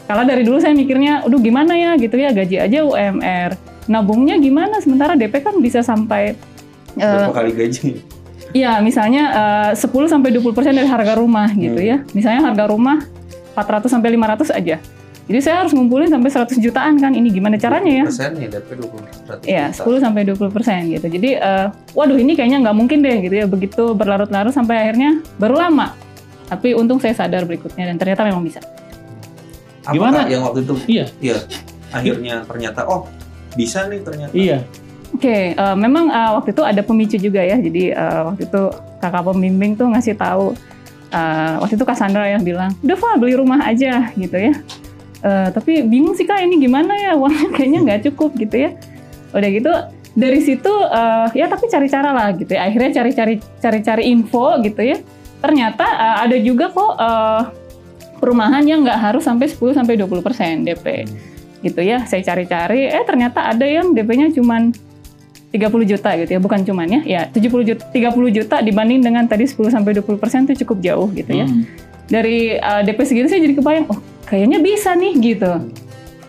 Kalau 0.04 0.26
dari 0.26 0.42
dulu 0.42 0.58
saya 0.58 0.74
mikirnya, 0.74 1.22
aduh 1.22 1.38
gimana 1.38 1.78
ya 1.78 1.94
gitu 1.96 2.18
ya 2.18 2.34
gaji 2.34 2.58
aja 2.58 2.80
UMR, 2.82 3.54
nabungnya 3.86 4.42
gimana? 4.42 4.82
Sementara 4.82 5.14
DP 5.14 5.38
kan 5.40 5.56
bisa 5.62 5.86
sampai 5.86 6.34
eh, 6.98 7.02
Berapa 7.02 7.46
kali 7.46 7.52
gaji? 7.54 7.90
Iya, 8.50 8.82
misalnya 8.82 9.24
eh, 9.70 9.78
10 9.78 9.86
sampai 10.10 10.34
20% 10.34 10.74
dari 10.74 10.90
harga 10.90 11.14
rumah 11.14 11.54
gitu 11.54 11.78
Hmm. 11.78 11.90
ya. 11.94 11.98
Misalnya 12.18 12.42
harga 12.42 12.66
rumah 12.66 13.06
400 13.54 13.86
sampai 13.86 14.18
500 14.18 14.50
aja. 14.50 14.82
Jadi 15.30 15.40
saya 15.46 15.62
harus 15.62 15.78
ngumpulin 15.78 16.10
sampai 16.10 16.30
100 16.34 16.58
jutaan 16.58 16.98
kan. 16.98 17.14
Ini 17.14 17.30
gimana 17.30 17.54
caranya 17.62 18.02
ya? 18.02 18.06
Persen 18.10 18.34
ya, 18.42 18.50
DP 18.50 18.70
20 18.82 19.46
Iya, 19.46 19.66
10 19.70 20.02
sampai 20.02 20.26
20 20.26 20.50
persen 20.50 20.90
gitu. 20.90 21.06
Jadi, 21.06 21.38
eh, 21.38 21.68
waduh 21.94 22.18
ini 22.18 22.34
kayaknya 22.34 22.66
nggak 22.66 22.74
mungkin 22.74 23.06
deh 23.06 23.22
gitu 23.22 23.36
ya. 23.38 23.46
Begitu 23.46 23.94
berlarut-larut 23.94 24.50
sampai 24.50 24.90
akhirnya 24.90 25.22
baru 25.38 25.54
lama. 25.54 25.94
Tapi 26.50 26.74
untung 26.74 26.98
saya 26.98 27.14
sadar 27.14 27.46
berikutnya 27.46 27.94
dan 27.94 28.02
ternyata 28.02 28.26
memang 28.26 28.42
bisa. 28.42 28.58
Gimana? 29.86 30.26
yang 30.26 30.42
waktu 30.46 30.66
itu? 30.66 30.76
Iya. 30.90 31.06
Iya. 31.22 31.38
Akhirnya 31.94 32.36
ternyata 32.50 32.90
oh 32.90 33.06
bisa 33.54 33.86
nih 33.86 34.02
ternyata. 34.02 34.34
Iya. 34.34 34.66
Oke, 35.14 35.54
eh, 35.54 35.76
memang 35.78 36.10
eh, 36.10 36.32
waktu 36.38 36.58
itu 36.58 36.64
ada 36.66 36.82
pemicu 36.82 37.18
juga 37.22 37.46
ya. 37.46 37.58
Jadi 37.62 37.94
eh, 37.94 38.22
waktu 38.26 38.50
itu 38.50 38.62
kakak 38.98 39.24
pembimbing 39.30 39.78
tuh 39.78 39.94
ngasih 39.94 40.18
tahu. 40.18 40.58
eh, 41.10 41.54
waktu 41.58 41.74
itu 41.74 41.86
Cassandra 41.86 42.30
yang 42.30 42.46
bilang, 42.46 42.70
udah 42.82 42.98
Val 42.98 43.18
beli 43.18 43.34
rumah 43.34 43.66
aja 43.66 44.10
gitu 44.14 44.38
ya. 44.38 44.54
Eh, 45.20 45.50
tapi 45.52 45.84
bingung 45.84 46.16
sih 46.16 46.24
kak 46.24 46.40
ini 46.40 46.64
gimana 46.64 46.96
ya 46.96 47.12
uangnya 47.20 47.52
kayaknya 47.56 47.80
nggak 47.84 48.02
cukup 48.12 48.40
gitu 48.40 48.56
ya. 48.56 48.70
Udah 49.36 49.50
gitu 49.52 49.72
dari 50.16 50.40
situ 50.40 50.72
eh, 50.72 51.28
ya 51.36 51.46
tapi 51.52 51.68
cari 51.68 51.88
cara 51.92 52.10
lah 52.16 52.32
gitu 52.36 52.56
ya. 52.56 52.68
Akhirnya 52.68 53.04
cari-cari 53.04 53.36
cari-cari 53.60 54.04
info 54.08 54.56
gitu 54.64 54.80
ya. 54.80 54.98
Ternyata 55.44 55.86
eh, 55.86 56.18
ada 56.28 56.38
juga 56.40 56.72
kok 56.72 56.92
eh, 56.96 57.42
perumahan 58.20 58.64
yang 58.64 58.84
nggak 58.84 59.00
harus 59.00 59.24
sampai 59.24 59.48
10 59.48 59.76
sampai 59.76 59.96
20 60.00 60.24
persen 60.24 60.64
DP 60.64 61.08
gitu 61.64 61.82
ya. 61.84 62.08
Saya 62.08 62.24
cari-cari, 62.24 62.88
eh 62.88 63.04
ternyata 63.04 63.52
ada 63.52 63.68
yang 63.68 63.92
DP-nya 63.92 64.32
cuman 64.32 64.72
30 65.50 65.92
juta 65.92 66.14
gitu 66.14 66.32
ya, 66.38 66.40
bukan 66.40 66.62
cuman 66.62 66.88
ya, 66.88 67.02
ya 67.04 67.22
70 67.26 67.74
juta, 67.74 67.84
30 67.90 68.38
juta 68.38 68.56
dibanding 68.62 69.02
dengan 69.02 69.26
tadi 69.26 69.50
10 69.50 69.74
sampai 69.74 69.98
20 69.98 70.22
persen 70.22 70.46
itu 70.46 70.62
cukup 70.64 70.78
jauh 70.80 71.08
gitu 71.10 71.32
ya. 71.34 71.50
Hmm. 71.50 71.89
Dari 72.10 72.58
uh, 72.58 72.82
DP 72.82 73.00
segitu 73.06 73.28
saya 73.30 73.42
jadi 73.46 73.56
kebayang, 73.56 73.86
oh 73.88 74.00
kayaknya 74.26 74.58
bisa 74.60 74.98
nih 74.98 75.14
gitu. 75.22 75.52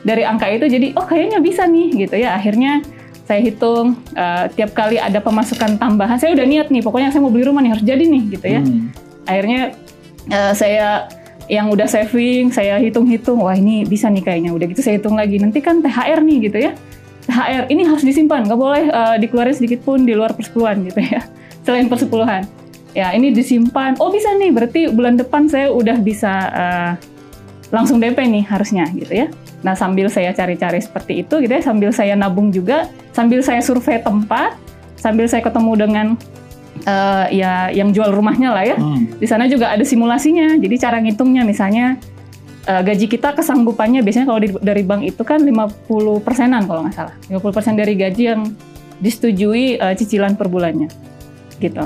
Dari 0.00 0.22
angka 0.24 0.48
itu 0.48 0.68
jadi, 0.68 0.92
oh 0.96 1.04
kayaknya 1.04 1.40
bisa 1.40 1.64
nih 1.64 1.88
gitu 2.06 2.16
ya. 2.20 2.36
Akhirnya 2.36 2.84
saya 3.24 3.40
hitung 3.40 3.94
uh, 4.12 4.50
tiap 4.52 4.74
kali 4.74 4.98
ada 4.98 5.18
pemasukan 5.18 5.78
tambahan, 5.78 6.18
saya 6.18 6.34
udah 6.34 6.42
niat 6.42 6.68
nih, 6.68 6.82
pokoknya 6.82 7.14
saya 7.14 7.22
mau 7.22 7.30
beli 7.30 7.46
rumah 7.46 7.62
nih 7.62 7.72
harus 7.72 7.84
jadi 7.86 8.04
nih 8.04 8.22
gitu 8.34 8.46
ya 8.46 8.60
Hmm. 8.60 8.90
akhirnya 9.22 9.60
eh, 10.26 10.52
saya 10.52 11.06
yang 11.46 11.70
udah 11.70 11.86
saving 11.86 12.50
saya 12.50 12.78
hitung-hitung 12.78 13.38
wah 13.38 13.54
ini 13.54 13.86
bisa 13.86 14.10
nih 14.10 14.22
kayaknya 14.22 14.50
udah 14.50 14.66
gitu 14.66 14.82
saya 14.82 14.98
hitung 14.98 15.14
lagi 15.14 15.38
nanti 15.38 15.62
kan 15.62 15.78
THR 15.78 16.18
nih 16.22 16.36
gitu 16.50 16.58
ya 16.58 16.72
THR 17.26 17.64
ini 17.70 17.82
harus 17.86 18.02
disimpan 18.02 18.42
nggak 18.46 18.58
boleh 18.58 18.84
eh, 18.90 19.16
dikeluarin 19.22 19.54
sedikit 19.54 19.86
pun 19.86 20.02
di 20.02 20.14
luar 20.14 20.34
persepuluhan 20.34 20.82
gitu 20.90 20.98
ya 20.98 21.22
selain 21.62 21.86
persepuluhan 21.86 22.42
ya 22.92 23.12
ini 23.12 23.30
disimpan 23.30 23.94
oh 23.96 24.08
bisa 24.08 24.34
nih 24.34 24.50
berarti 24.50 24.80
bulan 24.88 25.14
depan 25.14 25.46
saya 25.46 25.70
udah 25.70 25.96
bisa 25.96 26.32
eh, 26.50 26.92
langsung 27.70 27.98
DP 27.98 28.18
nih 28.20 28.44
harusnya 28.44 28.86
gitu 28.90 29.14
ya 29.14 29.26
nah 29.60 29.72
sambil 29.72 30.08
saya 30.08 30.32
cari-cari 30.32 30.80
seperti 30.80 31.22
itu 31.22 31.38
gitu 31.38 31.50
ya 31.50 31.60
sambil 31.60 31.90
saya 31.90 32.16
nabung 32.16 32.48
juga 32.48 32.88
sambil 33.10 33.40
saya 33.40 33.60
survei 33.60 34.00
tempat 34.00 34.56
sambil 34.96 35.24
saya 35.24 35.40
ketemu 35.40 35.72
dengan 35.76 36.06
eh, 36.82 37.26
ya 37.36 37.68
yang 37.68 37.90
jual 37.90 38.08
rumahnya 38.08 38.50
lah 38.50 38.64
ya 38.64 38.74
Hmm. 38.74 39.06
di 39.12 39.24
sana 39.24 39.44
juga 39.44 39.68
ada 39.68 39.84
simulasinya. 39.84 40.56
Jadi 40.56 40.74
cara 40.76 40.96
ngitungnya 40.98 41.44
misalnya 41.44 42.00
eh, 42.62 42.80
gaji 42.80 43.04
kita 43.06 43.32
kesanggupannya 43.34 44.00
biasanya 44.00 44.26
kalau 44.26 44.40
di- 44.40 44.60
dari 44.60 44.80
bank 44.80 45.04
itu 45.04 45.20
kan 45.20 45.40
50 45.40 45.76
persenan 46.20 46.64
kalau 46.64 46.84
nggak 46.84 46.96
salah. 46.96 47.14
50 47.28 47.52
persen 47.52 47.74
dari 47.74 47.94
gaji 47.94 48.22
yang 48.26 48.42
disetujui 48.98 49.76
eh, 49.76 49.94
cicilan 49.94 50.34
per 50.34 50.48
bulannya. 50.48 50.88
Gitu. 51.56 51.84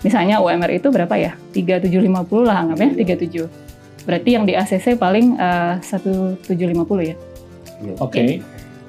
Misalnya 0.00 0.38
UMR 0.38 0.70
itu 0.78 0.88
berapa 0.88 1.14
ya? 1.14 1.34
3750 1.50 2.46
lah 2.46 2.56
anggapnya 2.62 2.94
37. 2.94 4.06
Berarti 4.06 4.30
yang 4.32 4.44
di 4.46 4.54
ACC 4.54 4.94
paling 4.94 5.36
eh, 5.36 5.74
1750 5.82 7.10
ya. 7.10 7.16
Oke. 7.98 8.40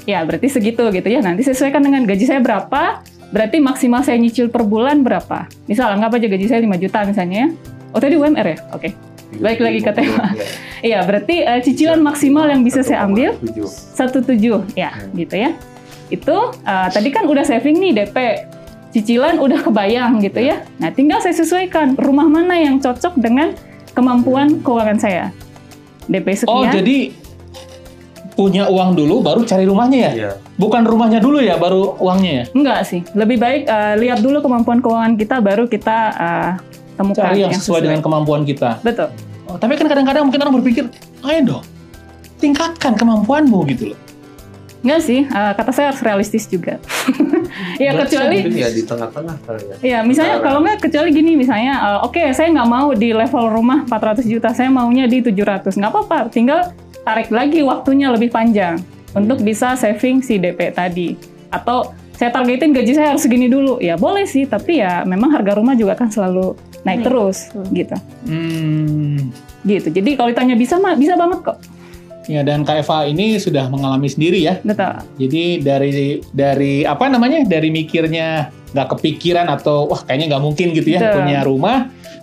Ya, 0.06 0.26
berarti 0.26 0.48
segitu 0.50 0.82
gitu 0.90 1.06
ya. 1.06 1.22
Nanti 1.22 1.46
sesuaikan 1.46 1.82
dengan 1.82 2.06
gaji 2.06 2.26
saya 2.26 2.42
berapa, 2.42 3.04
berarti 3.30 3.58
maksimal 3.62 4.02
saya 4.02 4.18
nyicil 4.18 4.50
per 4.50 4.66
bulan 4.66 5.06
berapa. 5.06 5.46
Misal 5.66 5.94
anggap 5.94 6.18
aja 6.18 6.26
gaji 6.26 6.46
saya 6.50 6.62
5 6.62 6.78
juta 6.78 7.00
misalnya 7.06 7.38
ya. 7.46 7.48
Oh 7.94 8.00
tadi 8.00 8.16
UMR 8.18 8.48
ya? 8.48 8.58
Oke. 8.74 8.94
Balik 9.38 9.62
lagi 9.62 9.80
ke 9.82 9.92
tema. 9.94 10.26
Iya. 10.34 10.46
Iya, 10.80 11.04
berarti 11.04 11.44
eh, 11.44 11.60
cicilan 11.60 12.00
maksimal 12.00 12.48
yang 12.48 12.64
bisa 12.64 12.80
saya 12.80 13.04
ambil 13.04 13.36
1,7. 13.36 14.24
17 14.24 14.80
ya, 14.80 14.96
Hmm. 14.96 15.12
gitu 15.12 15.36
ya. 15.36 15.52
Itu 16.08 16.38
eh, 16.56 16.88
tadi 16.88 17.10
kan 17.12 17.28
udah 17.28 17.44
saving 17.44 17.84
nih 17.84 17.92
DP. 18.00 18.16
Cicilan 18.90 19.38
udah 19.38 19.62
kebayang 19.62 20.18
gitu 20.26 20.42
ya. 20.42 20.66
Nah, 20.82 20.90
tinggal 20.90 21.22
saya 21.22 21.38
sesuaikan 21.38 21.94
rumah 21.94 22.26
mana 22.26 22.58
yang 22.58 22.82
cocok 22.82 23.22
dengan 23.22 23.54
kemampuan 23.94 24.66
keuangan 24.66 24.98
saya. 24.98 25.26
DP 26.10 26.42
sekian. 26.42 26.50
Oh, 26.50 26.66
jadi 26.66 27.14
punya 28.34 28.72
uang 28.72 28.96
dulu 28.96 29.20
baru 29.20 29.44
cari 29.46 29.68
rumahnya 29.68 30.00
ya? 30.00 30.12
Iya. 30.16 30.32
Bukan 30.56 30.88
rumahnya 30.88 31.20
dulu 31.20 31.44
ya, 31.44 31.60
baru 31.60 32.00
uangnya 32.00 32.32
ya? 32.32 32.44
Enggak 32.56 32.80
sih, 32.88 33.04
lebih 33.12 33.38
baik 33.38 33.68
eh, 33.68 33.96
lihat 34.00 34.24
dulu 34.24 34.40
kemampuan 34.40 34.80
keuangan 34.80 35.14
kita, 35.20 35.36
baru 35.44 35.68
kita 35.68 35.98
eh, 36.16 36.52
temukan 36.96 37.30
Cari 37.30 37.46
yang 37.46 37.54
sesuai 37.54 37.84
dengan 37.84 38.00
kemampuan 38.00 38.48
kita. 38.48 38.80
Betul. 38.82 39.12
Oh, 39.52 39.60
tapi 39.60 39.76
kan 39.76 39.92
kadang-kadang 39.92 40.24
mungkin 40.24 40.40
orang 40.40 40.56
berpikir, 40.62 40.88
ayo 41.28 41.40
dong, 41.44 41.64
tingkatkan 42.40 42.96
kemampuanmu 42.96 43.60
gitu 43.70 43.94
loh. 43.94 44.00
Enggak 44.80 45.02
sih, 45.04 45.28
eh, 45.28 45.52
kata 45.54 45.72
saya 45.76 45.92
harus 45.92 46.00
realistis 46.00 46.48
juga. 46.48 46.80
ya 47.84 47.92
Berarti 47.92 48.16
kecuali, 48.16 48.38
ya 48.56 48.70
di 48.72 48.84
tengah-tengah 48.84 49.36
kali 49.44 49.64
ya. 49.64 49.76
ya 49.84 50.00
misalnya 50.02 50.40
kalau 50.40 50.64
enggak 50.64 50.80
kecuali 50.80 51.10
gini 51.12 51.36
misalnya, 51.36 51.74
eh, 51.76 52.00
oke 52.08 52.24
saya 52.32 52.48
nggak 52.50 52.70
mau 52.70 52.88
di 52.94 53.12
level 53.12 53.46
rumah 53.52 53.84
400 53.84 54.24
juta, 54.24 54.56
saya 54.56 54.72
maunya 54.72 55.04
di 55.04 55.20
700, 55.20 55.76
nggak 55.76 55.92
apa-apa, 55.92 56.32
tinggal 56.32 56.72
tarik 57.04 57.28
lagi 57.28 57.60
waktunya 57.60 58.08
lebih 58.08 58.32
panjang 58.32 58.80
untuk 59.12 59.42
bisa 59.42 59.76
saving 59.76 60.24
si 60.24 60.40
DP 60.40 60.72
tadi. 60.72 61.20
Atau 61.50 61.92
saya 62.16 62.32
targetin 62.32 62.72
gaji 62.72 62.94
saya 62.94 63.12
harus 63.12 63.24
segini 63.24 63.48
dulu, 63.48 63.80
ya 63.80 63.96
boleh 63.96 64.24
sih, 64.24 64.44
tapi 64.44 64.80
ya 64.80 65.04
memang 65.04 65.32
harga 65.32 65.56
rumah 65.56 65.76
juga 65.76 65.96
akan 65.96 66.08
selalu 66.08 66.56
naik 66.80 67.00
Naik. 67.00 67.08
terus, 67.08 67.38
Hmm. 67.52 67.68
gitu. 67.74 67.98
Hmm. 68.28 69.18
Gitu. 69.60 69.88
Jadi 69.92 70.10
kalau 70.16 70.32
ditanya 70.32 70.56
bisa 70.56 70.80
mah 70.80 70.96
bisa 70.96 71.20
banget 71.20 71.44
kok. 71.44 71.58
Ya, 72.30 72.46
dan 72.46 72.62
Kak 72.62 72.86
Eva 72.86 73.10
ini 73.10 73.42
sudah 73.42 73.66
mengalami 73.74 74.06
sendiri 74.06 74.46
ya. 74.46 74.62
Betul. 74.62 75.02
Jadi 75.18 75.66
dari 75.66 76.22
dari 76.30 76.86
apa 76.86 77.10
namanya? 77.10 77.42
Dari 77.42 77.74
mikirnya 77.74 78.54
nggak 78.70 78.88
kepikiran 78.94 79.50
atau 79.50 79.90
wah 79.90 80.06
kayaknya 80.06 80.38
nggak 80.38 80.44
mungkin 80.46 80.78
gitu 80.78 80.94
ya 80.94 81.02
Betul. 81.02 81.16
punya 81.26 81.40
rumah. 81.42 81.78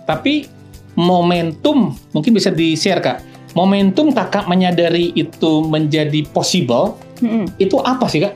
Tapi 0.07 0.47
momentum 0.95 1.91
mungkin 2.15 2.31
bisa 2.31 2.47
di 2.55 2.79
share 2.79 3.03
kak. 3.03 3.19
Momentum 3.51 4.15
kakak 4.15 4.47
menyadari 4.47 5.11
itu 5.11 5.65
menjadi 5.67 6.23
possible 6.31 6.95
Mm-mm. 7.19 7.51
itu 7.59 7.75
apa 7.83 8.07
sih 8.07 8.23
kak? 8.23 8.33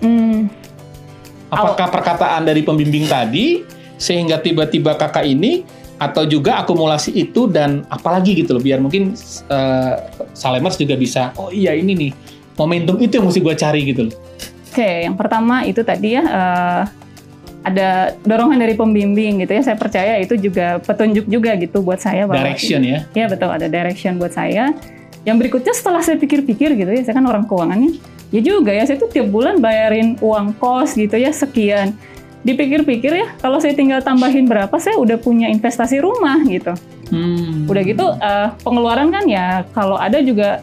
Hmm, 0.00 0.48
Apakah 1.48 1.88
perkataan 1.88 2.44
dari 2.44 2.60
pembimbing 2.60 3.08
tadi 3.08 3.64
sehingga 3.96 4.38
tiba-tiba 4.38 4.94
kakak 4.94 5.24
ini 5.24 5.64
atau 5.98 6.22
juga 6.24 6.62
akumulasi 6.62 7.10
itu 7.10 7.50
dan 7.50 7.82
apalagi 7.90 8.38
gitu 8.38 8.54
loh 8.54 8.62
biar 8.62 8.78
mungkin 8.78 9.18
eh, 9.50 9.94
Salemers 10.32 10.78
juga 10.78 10.94
bisa 10.94 11.34
oh 11.34 11.50
iya 11.50 11.74
ini 11.74 11.92
nih 11.94 12.12
momentum 12.54 12.98
itu 13.02 13.18
yang 13.18 13.26
mesti 13.26 13.40
gue 13.42 13.54
cari 13.54 13.80
gitu 13.86 14.02
loh. 14.10 14.14
Oke, 14.70 15.06
yang 15.06 15.18
pertama 15.18 15.66
itu 15.66 15.82
tadi 15.82 16.14
ya 16.14 16.22
eh, 16.22 16.82
ada 17.66 18.14
dorongan 18.22 18.58
dari 18.58 18.74
pembimbing 18.78 19.42
gitu 19.42 19.52
ya. 19.58 19.62
Saya 19.62 19.76
percaya 19.76 20.18
itu 20.22 20.38
juga 20.38 20.78
petunjuk 20.82 21.26
juga 21.26 21.54
gitu 21.58 21.82
buat 21.82 21.98
saya 21.98 22.24
bahwa 22.24 22.46
Direction 22.46 22.80
ya. 22.86 22.98
Ya 23.12 23.26
betul 23.26 23.50
ada 23.50 23.66
direction 23.66 24.16
buat 24.16 24.32
saya. 24.32 24.70
Yang 25.26 25.36
berikutnya 25.44 25.74
setelah 25.74 26.00
saya 26.00 26.16
pikir-pikir 26.16 26.78
gitu 26.78 26.88
ya, 26.88 27.02
saya 27.04 27.18
kan 27.18 27.26
orang 27.26 27.44
keuangannya. 27.44 27.98
Ya 28.28 28.40
juga 28.44 28.72
ya, 28.72 28.84
saya 28.84 29.00
tuh 29.00 29.08
tiap 29.08 29.28
bulan 29.32 29.60
bayarin 29.60 30.16
uang 30.20 30.56
kos 30.60 30.94
gitu 30.94 31.16
ya 31.16 31.32
sekian. 31.32 31.96
Dipikir-pikir 32.46 33.12
ya, 33.12 33.26
kalau 33.42 33.58
saya 33.58 33.74
tinggal 33.74 33.98
tambahin 33.98 34.46
berapa, 34.46 34.70
saya 34.78 34.94
udah 34.96 35.18
punya 35.18 35.50
investasi 35.50 35.98
rumah 35.98 36.38
gitu. 36.46 36.70
Hmm. 37.10 37.66
Udah 37.66 37.82
gitu 37.82 38.06
eh, 38.14 38.48
pengeluaran 38.62 39.10
kan 39.10 39.24
ya 39.26 39.64
kalau 39.72 39.96
ada 39.96 40.20
juga 40.20 40.60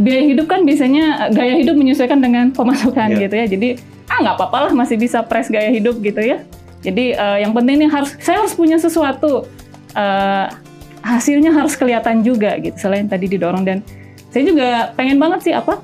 biaya 0.00 0.24
hidup 0.24 0.48
kan 0.48 0.64
biasanya 0.64 1.28
eh, 1.28 1.30
gaya 1.36 1.54
hidup 1.60 1.76
menyesuaikan 1.76 2.18
dengan 2.18 2.50
pemasukan 2.50 3.08
Iya. 3.14 3.20
gitu 3.28 3.34
ya. 3.36 3.46
Jadi 3.46 3.68
ah 4.10 4.18
nggak 4.20 4.34
apa-apa 4.36 4.58
lah 4.68 4.72
masih 4.74 4.96
bisa 4.98 5.22
press 5.22 5.48
gaya 5.48 5.70
hidup 5.70 6.00
gitu 6.00 6.18
ya. 6.18 6.42
Jadi 6.82 7.14
eh, 7.14 7.38
yang 7.46 7.54
penting 7.54 7.86
nih 7.86 7.90
harus 7.92 8.10
saya 8.18 8.42
harus 8.42 8.56
punya 8.56 8.74
sesuatu 8.76 9.46
eh, 9.94 10.46
hasilnya 11.02 11.50
harus 11.50 11.74
kelihatan 11.74 12.22
juga 12.22 12.54
gitu 12.58 12.74
selain 12.78 13.06
tadi 13.06 13.26
didorong 13.26 13.66
dan 13.66 13.82
saya 14.30 14.46
juga 14.46 14.68
pengen 14.94 15.18
banget 15.18 15.50
sih 15.50 15.54
apa 15.54 15.82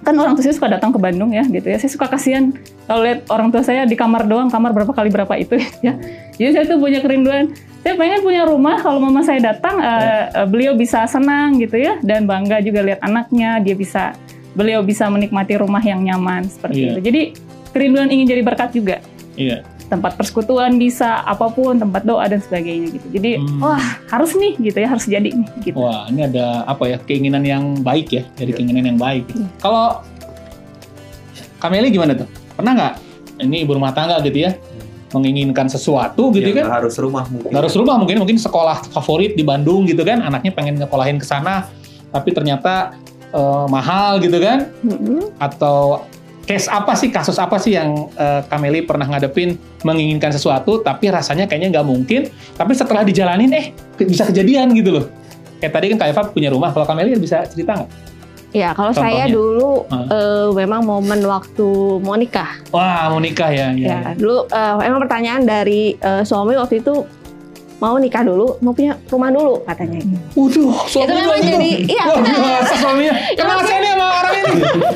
kan 0.00 0.16
orang 0.16 0.32
tua 0.32 0.44
saya 0.44 0.56
suka 0.56 0.68
datang 0.72 0.90
ke 0.90 0.98
Bandung 0.98 1.30
ya 1.30 1.44
gitu 1.44 1.66
ya. 1.68 1.76
Saya 1.76 1.90
suka 1.92 2.08
kasihan 2.08 2.50
kalau 2.84 3.04
lihat 3.04 3.28
orang 3.28 3.52
tua 3.52 3.60
saya 3.60 3.84
di 3.84 3.94
kamar 3.94 4.24
doang, 4.24 4.48
kamar 4.48 4.72
berapa 4.72 4.90
kali 4.90 5.12
berapa 5.12 5.34
itu 5.36 5.60
ya. 5.86 5.94
Jadi 6.36 6.50
saya 6.56 6.64
tuh 6.64 6.80
punya 6.80 7.00
kerinduan. 7.00 7.52
Saya 7.80 7.96
pengen 7.96 8.20
punya 8.20 8.44
rumah 8.44 8.76
kalau 8.80 9.00
mama 9.00 9.24
saya 9.24 9.40
datang, 9.40 9.80
uh, 9.80 10.44
uh, 10.44 10.46
beliau 10.48 10.76
bisa 10.76 11.08
senang 11.08 11.56
gitu 11.56 11.80
ya 11.80 11.96
dan 12.04 12.28
bangga 12.28 12.60
juga 12.60 12.84
lihat 12.84 13.00
anaknya. 13.00 13.56
Dia 13.64 13.72
bisa, 13.72 14.12
beliau 14.52 14.84
bisa 14.84 15.08
menikmati 15.08 15.56
rumah 15.56 15.80
yang 15.80 16.04
nyaman 16.04 16.44
seperti 16.44 16.76
Iya. 16.76 16.88
itu. 16.92 17.00
Jadi 17.00 17.22
kerinduan 17.72 18.12
ingin 18.12 18.26
jadi 18.28 18.42
berkat 18.44 18.76
juga. 18.76 19.00
Iya. 19.32 19.64
Tempat 19.90 20.14
persekutuan 20.14 20.78
bisa, 20.78 21.26
apa 21.26 21.50
pun, 21.50 21.74
tempat 21.74 22.06
doa 22.06 22.22
dan 22.24 22.38
sebagainya 22.38 22.94
gitu. 22.94 23.06
Jadi 23.10 23.42
Hmm. 23.42 23.58
wah 23.58 23.82
harus 24.06 24.38
nih 24.38 24.54
gitu 24.62 24.78
ya, 24.78 24.86
harus 24.86 25.04
jadi 25.04 25.26
nih 25.34 25.48
gitu. 25.66 25.76
Wah, 25.76 26.06
ini 26.06 26.30
ada 26.30 26.62
apa 26.62 26.86
ya? 26.86 26.96
Keinginan 27.02 27.42
yang 27.42 27.82
baik 27.82 28.14
ya, 28.14 28.22
dari 28.38 28.54
keinginan 28.54 28.86
yang 28.86 28.98
baik. 28.98 29.26
Iya. 29.34 29.50
Kalau 29.58 30.06
Kameli 31.58 31.92
gimana 31.92 32.16
tuh? 32.16 32.30
Pernah 32.56 32.72
nggak? 32.72 32.94
Ini 33.40 33.56
ibu 33.64 33.72
rumah 33.74 33.90
tangga 33.90 34.20
gitu 34.22 34.46
ya, 34.46 34.54
menginginkan 35.10 35.66
sesuatu 35.66 36.30
gitu 36.30 36.54
Ya, 36.54 36.62
kan? 36.64 36.80
harus 36.80 36.94
rumah 36.96 37.24
mungkin. 37.26 37.50
Harus 37.50 37.72
rumah 37.74 37.96
mungkin 37.98 38.16
mungkin 38.20 38.36
sekolah 38.38 38.84
favorit 38.92 39.34
di 39.34 39.42
Bandung 39.42 39.84
gitu 39.84 40.06
kan, 40.06 40.22
anaknya 40.22 40.52
pengen 40.54 40.78
ngekolahin 40.78 41.18
ke 41.18 41.26
sana, 41.26 41.66
tapi 42.08 42.30
ternyata 42.30 42.94
eh, 43.30 43.66
mahal 43.66 44.18
gitu 44.20 44.38
kan? 44.38 44.70
Mm-mm. 44.82 45.34
Atau 45.36 46.04
case 46.50 46.66
apa 46.66 46.98
sih, 46.98 47.14
kasus 47.14 47.38
apa 47.38 47.62
sih 47.62 47.78
yang 47.78 48.10
eh, 48.18 48.42
Kameli 48.50 48.82
pernah 48.82 49.06
ngadepin 49.06 49.54
menginginkan 49.86 50.34
sesuatu, 50.34 50.82
tapi 50.82 51.06
rasanya 51.06 51.46
kayaknya 51.46 51.78
nggak 51.78 51.86
mungkin, 51.86 52.26
tapi 52.58 52.74
setelah 52.74 53.06
dijalanin 53.06 53.54
eh 53.54 53.70
bisa 54.02 54.26
kejadian 54.26 54.74
gitu 54.74 54.98
loh. 54.98 55.06
Kayak 55.62 55.72
tadi 55.78 55.86
kan 55.94 55.96
Kak 56.02 56.08
Eva 56.10 56.22
punya 56.26 56.50
rumah, 56.50 56.74
kalau 56.74 56.82
Kameli 56.82 57.14
bisa 57.14 57.46
cerita 57.46 57.78
nggak? 57.78 57.90
Ya, 58.50 58.74
kalau 58.74 58.90
Contohnya? 58.90 59.30
saya 59.30 59.30
dulu 59.30 59.86
Hmm. 59.86 60.10
eh, 60.10 60.48
memang 60.58 60.82
momen 60.82 61.22
waktu 61.22 61.68
mau 62.02 62.18
nikah. 62.18 62.58
Wah, 62.74 63.06
mau 63.06 63.22
nikah 63.22 63.46
ya. 63.46 63.70
ya, 63.70 63.86
Ya, 63.86 63.98
dulu 64.18 64.50
eh, 64.50 64.74
emang 64.82 65.06
pertanyaan 65.06 65.46
dari 65.46 65.94
eh, 65.94 66.22
suami 66.26 66.58
waktu 66.58 66.82
itu 66.82 67.06
mau 67.80 67.96
nikah 67.96 68.20
dulu, 68.20 68.60
mau 68.60 68.70
punya 68.70 68.92
rumah 69.06 69.28
dulu 69.28 69.64
katanya. 69.64 70.04
Waduh, 70.30 70.68
suami 70.84 71.04
Itu 71.06 71.12
memang 71.16 71.38
gitu. 71.38 71.48
jadi- 71.50 71.78
iya, 71.88 72.04
benar. 72.06 72.60
suaminya. 72.70 73.14
Kenal 73.32 73.58
saya 73.62 73.78
nih 73.78 73.90
sama 73.90 74.06
orang 74.14 74.34
ini. 74.36 74.52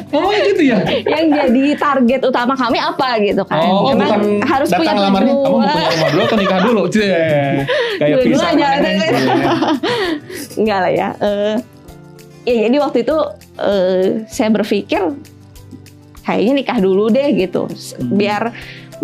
Ngomongnya 0.07 0.41
gitu 0.45 0.63
ya. 0.63 0.79
Yang 1.03 1.25
jadi 1.33 1.63
target 1.75 2.21
utama 2.23 2.53
kami 2.55 2.79
apa 2.79 3.09
gitu 3.19 3.43
kan? 3.43 3.59
Oh, 3.59 3.89
Memang 3.89 4.09
bukan 4.13 4.21
harus 4.45 4.69
punya 4.71 4.93
tujuan. 4.93 5.13
kamu 5.17 5.33
mau 5.33 5.61
punya 5.65 5.83
rumah 5.83 6.11
dulu 6.13 6.23
atau 6.23 6.39
nikah 6.39 6.61
dulu? 6.61 6.83
Cie. 6.87 7.25
Kayak 7.97 8.15
Dua-dua 8.15 8.33
pisang. 8.37 8.53
aja? 8.55 8.69
Enggak 10.55 10.79
lah 10.79 10.93
ya. 10.93 11.09
Eh, 11.19 11.55
ya 12.45 12.69
jadi 12.69 12.77
waktu 12.79 12.99
itu 13.01 13.17
eh, 13.57 14.03
saya 14.27 14.49
berpikir 14.51 15.03
kayaknya 16.21 16.53
nikah 16.55 16.79
dulu 16.79 17.09
deh 17.09 17.29
gitu. 17.35 17.65
Hmm. 17.65 18.13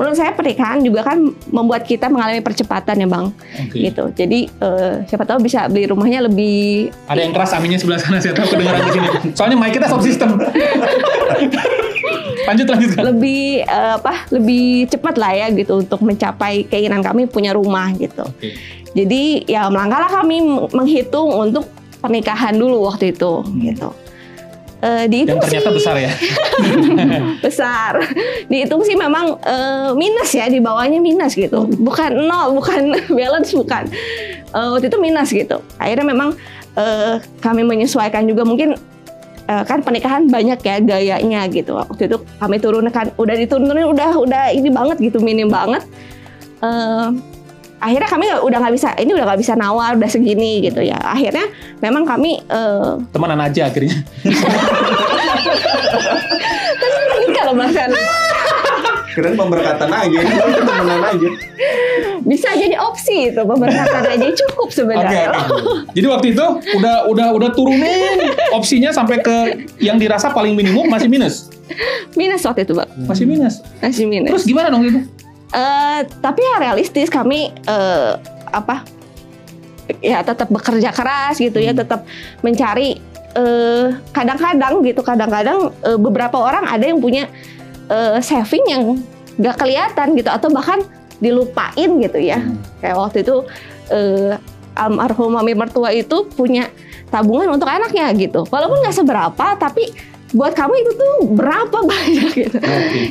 Menurut 0.00 0.16
saya 0.16 0.32
pernikahan 0.32 0.80
juga 0.80 1.04
kan 1.04 1.20
membuat 1.52 1.84
kita 1.84 2.08
mengalami 2.08 2.40
percepatan 2.40 3.04
ya 3.04 3.04
bang, 3.04 3.26
Oke. 3.36 3.76
gitu. 3.76 4.08
Jadi 4.16 4.48
eh, 4.48 4.94
siapa 5.04 5.28
tahu 5.28 5.44
bisa 5.44 5.68
beli 5.68 5.84
rumahnya 5.84 6.24
lebih 6.24 6.88
Ada 7.04 7.20
yang 7.20 7.36
keras 7.36 7.52
aminnya 7.52 7.76
sebelah 7.76 8.00
sana, 8.00 8.16
saya 8.16 8.32
tahu 8.32 8.48
kedengeran 8.56 8.80
di 8.80 8.92
sini. 8.96 9.08
Soalnya 9.36 9.60
mic 9.60 9.76
kita 9.76 9.92
sound 9.92 10.00
system. 10.00 10.40
lanjut 12.48 12.66
lanjut 12.72 12.90
lebih 12.96 13.60
eh, 13.62 13.92
apa 14.00 14.24
lebih 14.32 14.88
cepat 14.88 15.20
lah 15.20 15.36
ya 15.36 15.46
gitu 15.52 15.84
untuk 15.84 16.00
mencapai 16.00 16.64
keinginan 16.64 17.04
kami 17.04 17.28
punya 17.28 17.52
rumah 17.52 17.92
gitu. 17.92 18.24
Oke. 18.24 18.56
Jadi 18.96 19.44
ya 19.44 19.68
melangkahlah 19.68 20.24
kami 20.24 20.40
menghitung 20.72 21.28
untuk 21.28 21.68
pernikahan 22.00 22.56
dulu 22.56 22.88
waktu 22.88 23.12
itu 23.12 23.44
gitu. 23.60 23.92
Eh, 24.80 25.04
dihitung 25.12 25.36
Dan 25.36 25.44
ternyata 25.44 25.68
sih 25.68 25.76
besar 25.76 25.94
ya. 26.00 26.12
besar. 27.44 27.92
Dihitung 28.48 28.80
sih 28.80 28.96
memang 28.96 29.36
eh, 29.44 29.92
minus 29.92 30.32
ya 30.32 30.48
di 30.48 30.56
bawahnya 30.56 31.04
minus 31.04 31.36
gitu. 31.36 31.68
Bukan 31.68 32.24
nol, 32.24 32.56
bukan 32.56 32.96
balance 33.18 33.52
bukan. 33.52 33.92
Eh, 34.56 34.68
waktu 34.72 34.88
itu 34.88 34.96
minus 34.96 35.28
gitu. 35.36 35.60
Akhirnya 35.76 36.06
memang 36.08 36.32
eh, 36.80 37.20
kami 37.44 37.60
menyesuaikan 37.60 38.24
juga 38.24 38.44
mungkin 38.48 38.76
kan 39.50 39.82
pernikahan 39.82 40.30
banyak 40.30 40.62
ya 40.62 40.78
gayanya 40.78 41.42
gitu. 41.50 41.74
Waktu 41.74 42.06
itu 42.06 42.22
kami 42.38 42.62
turunkan 42.62 43.10
udah 43.18 43.34
diturunin 43.34 43.82
udah 43.82 44.14
udah 44.22 44.44
ini 44.54 44.70
banget 44.70 45.02
gitu 45.02 45.18
minim 45.18 45.50
banget. 45.50 45.82
Eh, 46.62 47.06
akhirnya 47.80 48.08
kami 48.08 48.26
udah 48.44 48.58
nggak 48.60 48.74
bisa 48.76 48.88
ini 49.00 49.10
udah 49.16 49.26
nggak 49.26 49.40
bisa 49.40 49.52
nawar 49.56 49.96
udah 49.96 50.10
segini 50.10 50.60
gitu 50.62 50.84
ya. 50.84 51.00
Akhirnya 51.00 51.48
memang 51.80 52.04
kami 52.04 52.38
eh, 52.44 52.92
Temenan 53.10 53.40
aja 53.40 53.72
akhirnya. 53.72 53.96
kalau 57.40 57.56
bahkan 57.56 57.88
Keren 59.10 59.34
pemberkatan 59.34 59.90
aja, 59.90 60.18
ini 60.22 60.34
temenan 60.54 61.02
aja. 61.02 61.28
bisa 62.22 62.46
jadi 62.54 62.78
opsi 62.78 63.34
itu 63.34 63.42
pemberkatan 63.42 64.06
aja 64.06 64.26
cukup 64.38 64.70
sebenarnya. 64.70 65.34
Jadi 65.90 66.06
waktu 66.06 66.26
itu 66.30 66.46
udah 66.78 67.10
udah 67.10 67.26
udah 67.34 67.50
turunin 67.50 68.22
opsinya 68.54 68.94
sampai 68.94 69.18
ke 69.18 69.66
yang 69.82 69.98
dirasa 69.98 70.30
paling 70.30 70.54
minimum 70.54 70.86
masih 70.86 71.10
minus. 71.10 71.50
Minus 72.14 72.46
waktu 72.46 72.62
itu, 72.62 72.78
Bang. 72.78 72.86
Masih 73.02 73.26
minus. 73.26 73.58
Masih 73.82 74.06
minus. 74.06 74.30
Terus 74.30 74.44
gimana 74.46 74.70
dong 74.70 74.86
itu? 74.86 75.02
Eh, 75.50 76.00
tapi 76.22 76.40
ya 76.46 76.62
realistis 76.62 77.10
kami 77.10 77.50
eh, 77.50 78.12
apa? 78.50 78.86
Ya 79.98 80.22
tetap 80.22 80.46
bekerja 80.46 80.94
keras 80.94 81.42
gitu 81.42 81.58
ya, 81.58 81.74
Hmm. 81.74 81.82
tetap 81.82 82.06
mencari 82.46 83.02
eh, 83.34 83.86
kadang-kadang 84.14 84.82
gitu, 84.86 85.02
kadang-kadang 85.02 85.74
eh, 85.82 85.98
beberapa 85.98 86.38
orang 86.38 86.66
ada 86.70 86.86
yang 86.86 87.02
punya 87.02 87.26
eh, 87.90 88.18
saving 88.22 88.64
yang 88.70 88.82
gak 89.42 89.58
kelihatan 89.58 90.14
gitu 90.14 90.30
atau 90.30 90.50
bahkan 90.54 90.82
dilupain 91.18 91.90
gitu 91.98 92.18
ya. 92.22 92.38
Kayak 92.78 92.96
waktu 92.98 93.18
itu 93.26 93.42
eh, 93.90 94.38
almarhum 94.78 95.34
mami 95.34 95.58
mertua 95.58 95.90
itu 95.90 96.30
punya 96.30 96.70
tabungan 97.10 97.50
untuk 97.50 97.66
anaknya 97.66 98.06
gitu. 98.14 98.46
Walaupun 98.46 98.86
nggak 98.86 98.94
seberapa, 99.02 99.46
tapi 99.58 99.90
buat 100.30 100.54
kamu 100.54 100.74
itu 100.78 100.90
tuh 100.94 101.14
berapa 101.32 101.78
banyak 101.90 102.28
gitu. 102.32 102.58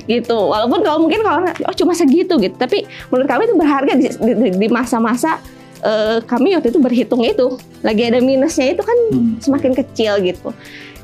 gitu. 0.05 0.37
Walaupun 0.39 0.79
kalau 0.81 0.99
mungkin 0.99 1.19
kalau 1.19 1.43
oh 1.45 1.75
cuma 1.75 1.91
segitu 1.91 2.37
gitu, 2.37 2.55
tapi 2.55 2.83
menurut 3.09 3.27
kami 3.27 3.43
itu 3.43 3.55
berharga 3.55 3.93
di, 3.93 4.07
di- 4.09 4.55
di 4.55 4.67
masa-masa 4.67 5.43
eh, 5.79 6.23
kami 6.23 6.55
waktu 6.55 6.69
itu 6.69 6.79
berhitung 6.79 7.19
itu 7.21 7.59
lagi 7.79 8.07
ada 8.07 8.19
minusnya 8.19 8.71
itu 8.71 8.81
kan 8.81 8.97
Hmm. 9.09 9.35
semakin 9.37 9.71
kecil 9.73 10.21
gitu. 10.21 10.55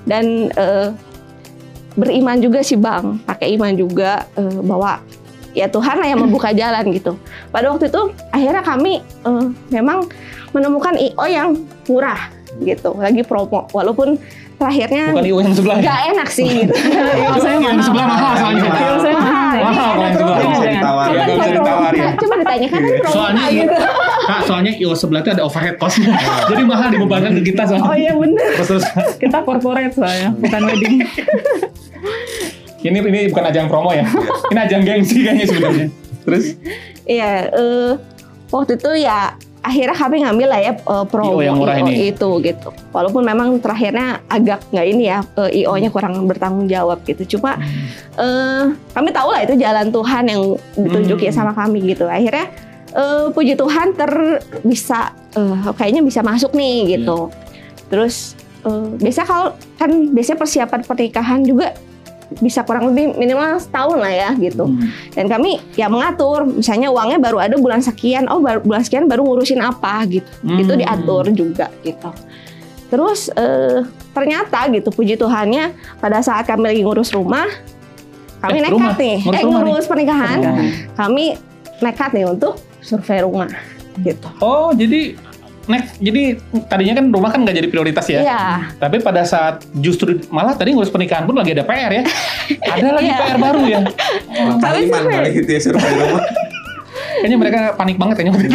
Dan 0.03 0.47
eh, 0.51 0.89
beriman 1.95 2.37
juga 2.37 2.59
sih 2.59 2.75
bang, 2.75 3.19
pakai 3.23 3.55
iman 3.55 3.71
juga 3.73 4.23
eh, 4.35 4.59
bahwa 4.61 4.99
ya 5.51 5.67
Tuhan 5.67 5.95
lah 5.99 6.07
yang 6.07 6.19
membuka 6.23 6.51
jalan 6.63 6.91
gitu. 6.91 7.15
Pada 7.49 7.71
waktu 7.71 7.87
itu 7.87 8.01
akhirnya 8.31 8.63
kami 8.63 8.99
eh, 9.03 9.45
memang 9.67 10.07
menemukan 10.51 10.95
IO 10.95 11.25
yang 11.25 11.49
murah 11.87 12.31
gitu, 12.63 12.95
lagi 12.95 13.19
promo. 13.19 13.67
Walaupun 13.71 14.15
terakhirnya 14.55 15.03
Bukan 15.11 15.25
yang 15.25 15.55
sebelah 15.55 15.77
ya? 15.77 15.83
nggak 15.83 16.01
enak 16.15 16.27
sih 16.31 16.47
gitu. 16.63 16.73
Kalau 16.75 17.39
saya 17.43 17.57
Yang 17.59 17.83
sebelah 17.87 18.07
mahal 18.07 18.33
soalnya. 18.39 18.63
Kalau 18.71 18.99
saya 19.03 19.15
mahal. 19.19 19.55
Mahal 19.55 19.93
yang 19.99 20.13
sebelah. 20.15 20.39
Bisa 20.39 20.67
ditawar. 20.71 21.05
Iya, 21.05 21.25
bisa 21.27 21.47
ditawar 21.51 21.91
ya. 21.91 22.09
Coba 22.15 22.33
ditanyakan 22.39 22.79
kan 22.79 22.91
promo 22.95 23.13
Soalnya 23.13 23.45
gitu. 23.51 23.77
Kak, 24.25 24.39
soalnya 24.49 24.71
IO 24.79 24.91
sebelah 24.95 25.21
itu 25.21 25.31
ada 25.35 25.43
overhead 25.45 25.75
cost. 25.77 25.97
Jadi 26.51 26.63
mahal 26.63 26.87
dibebankan 26.89 27.31
ke 27.37 27.41
kita 27.53 27.61
soalnya. 27.67 27.87
Oh 27.87 27.95
iya. 27.95 28.11
Terus 28.15 28.67
terus. 28.71 28.85
Kita 29.19 29.37
corporate 29.43 29.93
saya, 29.93 30.31
bukan 30.33 30.61
wedding. 30.65 30.95
Ini 32.85 33.01
ini 33.01 33.33
bukan 33.33 33.49
ajang 33.49 33.65
promo 33.65 33.89
ya. 33.97 34.05
Ini 34.53 34.59
ajang 34.61 34.85
gengsi 34.85 35.25
kayaknya 35.25 35.45
sebenarnya. 35.49 35.87
Terus 36.21 36.45
Iya, 37.09 37.49
eh, 37.49 37.91
waktu 38.53 38.77
itu 38.77 38.89
ya 39.01 39.33
akhirnya 39.65 39.97
kami 39.97 40.15
ngambil 40.21 40.47
lah 40.47 40.59
ya 40.61 40.73
eh, 40.77 41.05
promo 41.09 41.35
IO 41.35 41.41
yang 41.41 41.57
murah 41.57 41.75
IO 41.75 41.89
ini. 41.89 42.13
itu 42.13 42.29
gitu. 42.39 42.69
Walaupun 42.93 43.25
memang 43.25 43.57
terakhirnya 43.57 44.21
agak 44.29 44.61
nggak 44.69 44.85
ini 44.85 45.03
ya 45.09 45.19
eh, 45.41 45.65
IO-nya 45.65 45.89
kurang 45.89 46.21
bertanggung 46.25 46.69
jawab 46.69 47.01
gitu. 47.01 47.35
Cuma 47.35 47.57
eh, 48.15 48.63
kami 48.93 49.09
tahu 49.09 49.33
lah 49.33 49.41
itu 49.41 49.57
jalan 49.57 49.89
Tuhan 49.89 50.23
yang 50.25 50.41
ditunjukin 50.77 51.33
Hmm. 51.33 51.37
sama 51.41 51.51
kami 51.51 51.81
gitu. 51.89 52.05
Akhirnya 52.05 52.45
eh, 52.93 53.25
puji 53.33 53.57
Tuhan 53.57 53.97
ter 53.97 54.11
bisa 54.61 55.09
eh, 55.33 55.57
kayaknya 55.73 56.05
bisa 56.05 56.21
masuk 56.21 56.53
nih 56.53 56.95
gitu. 56.95 57.33
Terus 57.89 58.37
eh, 58.63 58.87
biasa 58.95 59.21
kalau 59.25 59.47
kan 59.75 59.89
biasanya 60.13 60.39
persiapan 60.39 60.81
pernikahan 60.81 61.41
juga 61.41 61.73
bisa 62.37 62.61
kurang 62.61 62.89
lebih 62.89 63.13
minimal 63.13 63.57
setahun 63.57 63.97
lah 63.97 64.09
ya 64.09 64.29
gitu. 64.35 64.65
Hmm. 64.65 64.89
Dan 65.11 65.25
kami 65.27 65.61
ya 65.73 65.85
mengatur, 65.85 66.45
misalnya 66.45 66.89
uangnya 66.89 67.17
baru 67.17 67.37
ada 67.39 67.55
bulan 67.55 67.79
sekian, 67.79 68.25
oh 68.27 68.39
baru, 68.39 68.59
bulan 68.59 68.81
sekian 68.81 69.05
baru 69.05 69.21
ngurusin 69.21 69.59
apa 69.59 70.05
gitu. 70.05 70.25
Hmm. 70.41 70.57
Itu 70.57 70.73
diatur 70.73 71.29
juga 71.31 71.69
gitu. 71.81 72.09
Terus 72.85 73.29
eh, 73.29 73.81
ternyata 74.11 74.69
gitu 74.69 74.89
puji 74.89 75.15
Tuhannya 75.15 75.69
pada 75.97 76.21
saat 76.21 76.45
kami 76.45 76.65
lagi 76.65 76.81
ngurus 76.81 77.11
rumah, 77.11 77.45
kami 78.39 78.57
Eh, 78.57 78.61
nekat 78.63 78.73
rumah? 78.73 78.95
nih, 78.95 79.17
Ngurus 79.19 79.33
eh 79.33 79.43
rumah 79.43 79.59
nih? 79.59 79.69
ngurus 79.69 79.85
pernikahan, 79.85 80.37
Oh. 80.39 80.57
kami 80.95 81.25
nekat 81.77 82.09
nih 82.13 82.25
untuk 82.25 82.53
survei 82.79 83.19
rumah 83.19 83.49
gitu. 83.97 84.27
Oh, 84.37 84.69
jadi 84.71 85.17
Nek, 85.65 85.97
jadi 85.97 86.37
tadinya 86.65 86.93
kan 86.95 87.05
rumah 87.09 87.29
kan 87.29 87.41
nggak 87.41 87.55
jadi 87.55 87.67
prioritas 87.67 88.05
ya. 88.05 88.19
Iya. 88.21 88.41
Tapi 88.77 89.01
pada 89.01 89.23
saat 89.23 89.65
justru 89.75 90.21
malah 90.29 90.53
tadi 90.53 90.71
ngurus 90.71 90.89
pernikahan 90.89 91.25
pun 91.25 91.33
lagi 91.33 91.51
ada 91.51 91.63
PR 91.63 91.91
ya. 91.91 92.03
ada 92.73 92.89
lagi 92.93 93.07
Iya. 93.07 93.17
PR 93.19 93.37
baru 93.39 93.61
ya. 93.63 93.79
Tapi 94.55 94.79
iman 94.85 95.01
survei. 95.01 95.15
kali 95.15 95.29
gitu 95.35 95.49
ya 95.49 95.59
survei 95.61 95.91
rumah. 95.95 96.23
Kayaknya 97.15 97.37
mereka 97.37 97.59
panik 97.73 97.97
banget 97.97 98.15
kayaknya. 98.17 98.33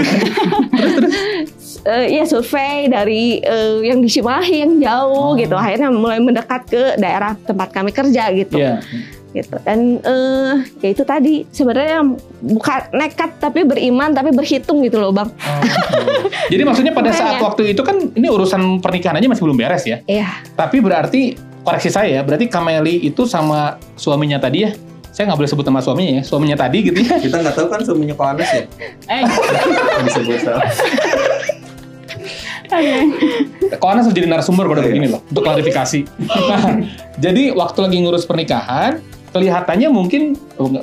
Eh, 1.81 2.13
Iya 2.13 2.29
survei 2.29 2.87
dari 2.87 3.41
eh, 3.41 3.81
yang 3.83 3.99
di 3.99 4.09
Cimahi 4.09 4.61
yang 4.61 4.77
jauh 4.79 5.33
Oh. 5.33 5.35
gitu. 5.35 5.57
Akhirnya 5.57 5.89
mulai 5.89 6.21
mendekat 6.21 6.69
ke 6.69 6.83
daerah 6.95 7.33
tempat 7.41 7.73
kami 7.73 7.89
kerja 7.89 8.29
gitu. 8.31 8.61
Iya. 8.61 8.85
Gitu 9.31 9.57
dan 9.61 9.78
eh 9.99 10.55
ya 10.81 10.89
itu 10.91 11.03
tadi 11.03 11.47
sebenarnya 11.47 12.03
bukan 12.41 12.81
nekat 12.93 13.39
tapi 13.39 13.62
beriman 13.62 14.11
tapi 14.11 14.31
berhitung 14.31 14.81
gitu 14.81 14.99
loh 14.99 15.11
bang 15.11 15.31
Jadi 16.47 16.62
maksudnya 16.62 16.91
pada 16.91 17.11
saat 17.11 17.39
Makanya. 17.39 17.47
waktu 17.47 17.62
itu 17.70 17.83
kan 17.83 17.97
ini 18.11 18.26
urusan 18.26 18.81
pernikahan 18.81 19.14
aja 19.14 19.26
masih 19.26 19.45
belum 19.45 19.57
beres 19.57 19.85
ya. 19.85 20.03
iya 20.05 20.43
Tapi 20.53 20.78
berarti 20.78 21.35
koreksi 21.61 21.87
saya 21.89 22.09
ya, 22.11 22.20
berarti 22.20 22.47
Kameli 22.47 23.05
itu 23.05 23.22
sama 23.22 23.78
suaminya 23.95 24.37
tadi 24.37 24.64
ya. 24.64 24.74
Saya 25.11 25.26
nggak 25.26 25.39
boleh 25.39 25.51
sebut 25.51 25.64
nama 25.64 25.78
suaminya 25.78 26.12
ya, 26.18 26.22
suaminya 26.22 26.57
tadi 26.57 26.78
gitu 26.83 26.99
ya. 26.99 27.18
Kita 27.20 27.39
nggak 27.39 27.55
tahu 27.55 27.66
kan 27.68 27.81
suaminya 27.83 28.14
Koanes 28.14 28.47
ya. 28.49 28.64
Eh, 29.07 29.22
Disebut 30.03 30.39
salah. 30.41 30.66
Kok 33.70 33.87
Anas 33.87 34.07
harus 34.07 34.14
jadi 34.14 34.26
narasumber 34.26 34.66
pada 34.66 34.81
Oh, 34.81 34.83
iya. 34.83 34.89
begini 34.89 35.07
loh, 35.09 35.20
untuk 35.24 35.43
klarifikasi. 35.43 36.01
Nah, 36.22 36.62
jadi 37.18 37.51
waktu 37.53 37.78
lagi 37.81 37.97
ngurus 37.99 38.24
pernikahan, 38.24 39.03
kelihatannya 39.31 39.89
mungkin, 39.89 40.35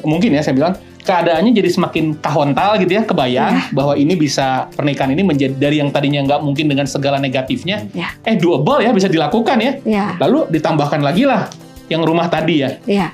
mungkin 0.02 0.30
ya 0.32 0.42
saya 0.42 0.54
bilang, 0.54 0.74
keadaannya 1.02 1.52
jadi 1.54 1.70
semakin 1.70 2.20
kahontal 2.20 2.76
gitu 2.78 2.92
ya, 2.92 3.04
kebayang 3.04 3.72
bahwa 3.72 3.94
ini 3.94 4.14
bisa, 4.14 4.68
pernikahan 4.72 5.12
ini 5.12 5.24
menjadi, 5.24 5.54
dari 5.54 5.80
yang 5.80 5.88
tadinya 5.88 6.20
nggak 6.22 6.42
mungkin 6.42 6.68
dengan 6.68 6.84
segala 6.84 7.16
negatifnya, 7.18 7.88
Ya. 7.92 8.12
eh 8.22 8.36
doable 8.36 8.82
ya, 8.82 8.92
bisa 8.92 9.08
dilakukan 9.08 9.58
ya. 9.58 9.72
iya 9.84 10.06
Lalu 10.18 10.52
ditambahkan 10.52 11.00
lagi 11.00 11.24
lah, 11.24 11.48
yang 11.88 12.04
rumah 12.04 12.28
tadi 12.28 12.60
ya. 12.60 12.76
iya 12.84 13.08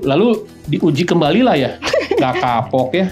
Lalu 0.00 0.42
diuji 0.66 1.02
kembali 1.04 1.40
lah 1.42 1.54
ya, 1.54 1.70
nggak 2.18 2.34
kapok 2.38 2.90
ya. 2.94 3.06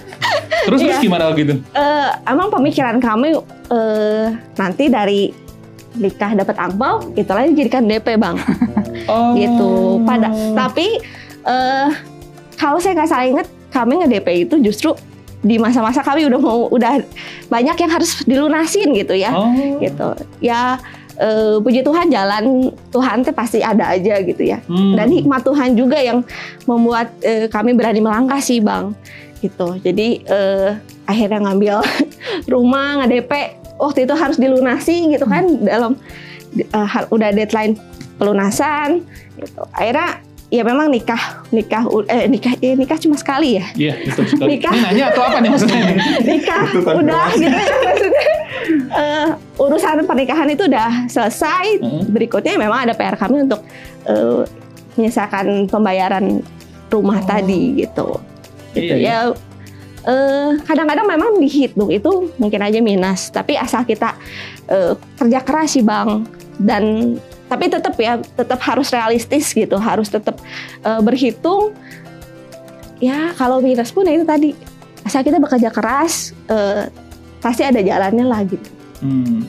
Terus 0.64 0.80
terus 0.80 0.96
Iya. 0.96 1.02
gimana 1.02 1.30
gitu? 1.32 1.54
Eh, 1.72 2.08
emang 2.24 2.48
pemikiran 2.48 2.96
kami 2.98 3.34
eh, 3.68 4.26
nanti 4.54 4.84
dari 4.86 5.32
nikah 5.94 6.30
dapat 6.32 6.54
angpau 6.54 7.10
itu 7.12 7.26
lagi 7.26 7.52
jadikan 7.54 7.82
DP 7.82 8.14
bang 8.14 8.36
Oh. 9.08 9.32
gitu 9.34 9.70
pada 10.04 10.28
tapi 10.54 11.00
eh 11.48 11.88
kalau 12.54 12.76
saya 12.76 12.92
nggak 12.94 13.08
salah 13.08 13.26
ingat 13.26 13.46
kami 13.68 13.96
nge 13.96 14.08
DP 14.10 14.28
itu 14.44 14.56
justru 14.60 14.90
di 15.38 15.54
masa-masa 15.54 16.02
kami 16.02 16.26
udah 16.26 16.36
mau 16.36 16.66
udah 16.68 16.98
banyak 17.46 17.76
yang 17.78 17.90
harus 17.90 18.20
dilunasin 18.22 18.90
gitu 18.92 19.14
ya. 19.14 19.30
Oh. 19.30 19.78
gitu. 19.78 20.08
Ya 20.40 20.76
eh, 21.14 21.56
puji 21.58 21.80
Tuhan 21.80 22.10
jalan 22.10 22.68
Tuhan 22.90 23.22
teh 23.22 23.30
pasti 23.30 23.62
ada 23.62 23.86
aja 23.88 24.18
gitu 24.20 24.42
ya. 24.42 24.58
Hmm. 24.66 24.98
dan 24.98 25.08
hikmat 25.08 25.42
Tuhan 25.42 25.72
juga 25.72 25.96
yang 25.96 26.26
membuat 26.64 27.14
eh, 27.22 27.46
kami 27.46 27.72
berani 27.72 28.02
melangkah 28.02 28.42
sih 28.42 28.58
bang. 28.58 28.90
Gitu. 29.38 29.78
Jadi 29.78 30.26
eh, 30.26 30.74
akhirnya 31.06 31.46
ngambil 31.46 31.86
rumah 32.52 32.98
nge 32.98 33.06
DP 33.08 33.32
waktu 33.78 34.10
itu 34.10 34.14
harus 34.18 34.36
dilunasi 34.36 35.14
gitu 35.14 35.22
kan 35.22 35.46
dalam 35.62 35.94
eh, 36.58 36.66
har- 36.84 37.06
udah 37.08 37.30
deadline 37.30 37.78
pelunasan 38.18 39.06
gitu. 39.38 39.62
Akhirnya 39.70 40.18
ya 40.48 40.62
memang 40.62 40.88
nikah 40.88 41.44
nikah 41.48 41.84
eh 42.08 42.24
nikah 42.24 42.56
eh, 42.58 42.72
nikah 42.72 42.96
cuma 42.96 43.14
sekali 43.14 43.60
ya 43.60 43.66
Iya, 43.74 43.92
betul 44.02 44.24
sekali. 44.26 44.48
Nikah. 44.56 44.72
Ini 44.72 44.80
nanya 44.82 45.04
atau 45.12 45.22
apa 45.22 45.36
nih 45.38 45.50
maksudnya? 45.50 45.82
nikah 46.30 46.62
udah 46.72 47.26
gitu 47.34 47.52
ya 47.52 47.76
maksudnya 47.78 48.26
Eh, 48.90 49.28
urusan 49.56 50.04
pernikahan 50.04 50.48
itu 50.48 50.64
udah 50.64 51.06
selesai 51.06 51.78
Mhm. 51.78 52.10
berikutnya 52.10 52.56
memang 52.56 52.84
ada 52.84 52.92
PR 52.92 53.14
kami 53.14 53.44
untuk 53.44 53.60
eh, 54.04 54.44
menyelesaikan 54.94 55.68
pembayaran 55.68 56.40
rumah 56.88 57.20
Oh. 57.20 57.26
tadi 57.26 57.76
gitu 57.78 58.08
gitu 58.72 58.94
Iya, 58.94 59.30
ya 59.30 59.36
eh, 60.04 60.50
kadang-kadang 60.64 61.06
memang 61.06 61.36
dihitung 61.36 61.88
itu 61.88 62.32
mungkin 62.34 62.60
aja 62.62 62.80
minus 62.80 63.28
tapi 63.28 63.54
asal 63.54 63.84
kita 63.84 64.16
eh, 64.66 64.92
kerja 65.14 65.40
keras 65.40 65.70
sih 65.70 65.84
bang 65.84 66.24
dan 66.58 67.14
tapi 67.48 67.64
tetap 67.66 67.96
ya 67.96 68.16
tetap 68.20 68.60
harus 68.60 68.88
realistis 68.88 69.50
gitu 69.50 69.76
harus 69.76 70.06
tetap 70.06 70.36
eh, 70.80 71.00
berhitung 71.00 71.72
ya 72.98 73.32
kalau 73.32 73.58
minus 73.58 73.88
pun 73.88 74.04
ya 74.04 74.12
itu 74.12 74.22
tadi 74.22 74.52
asal 75.02 75.20
kita 75.20 75.36
bekerja 75.36 75.68
keras 75.68 76.30
eh, 76.46 76.86
pasti 77.38 77.62
ada 77.62 77.80
jalannya 77.80 78.24
lah 78.24 78.42
gitu 78.44 78.68
Hmm. 78.98 79.46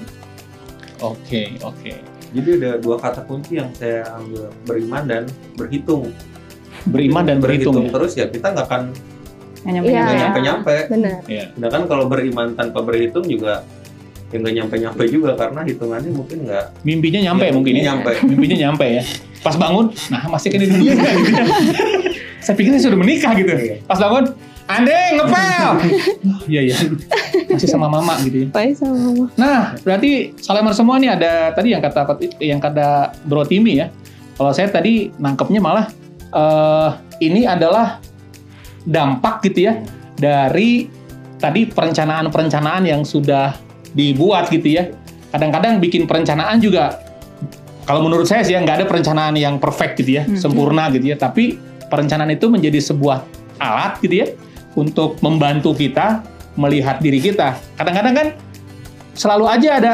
Oke, 1.01 1.57
oke. 1.59 1.89
Jadi 2.29 2.49
ada 2.61 2.77
dua 2.77 3.01
kata 3.01 3.25
kunci 3.25 3.57
yang 3.57 3.73
saya 3.73 4.05
ambil 4.13 4.45
beriman 4.61 5.03
dan 5.03 5.23
berhitung. 5.57 6.13
Beriman 6.85 7.25
dan 7.25 7.41
berhitung. 7.41 7.81
ya? 7.81 7.89
terus 7.89 8.13
ya 8.13 8.29
kita 8.29 8.53
nggak 8.53 8.67
akan 8.69 8.93
nggak 9.59 9.73
nyampe 9.73 9.89
Iya, 9.89 9.97
nggak 9.97 10.13
ya. 10.13 10.21
nyampe-nyampe. 10.21 10.75
benar 10.87 11.17
Iya. 11.25 11.45
Sedangkan 11.49 11.83
kalau 11.87 12.05
beriman 12.05 12.53
tanpa 12.53 12.79
berhitung 12.79 13.25
juga 13.25 13.65
ya 14.29 14.37
nggak 14.37 14.55
nyampe-nyampe 14.61 15.03
juga 15.09 15.33
karena 15.33 15.65
hitungannya 15.65 16.11
mungkin 16.13 16.37
nggak 16.45 16.65
Mimpinya 16.85 17.19
nyampe 17.29 17.43
ya, 17.49 17.53
mungkin 17.53 17.73
ya. 17.73 17.83
nyampe. 17.93 18.11
Mimpinya 18.25 18.57
nyampe 18.69 18.85
ya. 18.85 19.03
Pas 19.39 19.55
bangun, 19.55 19.85
nah 20.11 20.21
masih 20.29 20.51
kan 20.53 20.59
di 20.61 20.67
dunia 20.69 20.93
gitu 20.97 21.31
ya. 21.31 21.45
Saya 22.43 22.55
pikir 22.55 22.71
saya 22.77 22.91
sudah 22.91 22.99
menikah 22.99 23.31
gitu. 23.35 23.51
Iya. 23.51 23.75
Pas 23.87 23.99
bangun, 23.99 24.35
Ande 24.69 24.93
ngepel. 25.17 25.69
Oh, 26.29 26.45
iya 26.51 26.61
iya. 26.61 26.77
Masih 27.49 27.65
sama 27.65 27.89
mama 27.89 28.21
gitu 28.21 28.45
ya. 28.45 28.47
Baik 28.53 28.77
sama 28.77 29.01
mama. 29.01 29.25
Nah, 29.33 29.73
berarti 29.81 30.37
Salemar 30.37 30.77
semua 30.77 31.01
nih 31.01 31.09
ada 31.09 31.49
tadi 31.57 31.73
yang 31.73 31.81
kata 31.81 32.05
yang 32.37 32.61
kata 32.61 33.17
Bro 33.25 33.49
Timi 33.49 33.81
ya. 33.81 33.89
Kalau 34.37 34.53
saya 34.53 34.69
tadi 34.69 35.09
nangkepnya 35.17 35.57
malah 35.57 35.89
eh 36.29 36.89
ini 37.25 37.49
adalah 37.49 37.97
dampak 38.85 39.41
gitu 39.49 39.65
ya 39.67 39.81
dari 40.13 40.85
tadi 41.41 41.65
perencanaan-perencanaan 41.65 42.85
yang 42.85 43.01
sudah 43.01 43.68
dibuat 43.93 44.49
gitu 44.49 44.65
ya. 44.65 44.93
Kadang-kadang 45.29 45.77
bikin 45.77 46.09
perencanaan 46.09 46.57
juga 46.57 46.97
kalau 47.85 48.05
menurut 48.05 48.29
saya 48.29 48.45
sih 48.45 48.53
ya 48.53 48.61
nggak 48.61 48.83
ada 48.83 48.85
perencanaan 48.85 49.33
yang 49.33 49.57
perfect 49.57 49.97
gitu 50.01 50.21
ya, 50.21 50.23
Hmm. 50.25 50.37
sempurna 50.37 50.89
gitu 50.93 51.09
ya. 51.09 51.17
Tapi 51.17 51.57
perencanaan 51.89 52.29
itu 52.29 52.45
menjadi 52.49 52.77
sebuah 52.81 53.25
alat 53.57 53.97
gitu 54.01 54.25
ya 54.25 54.27
untuk 54.77 55.17
membantu 55.25 55.73
kita 55.73 56.21
melihat 56.57 57.01
diri 57.01 57.17
kita. 57.17 57.57
Kadang-kadang 57.77 58.13
kan 58.13 58.27
selalu 59.17 59.45
aja 59.49 59.69
ada 59.81 59.93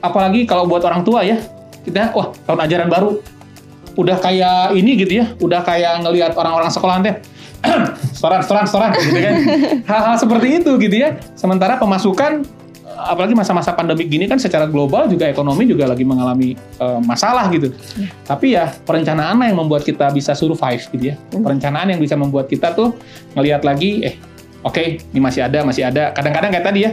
apalagi 0.00 0.48
kalau 0.48 0.64
buat 0.64 0.84
orang 0.84 1.04
tua 1.04 1.24
ya 1.24 1.36
kita 1.84 2.12
wah 2.12 2.32
tahun 2.46 2.60
ajaran 2.68 2.88
baru 2.88 3.20
udah 3.98 4.16
kayak 4.22 4.76
ini 4.78 4.96
gitu 4.96 5.12
ya 5.20 5.26
udah 5.40 5.60
kayak 5.64 6.00
ngelihat 6.06 6.32
orang-orang 6.38 6.70
sekolah 6.72 7.02
setoran 8.16 8.40
setoran 8.40 8.64
setoran 8.64 8.90
gitu 8.96 9.20
kan 9.20 9.34
hal-hal 9.90 10.16
seperti 10.16 10.62
itu 10.62 10.70
gitu 10.80 10.96
ya 10.96 11.18
sementara 11.36 11.76
pemasukan 11.76 12.46
apalagi 13.08 13.32
masa-masa 13.32 13.72
pandemi 13.72 14.04
gini 14.04 14.28
kan 14.28 14.36
secara 14.36 14.68
global 14.68 15.08
juga 15.08 15.28
ekonomi 15.30 15.64
juga 15.64 15.88
lagi 15.88 16.04
mengalami 16.04 16.54
eh, 16.56 17.00
masalah 17.04 17.48
gitu. 17.54 17.72
Tapi 18.26 18.56
ya 18.58 18.68
perencanaan 18.84 19.40
lah 19.40 19.46
yang 19.48 19.58
membuat 19.60 19.86
kita 19.86 20.12
bisa 20.12 20.36
survive 20.36 20.82
gitu 20.92 21.04
ya. 21.12 21.16
Perencanaan 21.32 21.94
yang 21.94 22.00
bisa 22.00 22.18
membuat 22.18 22.50
kita 22.50 22.76
tuh 22.76 22.92
ngelihat 23.38 23.64
lagi 23.64 24.04
eh 24.04 24.14
oke 24.60 24.82
ini 25.00 25.20
masih 25.20 25.46
ada 25.46 25.64
masih 25.64 25.88
ada. 25.88 26.12
Kadang-kadang 26.12 26.50
kayak 26.52 26.66
tadi 26.66 26.80
ya 26.84 26.92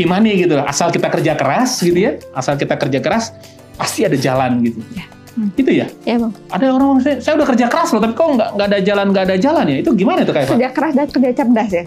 imani 0.00 0.40
gitu 0.40 0.56
loh. 0.56 0.64
asal 0.64 0.88
kita 0.88 1.12
kerja 1.12 1.36
keras 1.36 1.84
gitu 1.84 1.96
ya 1.96 2.16
asal 2.32 2.56
kita 2.56 2.80
kerja 2.80 2.98
keras 3.04 3.32
pasti 3.76 4.04
ada 4.04 4.16
jalan 4.16 4.60
gitu. 4.64 4.80
Ya. 4.96 5.21
Hmm. 5.32 5.48
itu 5.54 5.72
ya 5.72 5.88
Ya 6.04 6.16
bang. 6.16 6.28
ada 6.46 6.66
orang 6.70 7.00
saya, 7.00 7.16
saya 7.18 7.34
udah 7.34 7.48
kerja 7.48 7.66
keras 7.66 7.88
loh 7.88 7.98
tapi 7.98 8.12
kok 8.12 8.26
nggak 8.30 8.48
nggak 8.52 8.66
ada 8.66 8.78
jalan 8.78 9.06
nggak 9.08 9.24
ada 9.24 9.36
jalan 9.36 9.64
ya 9.64 9.76
itu 9.78 9.90
gimana 9.92 10.20
tuh 10.22 10.34
kayak 10.34 10.48
Kerja 10.50 10.68
keras 10.70 10.92
dan 10.92 11.06
kerja 11.08 11.30
cerdas 11.34 11.70
ya. 11.70 11.84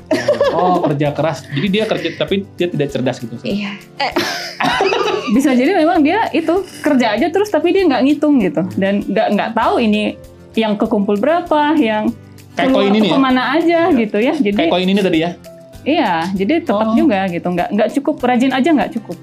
oh 0.51 0.75
kerja 0.81 1.07
keras 1.11 1.37
jadi 1.47 1.67
dia 1.69 1.83
kerja 1.85 2.07
tapi 2.15 2.35
dia 2.51 2.67
tidak 2.67 2.87
cerdas 2.89 3.17
gitu 3.17 3.35
Iya. 3.39 3.77
bisa 5.27 5.51
jadi 5.51 5.71
memang 5.75 6.01
dia 6.01 6.29
itu 6.31 6.53
kerja 6.79 7.13
aja 7.13 7.27
terus 7.27 7.49
tapi 7.49 7.69
dia 7.69 7.83
nggak 7.83 8.01
ngitung 8.03 8.37
gitu 8.39 8.65
dan 8.75 9.01
nggak 9.03 9.27
nggak 9.31 9.49
tahu 9.51 9.77
ini 9.79 10.17
yang 10.53 10.73
kekumpul 10.73 11.13
berapa 11.15 11.75
yang 11.75 12.09
Kayak 12.55 12.71
koin 12.71 12.87
ini 12.89 12.99
ke 12.99 13.05
ya? 13.05 13.13
ke 13.13 13.19
mana 13.19 13.41
aja 13.51 13.79
gitu 13.91 14.17
ya 14.17 14.33
jadi 14.33 14.55
kayak 14.57 14.71
koin 14.71 14.87
ini 14.87 15.01
tadi 15.01 15.19
ya 15.19 15.31
iya 15.83 16.11
jadi 16.31 16.63
tetap 16.63 16.87
Oh. 16.87 16.95
juga 16.95 17.27
gitu 17.27 17.45
nggak 17.45 17.69
nggak 17.69 17.89
cukup 17.93 18.15
rajin 18.21 18.49
aja 18.49 18.69
nggak 18.71 18.89
cukup 18.95 19.17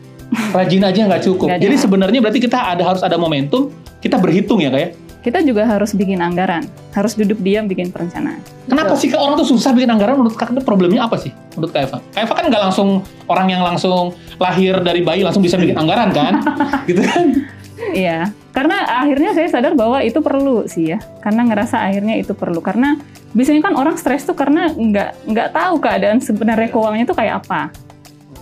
rajin 0.52 0.82
aja 0.82 1.00
nggak 1.06 1.22
cukup. 1.28 1.46
Nggak 1.52 1.60
jadi 1.60 1.76
sebenarnya 1.76 2.18
berarti 2.24 2.40
kita 2.40 2.58
ada 2.58 2.82
harus 2.82 3.02
ada 3.04 3.16
momentum 3.20 3.72
kita 4.02 4.18
berhitung 4.18 4.58
ya 4.58 4.70
kayak 4.74 4.98
kita 5.22 5.38
juga 5.46 5.62
harus 5.70 5.94
bikin 5.94 6.18
anggaran. 6.18 6.66
Harus 6.90 7.14
duduk 7.14 7.38
diam 7.38 7.70
bikin 7.70 7.94
perencanaan. 7.94 8.42
Kenapa 8.66 8.98
sih 8.98 9.06
Kak, 9.06 9.22
orang 9.22 9.38
tuh 9.38 9.54
susah 9.54 9.70
bikin 9.70 9.94
anggaran? 9.94 10.18
Menurut 10.18 10.34
itu 10.34 10.62
problemnya 10.66 11.06
apa 11.06 11.14
sih? 11.14 11.30
Menurut 11.54 11.70
Kak 11.70 11.82
Eva? 11.86 11.98
Kak 12.10 12.20
Eva 12.26 12.32
kan 12.34 12.44
nggak 12.50 12.62
langsung 12.66 12.88
orang 13.30 13.46
yang 13.54 13.62
langsung 13.62 14.18
lahir 14.42 14.82
dari 14.82 15.06
bayi 15.06 15.22
langsung 15.22 15.46
bisa 15.46 15.54
bikin 15.54 15.78
anggaran 15.78 16.10
kan? 16.10 16.42
gitu 16.90 17.06
kan? 17.06 17.46
Iya, 17.94 18.34
karena 18.50 18.82
akhirnya 19.02 19.30
saya 19.34 19.48
sadar 19.50 19.78
bahwa 19.78 20.02
itu 20.02 20.18
perlu 20.18 20.66
sih 20.66 20.94
ya, 20.94 20.98
karena 21.22 21.46
ngerasa 21.46 21.82
akhirnya 21.82 22.18
itu 22.18 22.34
perlu. 22.34 22.58
Karena 22.58 22.98
biasanya 23.30 23.62
kan 23.62 23.74
orang 23.78 23.94
stres 23.98 24.26
tuh 24.26 24.34
karena 24.34 24.70
nggak 24.74 25.30
nggak 25.30 25.48
tahu 25.54 25.74
keadaan 25.78 26.18
sebenarnya 26.18 26.68
keuangannya 26.70 27.06
tuh 27.06 27.16
kayak 27.18 27.46
apa. 27.46 27.70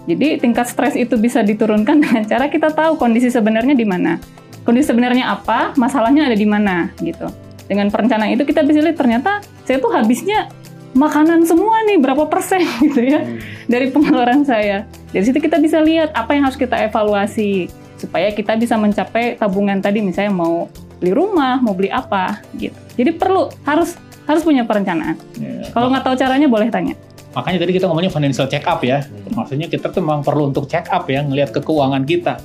Jadi 0.08 0.40
tingkat 0.40 0.70
stres 0.70 0.96
itu 0.96 1.16
bisa 1.20 1.44
diturunkan 1.44 1.96
dengan 2.04 2.22
cara 2.24 2.48
kita 2.48 2.72
tahu 2.72 2.96
kondisi 2.96 3.28
sebenarnya 3.28 3.76
di 3.76 3.84
mana. 3.84 4.16
Kondisi 4.64 4.92
sebenarnya 4.92 5.32
apa, 5.32 5.72
masalahnya 5.76 6.28
ada 6.28 6.36
di 6.36 6.46
mana 6.46 6.92
gitu. 7.00 7.28
Dengan 7.70 7.88
perencanaan 7.88 8.34
itu 8.34 8.42
kita 8.42 8.66
bisa 8.66 8.82
lihat 8.82 8.98
ternyata 8.98 9.40
saya 9.62 9.78
tuh 9.78 9.94
habisnya 9.94 10.50
makanan 10.90 11.46
semua 11.46 11.86
nih 11.86 12.02
berapa 12.02 12.26
persen 12.26 12.66
gitu 12.86 13.00
ya 13.02 13.22
dari 13.70 13.90
pengeluaran 13.94 14.42
saya. 14.42 14.86
Dari 15.10 15.24
situ 15.26 15.38
kita 15.38 15.58
bisa 15.58 15.78
lihat 15.82 16.14
apa 16.14 16.34
yang 16.34 16.46
harus 16.50 16.58
kita 16.58 16.76
evaluasi 16.86 17.70
supaya 18.00 18.32
kita 18.32 18.56
bisa 18.56 18.80
mencapai 18.80 19.36
tabungan 19.36 19.78
tadi 19.78 20.00
misalnya 20.00 20.32
mau 20.32 20.66
beli 21.00 21.12
rumah, 21.12 21.60
mau 21.60 21.72
beli 21.76 21.88
apa 21.92 22.42
gitu. 22.56 22.76
Jadi 22.96 23.10
perlu 23.16 23.48
harus 23.64 23.96
harus 24.28 24.42
punya 24.46 24.62
perencanaan. 24.62 25.16
Ya. 25.38 25.66
Kalau 25.74 25.90
nggak 25.90 26.04
tahu 26.06 26.14
caranya 26.18 26.46
boleh 26.46 26.68
tanya. 26.70 26.94
Makanya 27.30 27.58
tadi 27.62 27.72
kita 27.72 27.86
ngomongnya 27.86 28.10
financial 28.10 28.46
check 28.46 28.66
up 28.66 28.82
ya. 28.82 29.06
Maksudnya 29.30 29.66
kita 29.66 29.86
tuh 29.88 30.02
memang 30.02 30.20
perlu 30.20 30.50
untuk 30.50 30.66
check 30.66 30.90
up 30.90 31.06
ya, 31.06 31.22
ngelihat 31.22 31.54
ke 31.54 31.60
keuangan 31.60 32.02
kita. 32.02 32.42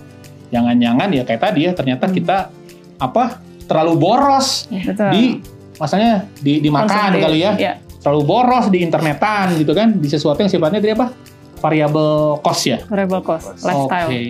Jangan-jangan 0.53 1.09
ya 1.09 1.23
kayak 1.25 1.41
tadi 1.41 1.59
ya, 1.65 1.71
ternyata 1.73 2.05
Hmm. 2.05 2.13
kita 2.13 2.38
apa 2.95 3.41
terlalu 3.65 3.93
boros 3.97 4.69
Betul. 4.69 5.09
di 5.11 5.23
maksudnya 5.75 6.29
di, 6.38 6.61
di 6.61 6.69
makan 6.69 6.86
Konsumtif. 6.88 7.21
kali 7.25 7.39
ya. 7.41 7.51
Ya, 7.57 7.73
Terlalu 7.99 8.21
boros 8.23 8.69
di 8.69 8.79
internetan 8.79 9.57
gitu 9.57 9.73
kan, 9.73 9.97
di 9.97 10.05
sesuatu 10.05 10.38
yang 10.38 10.47
sifatnya 10.47 10.77
tadi 10.77 10.93
apa? 10.93 11.09
Variable 11.57 12.38
cost 12.39 12.63
ya. 12.63 12.77
variable 12.86 13.25
cost, 13.25 13.57
lifestyle. 13.59 14.05
Oke. 14.05 14.21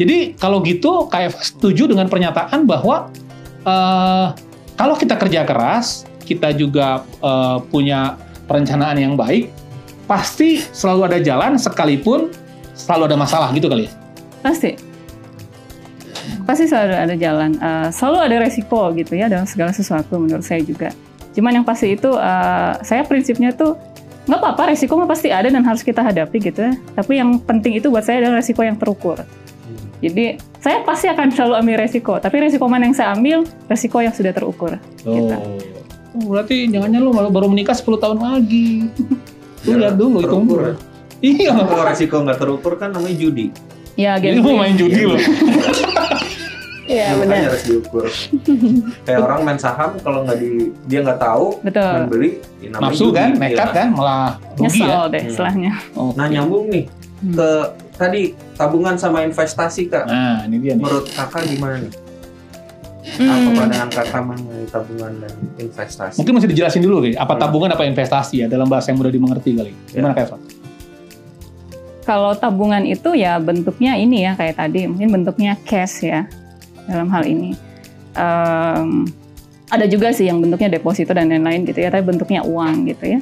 Jadi 0.00 0.16
kalau 0.32 0.64
gitu 0.64 1.04
KF 1.06 1.34
setuju 1.36 1.84
dengan 1.84 2.08
pernyataan 2.08 2.64
bahwa 2.64 3.12
eh, 3.60 4.26
kalau 4.72 4.96
kita 4.96 5.20
kerja 5.20 5.44
keras, 5.44 6.08
kita 6.24 6.56
juga 6.56 7.04
eh, 7.20 7.58
punya 7.68 8.16
perencanaan 8.48 8.96
yang 8.96 9.14
baik, 9.14 9.52
pasti 10.10 10.58
selalu 10.74 11.06
ada 11.06 11.18
jalan 11.22 11.54
sekalipun 11.54 12.34
selalu 12.74 13.02
ada 13.06 13.16
masalah 13.16 13.48
gitu 13.54 13.70
kali 13.70 13.86
ya. 13.86 13.92
Pasti. 14.42 14.74
Pasti 16.42 16.66
selalu 16.66 16.94
ada 16.98 17.14
jalan. 17.14 17.54
Eh, 17.54 17.88
selalu 17.94 18.18
ada 18.18 18.36
resiko 18.42 18.90
gitu 18.92 19.14
ya 19.14 19.30
dalam 19.30 19.46
segala 19.46 19.70
sesuatu 19.70 20.18
menurut 20.18 20.42
saya 20.42 20.58
juga. 20.66 20.90
Cuman 21.30 21.54
yang 21.54 21.66
pasti 21.66 21.94
itu 21.94 22.10
eh, 22.10 22.72
saya 22.82 23.06
prinsipnya 23.06 23.54
tuh 23.54 23.78
nggak 24.26 24.36
apa-apa 24.36 24.74
resiko 24.74 24.98
mah 24.98 25.06
pasti 25.06 25.30
ada 25.30 25.46
dan 25.46 25.62
harus 25.62 25.86
kita 25.86 26.02
hadapi 26.02 26.42
gitu 26.42 26.66
ya. 26.66 26.74
Tapi 26.74 27.22
yang 27.22 27.38
penting 27.38 27.78
itu 27.78 27.86
buat 27.86 28.02
saya 28.02 28.26
adalah 28.26 28.42
resiko 28.42 28.66
yang 28.66 28.74
terukur. 28.74 29.22
Jadi 30.00 30.40
saya 30.58 30.80
pasti 30.82 31.06
akan 31.06 31.28
selalu 31.30 31.54
ambil 31.60 31.76
resiko. 31.78 32.18
Tapi 32.18 32.36
resiko 32.40 32.66
mana 32.66 32.88
yang 32.88 32.96
saya 32.96 33.14
ambil? 33.14 33.46
Resiko 33.68 34.00
yang 34.00 34.10
sudah 34.10 34.32
terukur. 34.32 34.74
Gitu. 34.98 35.36
Oh, 36.10 36.26
berarti 36.26 36.66
jangan-jangan 36.66 37.04
lu 37.04 37.12
baru- 37.14 37.30
baru 37.30 37.46
menikah 37.46 37.76
10 37.76 38.00
tahun 38.00 38.18
lagi. 38.18 38.88
Lu 39.62 39.76
lihat 39.76 39.94
dulu 39.94 40.18
itu 40.18 40.34
umur. 40.34 40.60
ya. 40.62 40.74
Iya. 41.20 41.50
Kalau 41.58 41.84
resiko 41.84 42.16
nggak 42.18 42.38
terukur 42.38 42.72
kan 42.74 42.90
namanya 42.90 43.12
judi. 43.14 43.52
Ya, 43.94 44.16
Jadi 44.16 44.38
gambling. 44.38 44.44
mau 44.48 44.62
main 44.62 44.74
judi 44.74 45.02
loh. 45.02 45.20
Iya, 46.90 47.14
Makanya 47.14 47.22
benar. 47.22 47.46
harus 47.46 47.62
diukur. 47.62 48.04
Kayak 49.06 49.20
orang 49.22 49.40
main 49.46 49.58
saham 49.62 49.94
kalau 50.02 50.26
nggak 50.26 50.38
di 50.38 50.50
dia 50.90 51.06
nggak 51.06 51.22
tahu 51.22 51.54
Betul. 51.62 51.86
main 51.86 52.08
beli, 52.10 52.30
ya 52.58 52.68
namanya 52.68 52.82
Nafsu 52.82 53.04
judi. 53.04 53.14
kan, 53.14 53.28
Iya. 53.30 53.38
nekat 53.38 53.68
kan, 53.70 53.88
malah 53.94 54.26
rugi 54.50 54.62
Nyesel 54.74 54.90
ya. 54.90 54.98
deh 55.06 55.20
Hmm. 55.20 55.30
istilahnya. 55.30 55.72
Oke. 55.94 56.14
Nah 56.18 56.26
nyambung 56.26 56.64
nih 56.66 56.84
Hmm. 56.90 57.30
ke 57.30 57.48
tadi 57.94 58.22
tabungan 58.56 58.96
sama 58.96 59.22
investasi 59.22 59.86
kak. 59.86 60.02
Nah, 60.04 60.42
ini 60.42 60.56
dia 60.58 60.72
nih. 60.72 60.82
Menurut 60.82 61.06
kakak 61.06 61.46
gimana 61.46 61.78
nih? 61.78 61.92
Hmm. 63.00 63.32
Apa 63.32 63.48
pandangan 63.64 63.88
kakak 63.88 64.22
mengenai 64.28 64.66
tabungan 64.68 65.12
dan 65.24 65.32
investasi? 65.56 66.16
Mungkin 66.20 66.32
mesti 66.36 66.48
dijelasin 66.52 66.82
dulu, 66.84 66.96
Ki. 67.08 67.16
apa 67.16 67.32
Hmm. 67.32 67.40
tabungan 67.40 67.70
apa 67.72 67.82
investasi 67.88 68.44
ya 68.44 68.46
dalam 68.46 68.68
bahasa 68.68 68.92
yang 68.92 69.00
mudah 69.00 69.12
dimengerti 69.12 69.50
kali. 69.56 69.72
Gimana 69.88 70.12
Kak 70.12 70.24
Eva? 70.28 70.36
Kalau 72.04 72.32
tabungan 72.36 72.82
itu 72.84 73.14
ya 73.16 73.38
bentuknya 73.40 73.96
ini 73.96 74.26
ya 74.26 74.36
kayak 74.36 74.60
tadi, 74.60 74.84
mungkin 74.84 75.08
bentuknya 75.14 75.56
cash 75.64 76.04
ya 76.04 76.28
dalam 76.84 77.08
hal 77.08 77.24
ini. 77.24 77.56
Em, 78.18 79.06
ada 79.70 79.86
juga 79.86 80.10
sih 80.10 80.26
yang 80.26 80.42
bentuknya 80.42 80.66
deposito 80.76 81.14
dan 81.14 81.30
lain-lain 81.30 81.62
gitu 81.64 81.78
ya, 81.78 81.88
tapi 81.88 82.02
bentuknya 82.02 82.42
uang 82.42 82.90
gitu 82.90 83.16
ya. 83.16 83.20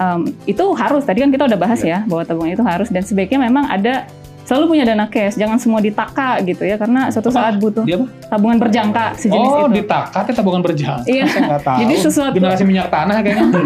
Em, 0.00 0.32
itu 0.48 0.64
harus, 0.74 1.04
tadi 1.04 1.20
kan 1.20 1.28
kita 1.28 1.44
udah 1.46 1.58
bahas 1.60 1.84
ya 1.84 2.02
bahwa 2.08 2.24
tabungan 2.24 2.56
itu 2.56 2.64
harus 2.64 2.88
dan 2.88 3.04
sebaiknya 3.04 3.46
memang 3.46 3.68
ada 3.68 4.08
selalu 4.50 4.74
punya 4.74 4.82
dana 4.82 5.06
cash, 5.06 5.38
jangan 5.38 5.62
semua 5.62 5.78
ditaka 5.78 6.42
gitu 6.42 6.66
ya, 6.66 6.74
karena 6.74 7.06
suatu 7.14 7.30
Apa? 7.30 7.38
saat 7.38 7.54
butuh 7.62 7.86
Dia 7.86 8.02
apa? 8.02 8.10
tabungan 8.26 8.58
berjangka 8.58 9.14
sejenis 9.14 9.46
oh, 9.46 9.70
itu. 9.70 9.78
ditakat 9.78 10.24
ya 10.26 10.34
tabungan 10.34 10.58
berjangka. 10.66 11.06
Iya. 11.06 11.24
Saya 11.30 11.42
nggak 11.46 11.62
tahu. 11.62 11.78
Jadi 11.86 11.94
sesuatu- 12.02 12.34
generasi 12.34 12.64
minyak 12.66 12.90
tanah 12.90 13.22
kayaknya. 13.22 13.46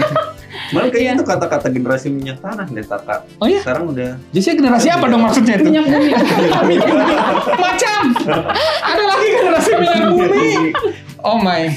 Malah 0.73 0.89
kayaknya 0.89 1.13
Iya. 1.13 1.19
itu 1.19 1.25
kata-kata 1.25 1.67
generasi 1.69 2.09
minyak 2.13 2.39
tanah 2.45 2.67
deh 2.69 2.85
kakak. 2.85 3.21
Oh 3.41 3.47
iya? 3.49 3.61
Sekarang 3.65 3.85
udah 3.97 4.13
Jadi 4.29 4.51
generasi 4.61 4.89
apa 4.93 5.05
dong 5.09 5.23
maksudnya 5.25 5.55
itu? 5.57 5.65
Minyak 5.73 5.85
bumi. 5.89 6.13
Macam. 7.65 8.01
Ada 8.85 9.03
lagi 9.09 9.27
generasi 9.41 9.71
minyak 9.75 10.09
bumi. 10.13 10.49
Oh 11.25 11.41
my. 11.41 11.73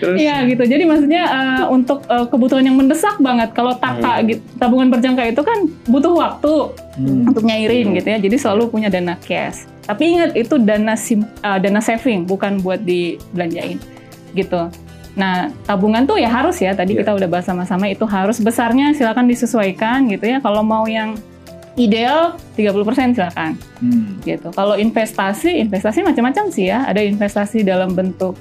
Terus 0.00 0.16
Iya 0.16 0.40
gitu. 0.46 0.64
Jadi 0.64 0.82
maksudnya 0.82 1.22
eh, 1.24 1.64
untuk 1.68 2.00
eh, 2.02 2.26
kebutuhan 2.26 2.64
yang 2.64 2.74
mendesak 2.74 3.16
banget. 3.18 3.52
Kalau 3.52 3.76
taka 3.76 4.18
Hmm. 4.18 4.26
gitu, 4.26 4.42
tabungan 4.56 4.88
berjangka 4.88 5.22
itu 5.26 5.40
kan 5.40 5.58
butuh 5.84 6.12
waktu 6.12 6.52
Hmm. 6.96 7.28
untuk 7.28 7.44
nyairin 7.44 7.92
Hmm. 7.92 7.96
gitu 7.96 8.08
ya. 8.08 8.18
Jadi 8.18 8.36
selalu 8.36 8.62
punya 8.66 8.88
dana 8.88 9.14
cash. 9.18 9.68
Tapi 9.84 10.02
ingat 10.10 10.32
itu 10.32 10.56
dana 10.58 10.96
sim- 10.96 11.28
eh, 11.38 11.58
dana 11.58 11.78
saving 11.78 12.24
bukan 12.24 12.58
buat 12.58 12.80
dibelanjain 12.80 13.76
gitu. 14.32 14.72
Nah, 15.12 15.48
tabungan 15.64 16.04
tuh 16.04 16.16
ya 16.16 16.28
harus 16.28 16.56
ya. 16.56 16.72
Tadi 16.72 16.92
Iya. 16.92 17.00
kita 17.00 17.12
udah 17.14 17.28
bahas 17.30 17.44
sama-sama 17.44 17.86
itu 17.86 18.04
harus 18.04 18.36
besarnya 18.36 18.92
silakan 18.92 19.24
disesuaikan 19.24 20.08
gitu 20.08 20.24
ya. 20.26 20.40
Kalau 20.40 20.60
mau 20.60 20.84
yang 20.84 21.16
ideal 21.74 22.32
30% 22.56 23.12
silakan 23.12 23.52
Hmm. 23.78 24.16
gitu. 24.22 24.48
Kalau 24.50 24.76
investasi, 24.76 25.60
investasi 25.60 26.00
macam-macam 26.00 26.48
sih 26.48 26.68
ya. 26.68 26.84
Ada 26.84 27.04
investasi 27.04 27.60
dalam 27.60 27.92
bentuk 27.92 28.36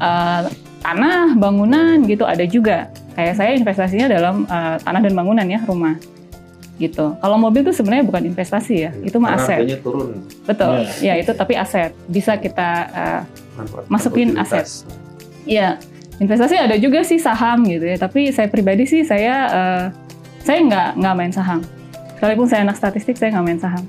uh, 0.00 0.48
tanah, 0.82 1.34
bangunan 1.36 2.02
gitu 2.06 2.24
ada 2.24 2.44
juga. 2.44 2.90
Kayak 3.14 3.34
saya 3.38 3.50
investasinya 3.54 4.06
dalam 4.10 4.44
uh, 4.50 4.76
tanah 4.82 5.00
dan 5.02 5.12
bangunan 5.14 5.46
ya, 5.46 5.62
rumah. 5.64 5.94
Gitu. 6.74 7.14
Kalau 7.22 7.36
mobil 7.38 7.62
tuh 7.62 7.70
sebenarnya 7.70 8.02
bukan 8.02 8.26
investasi 8.26 8.74
ya, 8.74 8.90
itu 9.06 9.14
mah 9.22 9.38
aset. 9.38 9.62
harganya 9.62 9.78
turun. 9.78 10.26
Betul. 10.42 10.90
Ya 10.98 11.14
itu 11.14 11.30
tapi 11.30 11.54
aset. 11.54 11.94
Bisa 12.10 12.34
kita 12.34 12.70
uh, 12.90 13.20
manfaat 13.54 13.84
Masukin 13.86 14.34
produktivitas. 14.34 14.82
ya 15.44 15.78
investasi 16.18 16.56
ada 16.56 16.74
juga 16.78 17.06
sih 17.06 17.22
saham 17.22 17.62
gitu 17.70 17.86
ya. 17.86 17.94
Tapi 17.94 18.34
saya 18.34 18.50
pribadi 18.50 18.90
sih 18.90 19.06
saya 19.06 19.34
uh, 19.46 19.84
saya 20.44 20.60
nggak 20.66 20.88
nggak 20.98 21.14
main 21.14 21.32
saham. 21.32 21.62
Sekalipun 22.14 22.46
saya 22.46 22.64
anak 22.64 22.76
statistik, 22.78 23.16
saya 23.18 23.34
nggak 23.34 23.46
main 23.48 23.60
saham. 23.60 23.84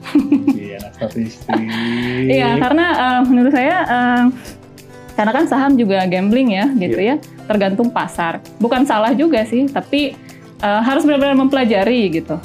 Iya, 0.55 0.75
anak 0.81 0.93
statistik. 0.97 1.55
Iya, 2.35 2.49
karena 2.57 2.85
eh, 2.95 3.21
menurut 3.29 3.53
saya 3.53 3.77
eh, 3.85 4.23
karena 5.15 5.31
kan 5.31 5.45
saham 5.47 5.79
juga 5.79 6.03
gambling 6.05 6.59
ya, 6.59 6.65
gitu 6.75 6.99
ya, 6.99 7.15
tergantung 7.47 7.87
pasar. 7.87 8.43
Bukan 8.59 8.83
salah 8.83 9.15
juga 9.15 9.47
sih, 9.47 9.65
tapi 9.71 10.13
eh, 10.59 10.81
harus 10.83 11.07
benar-benar 11.07 11.39
mempelajari 11.39 12.11
gitu. 12.19 12.35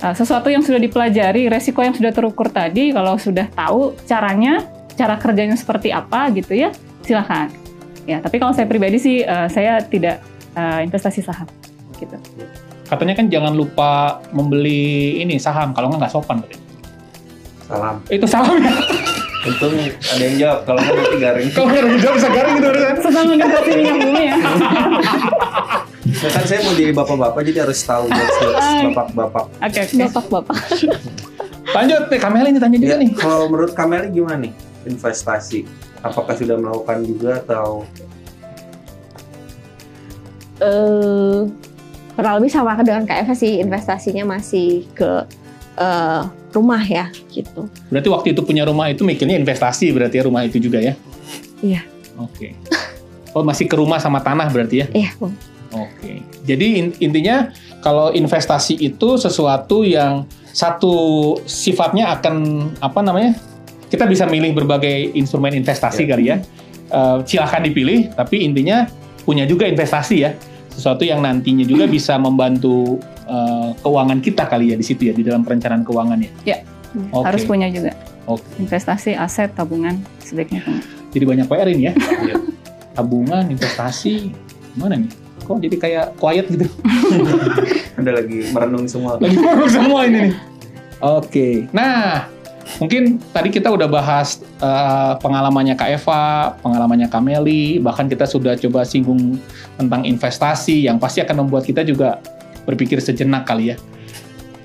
Eh, 0.00 0.14
sesuatu 0.16 0.48
yang 0.48 0.64
sudah 0.64 0.80
dipelajari, 0.80 1.48
resiko 1.48 1.84
yang 1.84 1.96
sudah 1.96 2.12
terukur 2.12 2.48
tadi, 2.48 2.92
kalau 2.92 3.16
sudah 3.20 3.48
tahu 3.52 3.96
caranya, 4.04 4.64
cara 4.96 5.16
kerjanya 5.16 5.56
seperti 5.56 5.92
apa 5.92 6.28
gitu 6.36 6.56
ya, 6.56 6.72
silahkan. 7.04 7.52
Ya, 8.08 8.20
tapi 8.20 8.40
kalau 8.40 8.56
saya 8.56 8.64
pribadi 8.68 8.96
sih, 9.00 9.24
eh, 9.24 9.48
saya 9.52 9.80
tidak 9.84 10.20
eh, 10.56 10.84
investasi 10.84 11.20
saham. 11.24 11.48
Gitu. 11.96 12.16
Katanya 12.88 13.14
kan 13.14 13.30
jangan 13.30 13.54
lupa 13.54 14.18
membeli 14.34 15.22
ini 15.22 15.38
saham 15.38 15.70
kalau 15.76 15.92
nggak 15.94 16.00
nggak 16.00 16.12
sopan 16.12 16.42
katanya. 16.42 16.64
Salam. 17.70 17.96
Itu 18.10 18.26
saham 18.26 18.56
ya. 18.58 18.74
Untung 19.40 19.72
ada 19.72 20.20
yang 20.20 20.36
jawab. 20.36 20.58
Kalau 20.62 20.78
nggak 20.78 20.94
nanti 20.94 21.16
garing. 21.16 21.48
Kalau 21.50 21.66
nggak 21.66 21.80
ada 21.80 21.96
jawab 21.96 22.14
bisa 22.14 22.28
garing 22.28 22.54
gitu 22.54 22.68
kan. 22.70 22.94
Sesama 22.98 23.30
investasi 23.32 23.70
minyak 23.72 23.96
bumi 23.98 24.22
ya. 24.22 24.34
Ya 26.10 26.28
kan 26.28 26.44
saya 26.44 26.60
mau 26.60 26.74
jadi 26.74 26.92
bapak-bapak 26.92 27.40
jadi 27.48 27.58
harus 27.64 27.80
tahu 27.80 28.04
bapak-bapak. 28.90 29.44
Oke, 29.58 29.78
oke. 29.80 29.94
Bapak-bapak. 30.04 30.56
Lanjut 31.70 32.02
nih, 32.10 32.18
Kamela 32.18 32.48
ini 32.48 32.58
tanya 32.58 32.76
juga 32.76 32.90
Ya, 32.90 32.96
nih. 32.98 33.10
kalau 33.14 33.46
menurut 33.46 33.72
Kameli 33.72 34.10
gimana 34.10 34.42
nih 34.42 34.52
investasi? 34.84 35.64
Apakah 36.00 36.34
sudah 36.34 36.56
melakukan 36.56 37.04
juga 37.04 37.40
atau 37.40 37.84
eh 40.60 41.40
kurang 42.12 42.34
lebih 42.36 42.52
sama 42.52 42.76
dengan 42.78 43.08
KF 43.08 43.32
sih 43.32 43.64
investasinya 43.64 44.28
masih 44.28 44.84
ke 44.92 45.24
eh, 45.78 46.22
rumah 46.50 46.82
ya 46.82 47.08
gitu. 47.30 47.70
Berarti 47.88 48.08
waktu 48.10 48.28
itu 48.34 48.42
punya 48.42 48.66
rumah 48.66 48.90
itu 48.90 49.06
mikirnya 49.06 49.38
investasi 49.38 49.94
berarti 49.94 50.18
ya 50.20 50.24
rumah 50.26 50.42
itu 50.46 50.58
juga 50.58 50.82
ya? 50.82 50.94
Iya. 51.62 51.82
Oke. 52.18 52.54
Oh 53.30 53.46
masih 53.46 53.70
ke 53.70 53.78
rumah 53.78 54.02
sama 54.02 54.18
tanah 54.20 54.50
berarti 54.50 54.82
ya? 54.82 54.86
Iya, 54.90 55.10
Bung. 55.16 55.34
Oke. 55.70 56.18
Jadi 56.42 56.66
in- 56.82 56.96
intinya 56.98 57.54
kalau 57.78 58.10
investasi 58.10 58.74
itu 58.82 59.08
sesuatu 59.16 59.86
yang 59.86 60.26
satu 60.50 61.38
sifatnya 61.46 62.10
akan 62.18 62.66
apa 62.82 63.00
namanya? 63.06 63.38
Kita 63.86 64.06
bisa 64.06 64.26
milih 64.26 64.54
berbagai 64.54 65.14
instrumen 65.14 65.54
investasi 65.54 66.06
kali 66.10 66.34
ya. 66.34 66.42
Eh, 66.90 67.16
silahkan 67.22 67.62
dipilih, 67.62 68.10
tapi 68.18 68.42
intinya 68.42 68.90
punya 69.22 69.46
juga 69.46 69.66
investasi 69.70 70.16
ya. 70.26 70.34
Sesuatu 70.74 71.06
yang 71.06 71.22
nantinya 71.22 71.62
juga 71.62 71.86
bisa 71.96 72.18
membantu 72.18 72.98
eh, 73.30 73.68
keuangan 73.78 74.18
kita 74.18 74.50
kali 74.50 74.74
ya 74.74 74.76
di 74.76 74.84
situ 74.84 75.06
ya 75.06 75.14
di 75.14 75.22
dalam 75.22 75.46
perencanaan 75.46 75.86
keuangannya. 75.86 76.30
Ya. 76.42 76.66
Oke. 77.14 77.26
Harus 77.26 77.42
punya 77.46 77.70
juga. 77.70 77.94
Oke. 78.26 78.42
Investasi, 78.58 79.14
aset, 79.14 79.54
tabungan 79.54 79.94
sebaiknya 80.22 80.66
punya. 80.66 80.82
Jadi 81.10 81.24
banyak 81.26 81.46
PR 81.46 81.68
ini 81.70 81.82
ya. 81.90 81.94
Iya. 82.26 82.36
Tabungan, 82.90 83.46
investasi, 83.48 84.34
gimana 84.74 84.98
nih? 84.98 85.10
Kok 85.46 85.58
jadi 85.62 85.76
kayak 85.78 86.06
quiet 86.18 86.46
gitu? 86.50 86.66
Ada 87.98 88.10
lagi 88.22 88.50
merenung 88.50 88.86
semua. 88.90 89.16
Lagi 89.16 89.38
baru 89.38 89.66
semua 89.70 90.00
ini 90.10 90.18
nih. 90.30 90.34
Oke. 91.00 91.70
Nah, 91.72 92.28
mungkin 92.82 93.22
tadi 93.32 93.48
kita 93.48 93.72
udah 93.72 93.88
bahas 93.88 94.42
eh, 94.42 95.12
pengalamannya 95.22 95.74
Kak 95.78 95.90
Eva, 96.02 96.54
pengalamannya 96.60 97.08
Kak 97.08 97.22
Meli, 97.24 97.80
bahkan 97.80 98.10
kita 98.10 98.28
sudah 98.28 98.58
coba 98.58 98.84
singgung 98.84 99.38
tentang 99.78 100.04
investasi 100.04 100.90
yang 100.90 101.00
pasti 101.00 101.24
akan 101.24 101.46
membuat 101.46 101.64
kita 101.64 101.86
juga 101.86 102.20
berpikir 102.70 103.02
sejenak 103.02 103.44
kali 103.44 103.74
ya. 103.74 103.76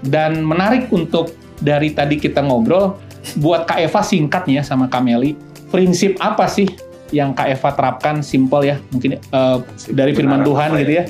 Dan 0.06 0.46
menarik 0.46 0.92
untuk 0.94 1.34
dari 1.58 1.92
tadi 1.92 2.22
kita 2.22 2.46
ngobrol, 2.46 3.00
buat 3.42 3.66
Kak 3.66 3.82
Eva 3.82 4.02
singkat 4.06 4.46
nih 4.46 4.62
ya 4.62 4.64
sama 4.64 4.86
Kak 4.86 5.02
Meli, 5.02 5.34
prinsip 5.74 6.22
apa 6.22 6.46
sih 6.46 6.70
yang 7.10 7.34
Kak 7.34 7.50
Eva 7.50 7.70
terapkan? 7.74 8.22
Simple 8.22 8.64
ya, 8.70 8.76
mungkin 8.94 9.18
eh, 9.18 9.58
dari 9.90 10.14
firman 10.14 10.46
Tuhan 10.46 10.78
gitu 10.78 10.94
ya? 11.02 11.06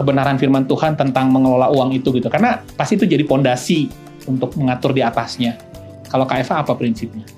kebenaran 0.00 0.40
firman 0.40 0.64
Tuhan 0.64 0.96
tentang 0.96 1.28
mengelola 1.28 1.68
uang 1.68 1.92
itu 1.92 2.08
gitu. 2.16 2.32
Karena 2.32 2.64
pasti 2.72 2.96
itu 2.96 3.04
jadi 3.04 3.20
pondasi 3.28 3.92
untuk 4.24 4.56
mengatur 4.56 4.96
di 4.96 5.04
atasnya. 5.04 5.60
Kalau 6.08 6.24
Kak 6.24 6.40
Eva 6.40 6.64
apa 6.64 6.72
prinsipnya? 6.72 7.28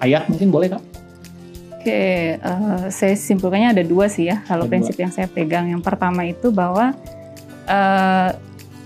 Ayat 0.00 0.32
mungkin 0.32 0.48
boleh 0.48 0.72
Kak? 0.72 0.82
Oke, 1.76 2.38
eh, 2.40 2.82
saya 2.88 3.12
simpulkannya 3.12 3.76
ada 3.76 3.84
dua 3.84 4.08
sih 4.08 4.32
ya. 4.32 4.40
Kalau 4.48 4.64
Ada 4.64 4.72
prinsip 4.72 4.96
yang 4.96 5.12
saya 5.12 5.28
pegang, 5.28 5.68
yang 5.68 5.84
pertama 5.84 6.24
itu 6.24 6.48
bahwa 6.48 6.96
eh, 7.72 8.28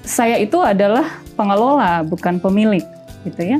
saya 0.06 0.36
itu 0.38 0.62
adalah 0.62 1.18
pengelola, 1.34 2.06
bukan 2.06 2.38
pemilik, 2.38 2.86
gitu 3.26 3.42
ya. 3.42 3.58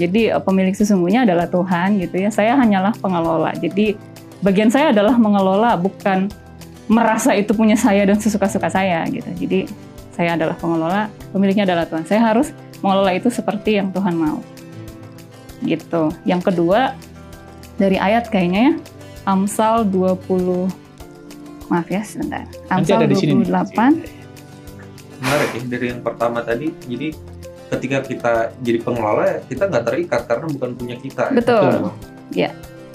Jadi 0.00 0.32
eh, 0.32 0.40
pemilik 0.40 0.72
sesungguhnya 0.72 1.28
adalah 1.28 1.44
Tuhan, 1.46 2.00
gitu 2.00 2.16
ya. 2.16 2.32
Saya 2.32 2.56
hanyalah 2.56 2.96
pengelola. 2.96 3.52
Jadi 3.60 3.94
bagian 4.40 4.72
saya 4.72 4.90
adalah 4.96 5.20
mengelola, 5.20 5.76
bukan 5.76 6.32
merasa 6.88 7.36
itu 7.36 7.52
punya 7.52 7.76
saya 7.76 8.02
dan 8.08 8.16
sesuka-suka 8.16 8.72
saya, 8.72 9.04
gitu. 9.12 9.28
Jadi 9.36 9.68
saya 10.16 10.40
adalah 10.40 10.56
pengelola, 10.56 11.12
pemiliknya 11.30 11.68
adalah 11.68 11.84
Tuhan. 11.84 12.08
Saya 12.08 12.24
harus 12.32 12.50
mengelola 12.80 13.12
itu 13.12 13.28
seperti 13.28 13.78
yang 13.78 13.92
Tuhan 13.92 14.16
mau, 14.16 14.40
gitu. 15.62 16.10
Yang 16.26 16.50
kedua 16.50 16.96
dari 17.80 17.96
ayat 17.96 18.28
kayaknya 18.28 18.60
ya 18.62 18.74
Amsal 19.26 19.86
20 19.86 20.70
maaf 21.70 21.88
ya 21.88 22.02
sebentar 22.04 22.44
Amsal 22.68 23.02
ada 23.02 23.08
di 23.08 23.16
sini 23.16 23.42
nih. 23.42 23.48
28 23.48 24.21
Menarik 25.22 25.50
ya 25.54 25.62
dari 25.70 25.86
yang 25.94 26.02
pertama 26.02 26.42
tadi. 26.42 26.74
Jadi 26.90 27.08
ketika 27.72 27.98
kita 28.04 28.32
jadi 28.60 28.78
pengelola 28.84 29.24
ya 29.24 29.38
kita 29.48 29.70
nggak 29.70 29.84
terikat 29.88 30.22
karena 30.28 30.46
bukan 30.50 30.70
punya 30.76 30.96
kita. 31.00 31.32
ya. 31.32 31.36
betul 31.38 31.72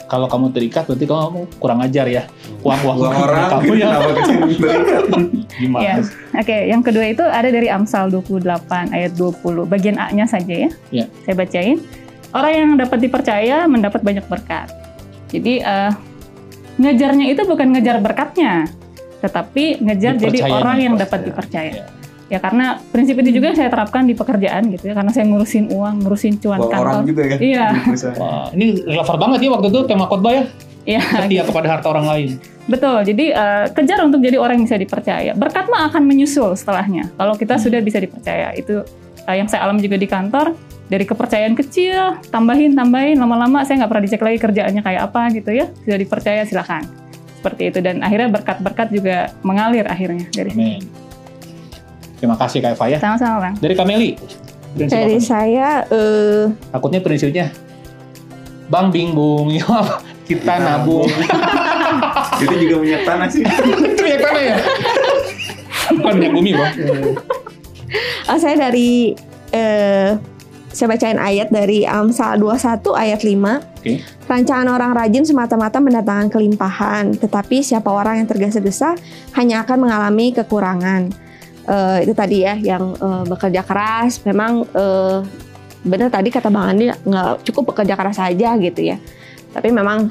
kalau 0.08 0.28
kamu 0.32 0.56
terikat 0.56 0.88
berarti 0.88 1.06
kamu 1.06 1.42
kurang 1.60 1.80
ajar 1.84 2.08
ya 2.08 2.24
uang 2.64 2.80
uang, 2.80 2.98
Uang 3.04 3.16
orang 3.28 3.48
kamu 3.52 3.72
ya 3.76 3.88
kenapa 3.92 4.10
kita 4.16 4.68
terikat? 4.72 5.04
gimana 5.60 5.84
Iya. 5.84 5.94
Oke, 6.38 6.58
yang 6.72 6.82
kedua 6.82 7.06
itu 7.12 7.24
ada 7.24 7.50
dari 7.52 7.68
Amsal 7.68 8.08
28 8.10 8.96
ayat 8.96 9.12
20 9.20 9.68
bagian 9.68 9.98
A-nya 10.00 10.26
saja 10.30 10.70
ya. 10.70 10.70
Iya. 10.94 11.06
Saya 11.28 11.36
bacain. 11.36 11.78
Orang 12.32 12.54
yang 12.54 12.70
dapat 12.78 13.00
dipercaya 13.04 13.66
mendapat 13.66 14.02
banyak 14.04 14.26
berkat. 14.28 14.70
Jadi 15.34 15.60
eh, 15.60 15.92
ngejarnya 16.78 17.26
itu 17.34 17.42
bukan 17.44 17.74
ngejar 17.74 17.98
berkatnya, 18.00 18.70
tetapi 19.20 19.82
ngejar 19.82 20.14
jadi 20.22 20.40
orang 20.46 20.78
yang 20.78 20.96
dapat 20.96 21.26
dipercaya. 21.26 21.84
Iya. 21.84 21.86
Ya 22.28 22.44
karena 22.44 22.84
prinsip 22.92 23.16
itu 23.24 23.40
juga 23.40 23.56
saya 23.56 23.72
terapkan 23.72 24.04
di 24.04 24.12
pekerjaan 24.12 24.68
gitu 24.76 24.92
ya, 24.92 24.94
karena 25.00 25.16
saya 25.16 25.32
ngurusin 25.32 25.72
uang, 25.72 26.04
ngurusin 26.04 26.44
cuan 26.44 26.60
orang 26.60 26.72
kantor. 26.76 27.04
juga 27.08 27.24
ya. 27.24 27.38
Iya. 27.40 27.68
Wah, 28.20 28.52
ini 28.52 28.84
relevan 28.84 29.16
banget 29.16 29.40
ya 29.48 29.50
waktu 29.56 29.68
itu 29.72 29.80
tema 29.88 30.06
khotbah 30.12 30.34
ya 30.36 30.44
Iya. 30.88 31.02
setia 31.04 31.44
kepada 31.44 31.68
harta 31.68 31.88
orang 31.92 32.08
lain 32.08 32.30
Betul, 32.68 33.00
jadi 33.08 33.26
eh, 33.32 33.66
kejar 33.72 34.04
untuk 34.04 34.20
jadi 34.20 34.36
orang 34.36 34.60
yang 34.60 34.68
bisa 34.68 34.76
dipercaya. 34.76 35.32
Berkat 35.32 35.72
mah 35.72 35.88
akan 35.88 36.04
menyusul 36.04 36.52
setelahnya. 36.52 37.08
Kalau 37.16 37.40
kita 37.40 37.56
sudah 37.56 37.80
bisa 37.80 37.96
dipercaya, 38.04 38.52
itu 38.60 38.84
eh, 39.24 39.36
yang 39.40 39.48
saya 39.48 39.64
alami 39.64 39.80
juga 39.80 39.96
di 39.96 40.04
kantor. 40.04 40.52
Dari 40.92 41.04
kepercayaan 41.08 41.56
kecil, 41.56 42.20
tambahin, 42.28 42.76
tambahin, 42.76 43.20
lama-lama 43.20 43.64
saya 43.64 43.84
nggak 43.84 43.92
pernah 43.92 44.04
dicek 44.04 44.20
lagi 44.20 44.40
kerjaannya 44.40 44.84
kayak 44.84 45.02
apa 45.08 45.22
gitu 45.32 45.52
ya. 45.56 45.72
Sudah 45.84 45.96
dipercaya, 45.96 46.44
silakan. 46.44 46.84
Seperti 47.40 47.72
itu 47.72 47.80
dan 47.80 48.04
akhirnya 48.04 48.36
berkat-berkat 48.36 48.88
juga 48.92 49.32
mengalir 49.48 49.88
akhirnya 49.88 50.28
dari 50.36 50.52
sini. 50.52 51.07
Terima 52.18 52.36
kasih 52.36 52.60
Kak 52.60 52.74
Eva 52.74 52.86
ya 52.88 52.98
Sama-sama 52.98 53.36
bang. 53.40 53.54
dari 53.58 53.74
Kameli 53.74 54.10
prinsip 54.74 54.94
Dari 54.94 55.16
apa? 55.16 55.26
saya 55.26 55.68
eh, 55.88 56.44
takutnya 56.70 57.00
prinsipnya 57.00 57.46
Bang 58.68 58.90
bingung 58.90 59.48
ya 59.58 59.64
apa? 59.64 60.02
kita 60.26 60.54
nabung 60.60 61.08
Itu 62.44 62.54
juga 62.54 62.76
minyak 62.78 63.02
tanah 63.04 63.28
sih. 63.32 63.42
itu 63.96 64.04
ya 64.04 64.18
tanah 64.20 64.42
ya 64.44 64.56
bukan 65.88 66.14
minyak 66.20 66.34
bumi 66.36 66.52
bro 66.52 66.68
oh, 68.28 68.38
saya 68.38 68.60
dari 68.60 69.16
eh, 69.50 70.12
saya 70.68 70.88
bacain 70.92 71.18
ayat 71.18 71.50
dari 71.50 71.90
Amsal 71.90 72.38
21 72.38 72.86
ayat 72.94 73.26
5. 73.26 73.34
Oke. 73.82 73.98
Rancangan 74.30 74.70
orang 74.70 74.94
rajin 74.94 75.26
semata-mata 75.26 75.82
mendatangkan 75.82 76.30
kelimpahan, 76.30 77.18
tetapi 77.18 77.66
siapa 77.66 77.90
orang 77.90 78.22
yang 78.22 78.28
tergesa-gesa 78.30 78.94
hanya 79.34 79.66
akan 79.66 79.90
mengalami 79.90 80.30
kekurangan. 80.38 81.10
Eh, 81.68 81.98
itu 82.08 82.14
tadi 82.16 82.48
ya 82.48 82.56
yang 82.56 82.96
eh, 82.96 83.24
bekerja 83.28 83.62
keras. 83.62 84.24
Memang 84.24 84.64
eh, 84.64 85.20
benar 85.84 86.08
tadi 86.08 86.32
kata 86.32 86.48
Bang 86.48 86.72
Andi 86.72 86.88
nggak 86.88 87.44
cukup 87.44 87.76
bekerja 87.76 88.00
keras 88.00 88.18
saja 88.18 88.56
gitu 88.56 88.82
ya. 88.82 88.98
Tapi 89.52 89.70
memang 89.72 90.08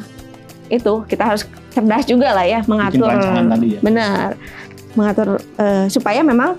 itu 0.67 0.93
kita 1.07 1.23
harus 1.23 1.47
cerdas 1.71 2.05
juga 2.05 2.35
lah 2.35 2.43
ya 2.43 2.61
mengatur 2.67 3.07
tadi 3.07 3.79
ya 3.79 3.81
benar 3.85 4.35
mengatur 4.99 5.39
eh, 5.39 5.87
supaya 5.87 6.27
memang 6.27 6.59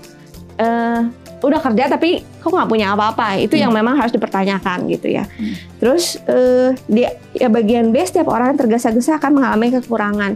eh, 0.56 1.00
udah 1.38 1.60
kerja 1.60 1.92
tapi 1.92 2.24
kok 2.40 2.48
nggak 2.48 2.70
punya 2.70 2.96
apa-apa 2.96 3.36
itu 3.36 3.54
Hmm. 3.54 3.68
yang 3.68 3.72
memang 3.74 4.00
harus 4.00 4.10
dipertanyakan 4.10 4.88
gitu 4.88 5.12
ya 5.12 5.28
Hmm. 5.28 5.54
terus 5.76 6.16
eh, 6.24 6.72
di 6.88 7.04
ya 7.36 7.52
bagian 7.52 7.92
B 7.92 8.00
setiap 8.00 8.32
orang 8.32 8.56
yang 8.56 8.64
tergesa-gesa 8.64 9.20
akan 9.20 9.42
mengalami 9.42 9.76
kekurangan 9.76 10.32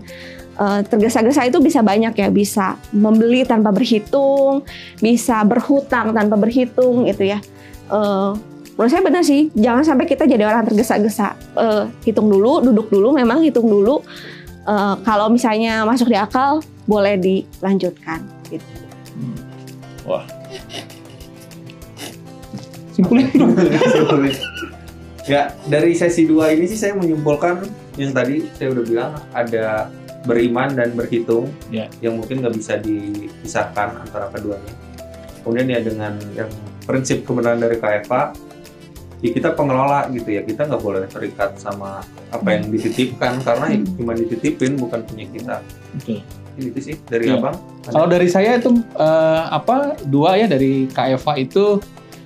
Eh, 0.53 0.81
tergesa-gesa 0.85 1.49
itu 1.49 1.65
bisa 1.65 1.81
banyak 1.81 2.13
ya 2.13 2.29
bisa 2.29 2.77
membeli 2.93 3.41
tanpa 3.41 3.73
berhitung 3.73 4.61
bisa 5.01 5.41
berhutang 5.49 6.13
tanpa 6.13 6.37
berhitung 6.37 7.09
gitu 7.09 7.25
ya. 7.25 7.41
Eh, 7.89 8.31
menurut 8.77 8.91
saya 8.93 9.01
benar 9.01 9.25
sih 9.25 9.49
jangan 9.57 9.81
sampai 9.81 10.05
kita 10.05 10.29
jadi 10.29 10.45
orang 10.45 10.69
tergesa-gesa. 10.69 11.33
Eh, 11.57 11.85
hitung 12.05 12.29
dulu 12.29 12.61
duduk 12.61 12.93
dulu 12.93 13.17
memang 13.17 13.41
hitung 13.41 13.65
dulu. 13.65 14.05
Eh, 14.69 14.95
kalau 15.09 15.33
misalnya 15.33 15.89
masuk 15.89 16.13
di 16.13 16.21
akal 16.21 16.61
boleh 16.85 17.17
dilanjutkan 17.17 18.21
gitu. 18.53 18.69
wah. 20.05 20.29
Simpulin. 22.93 23.25
Ya 25.23 25.55
dari 25.71 25.95
sesi 25.95 26.27
2 26.27 26.59
ini 26.59 26.67
sih 26.67 26.75
saya 26.75 26.99
menyimpulkan 26.99 27.63
yang 27.95 28.11
tadi 28.11 28.43
saya 28.59 28.75
udah 28.75 28.83
bilang 28.83 29.13
ada 29.31 29.87
beriman 30.23 30.71
dan 30.71 30.93
berhitung 30.93 31.51
Ya. 31.69 31.91
yang 31.99 32.15
mungkin 32.15 32.41
nggak 32.41 32.55
bisa 32.55 32.79
dipisahkan 32.79 33.99
antara 33.99 34.31
keduanya. 34.31 34.73
Kemudian 35.43 35.67
ya 35.69 35.81
dengan 35.81 36.15
yang 36.33 36.51
prinsip 36.83 37.23
kebenaran 37.23 37.59
dari 37.59 37.77
KFA, 37.77 38.31
ya 39.19 39.31
kita 39.31 39.55
pengelola 39.55 40.07
gitu 40.09 40.31
ya 40.31 40.43
kita 40.43 40.67
nggak 40.67 40.79
boleh 40.81 41.07
terikat 41.07 41.55
sama 41.57 42.03
apa 42.29 42.49
yang 42.53 42.67
dititipkan 42.69 43.39
karena 43.41 43.67
Hmm. 43.71 43.87
cuma 43.95 44.13
dititipin 44.15 44.75
bukan 44.75 45.03
punya 45.03 45.27
kita. 45.29 45.57
Betul. 45.95 46.19
Itu 46.53 46.79
sih 46.81 46.97
dari 47.03 47.27
Iya. 47.27 47.39
abang. 47.39 47.57
Kalau 47.83 48.07
dari 48.07 48.29
saya 48.29 48.59
itu 48.59 48.71
eh, 48.95 49.43
apa 49.49 49.99
dua 50.05 50.37
ya 50.37 50.47
dari 50.47 50.87
Eva 50.87 51.33
itu 51.35 51.83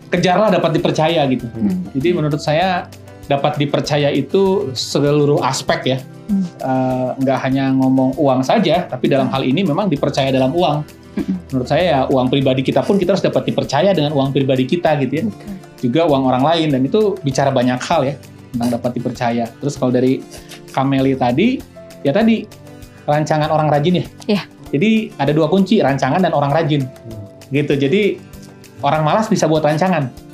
kejarlah 0.06 0.48
dapat 0.50 0.76
dipercaya 0.76 1.24
gitu. 1.26 1.48
Hmm. 1.48 1.84
Jadi 1.96 2.08
menurut 2.12 2.38
saya 2.38 2.84
dapat 3.26 3.58
dipercaya 3.58 4.10
itu 4.10 4.70
seluruh 4.72 5.42
aspek 5.42 5.96
ya. 5.96 5.98
Hmm. 6.26 6.42
Eh, 6.42 7.08
nggak 7.22 7.38
hanya 7.46 7.70
ngomong 7.74 8.18
uang 8.18 8.42
saja, 8.42 8.86
tapi 8.86 9.06
dalam 9.06 9.30
hal 9.30 9.42
ini 9.46 9.62
memang 9.62 9.90
dipercaya 9.90 10.30
dalam 10.30 10.54
uang. 10.54 10.78
Hmm. 11.16 11.34
Menurut 11.50 11.68
saya 11.68 11.84
ya 11.84 12.00
uang 12.10 12.26
pribadi 12.30 12.62
kita 12.62 12.82
pun 12.82 12.98
kita 12.98 13.14
harus 13.14 13.24
dapat 13.24 13.46
dipercaya 13.46 13.90
dengan 13.94 14.14
uang 14.14 14.34
pribadi 14.34 14.64
kita 14.66 14.98
gitu 15.02 15.12
ya. 15.20 15.24
Juga 15.78 16.02
uang 16.08 16.22
orang 16.26 16.42
lain 16.42 16.68
dan 16.72 16.82
itu 16.82 17.14
bicara 17.20 17.50
banyak 17.54 17.78
hal 17.82 18.00
ya 18.06 18.14
tentang 18.54 18.70
dapat 18.78 18.90
dipercaya. 18.96 19.44
Terus 19.60 19.74
kalau 19.76 19.92
dari 19.92 20.22
Kameli 20.72 21.16
tadi 21.16 21.58
ya 22.04 22.12
tadi 22.12 22.44
rancangan 23.06 23.48
orang 23.48 23.68
rajin 23.70 24.02
ya. 24.02 24.04
Iya. 24.26 24.42
Jadi 24.66 24.90
ada 25.14 25.30
dua 25.30 25.46
kunci 25.46 25.78
rancangan 25.78 26.20
dan 26.20 26.34
orang 26.34 26.50
rajin. 26.50 26.82
Gitu. 27.48 27.74
Jadi 27.78 28.18
orang 28.82 29.06
malas 29.06 29.30
bisa 29.30 29.46
buat 29.46 29.62
rancangan. 29.62 30.25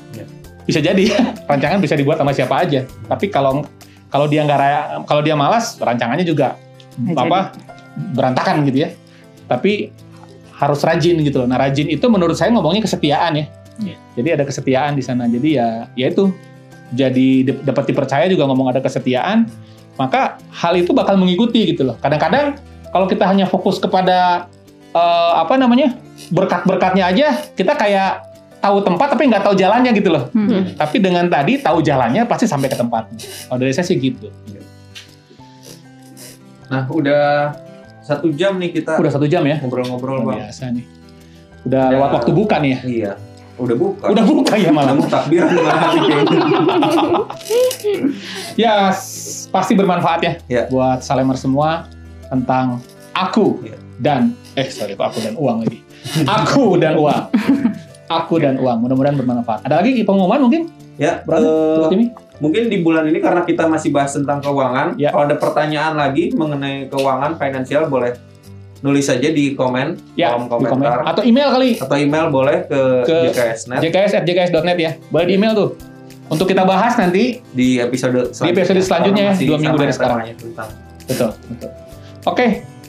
Bisa 0.64 0.78
jadi 0.78 1.10
rancangan 1.50 1.78
bisa 1.82 1.94
dibuat 1.98 2.18
sama 2.20 2.32
siapa 2.34 2.62
aja. 2.62 2.86
Tapi 3.08 3.28
kalau 3.28 3.66
kalau 4.12 4.26
dia 4.28 4.44
nggak 4.44 4.58
raya- 4.60 4.88
kalau 5.08 5.22
dia 5.24 5.32
malas 5.32 5.80
rancangannya 5.80 6.26
juga 6.26 6.60
Nggak 6.92 7.24
apa 7.24 7.40
berantakan 8.12 8.68
gitu 8.68 8.84
ya. 8.84 8.88
Tapi 9.48 9.90
harus 10.56 10.80
rajin 10.84 11.18
gitu 11.24 11.42
loh. 11.42 11.48
Nah 11.50 11.58
rajin 11.58 11.88
itu 11.90 12.06
menurut 12.06 12.36
saya 12.38 12.52
ngomongnya 12.54 12.84
kesetiaan 12.84 13.32
ya. 13.34 13.44
Iya. 13.82 13.96
Jadi 14.20 14.28
ada 14.38 14.44
kesetiaan 14.46 14.92
di 14.94 15.02
sana. 15.02 15.26
Jadi 15.26 15.58
ya, 15.58 15.88
ya 15.96 16.06
itu 16.12 16.30
jadi 16.92 17.28
dap- 17.48 17.62
dapat 17.72 17.84
dipercaya 17.88 18.26
juga 18.28 18.44
ngomong 18.46 18.68
ada 18.70 18.80
kesetiaan, 18.84 19.48
maka 19.96 20.36
hal 20.52 20.76
itu 20.76 20.92
bakal 20.92 21.16
mengikuti 21.16 21.72
gitu 21.72 21.88
loh. 21.88 21.96
Kadang-kadang 21.98 22.60
kalau 22.92 23.08
kita 23.08 23.24
hanya 23.24 23.48
fokus 23.48 23.80
kepada 23.80 24.46
eh, 24.92 25.32
apa 25.34 25.56
namanya 25.56 25.96
berkat-berkatnya 26.30 27.08
aja, 27.08 27.28
kita 27.56 27.72
kayak 27.74 28.31
tahu 28.62 28.78
tempat 28.80 29.06
tapi 29.10 29.26
nggak 29.26 29.42
tahu 29.42 29.54
jalannya 29.54 29.90
gitu 29.90 30.08
loh. 30.08 30.30
Hmm. 30.30 30.72
Tapi 30.72 30.96
dengan 30.96 31.26
tadi 31.26 31.58
tahu 31.58 31.82
jalannya 31.82 32.22
pasti 32.24 32.46
sampai 32.46 32.70
ke 32.70 32.78
tempatnya. 32.78 33.18
Kalau 33.18 33.58
dari 33.58 33.74
saya 33.74 33.82
sih 33.82 33.98
gitu. 33.98 34.30
Nah, 36.70 36.86
udah 36.88 37.52
satu 38.00 38.30
jam 38.30 38.56
nih 38.56 38.72
kita 38.72 38.96
Udah 38.96 39.10
satu 39.10 39.26
jam 39.26 39.42
ya. 39.42 39.58
ngobrol-ngobrol 39.60 40.24
bang. 40.24 40.46
biasa 40.46 40.70
nih. 40.70 40.86
Udah 41.62 41.84
lewat 41.90 42.10
waktu 42.16 42.30
buka 42.32 42.56
nih 42.58 42.70
ya. 42.70 42.78
Iya, 42.82 43.12
udah 43.54 43.76
buka. 43.76 44.04
Udah 44.08 44.24
buka 44.24 44.54
ya 44.56 44.70
malah. 44.70 44.94
Udah 44.94 45.22
kayaknya. 45.22 45.52
Ya 48.54 48.92
pasti 49.48 49.72
bermanfaat 49.72 50.20
ya, 50.22 50.32
Ya. 50.46 50.62
buat 50.68 51.00
Salemer 51.00 51.34
semua 51.34 51.88
tentang 52.28 52.80
aku 53.12 53.60
Ya. 53.62 53.76
dan 53.98 54.32
eh 54.54 54.68
sorry 54.68 54.92
kok 54.92 55.08
aku 55.08 55.20
dan 55.20 55.34
uang 55.36 55.64
lagi. 55.64 55.78
Aku 56.24 56.76
dan 56.76 56.96
uang. 56.96 57.24
Aku 58.18 58.36
dan 58.36 58.56
uang. 58.56 58.78
Mudah-mudahan 58.80 59.16
bermanfaat. 59.16 59.64
Ada 59.64 59.80
lagi 59.80 60.02
pengumuman 60.02 60.40
mungkin? 60.40 60.62
Ya, 60.94 61.24
Brother, 61.24 61.48
Tuh, 61.78 61.88
Timmy? 61.88 62.12
mungkin 62.36 62.68
di 62.68 62.78
bulan 62.78 63.04
ini 63.04 63.16
karena 63.16 63.42
kita 63.42 63.64
masih 63.64 63.88
bahas 63.90 64.12
tentang 64.12 64.38
keuangan, 64.38 64.94
Ya. 64.94 65.08
kalau 65.08 65.24
ada 65.24 65.36
pertanyaan 65.36 65.94
lagi 65.94 66.30
mengenai 66.32 66.86
keuangan 66.86 67.34
finansial 67.34 67.88
boleh 67.88 68.12
nulis 68.80 69.06
saja 69.06 69.24
di 69.24 69.54
komen, 69.54 69.94
Ya, 70.12 70.34
kolom 70.34 70.42
di 70.42 70.48
komen. 70.50 70.68
komentar 70.68 71.00
Atau 71.06 71.22
email 71.22 71.48
kali. 71.48 71.70
atau 71.76 71.96
email 71.96 72.26
boleh 72.28 72.66
ke, 72.66 72.80
Ke 73.02 73.16
JKSNet 73.30 73.80
jks@jks.net 73.80 74.76
ya. 74.76 74.92
Boleh 75.08 75.26
di 75.26 75.34
email 75.34 75.54
tuh. 75.54 75.70
Untuk 76.28 76.44
kita 76.44 76.64
bahas 76.64 76.96
nanti. 76.96 77.40
di 77.48 77.76
episode 77.76 78.32
selanjutnya. 78.32 78.52
episode 78.52 78.80
selanjutnya 78.80 79.24
ya, 79.24 79.34
dua 79.38 79.58
minggu 79.58 79.78
dari 79.78 79.92
sekarang. 79.92 80.18
Betul, 81.04 81.30
betul. 81.48 81.70
Oke, 82.24 82.46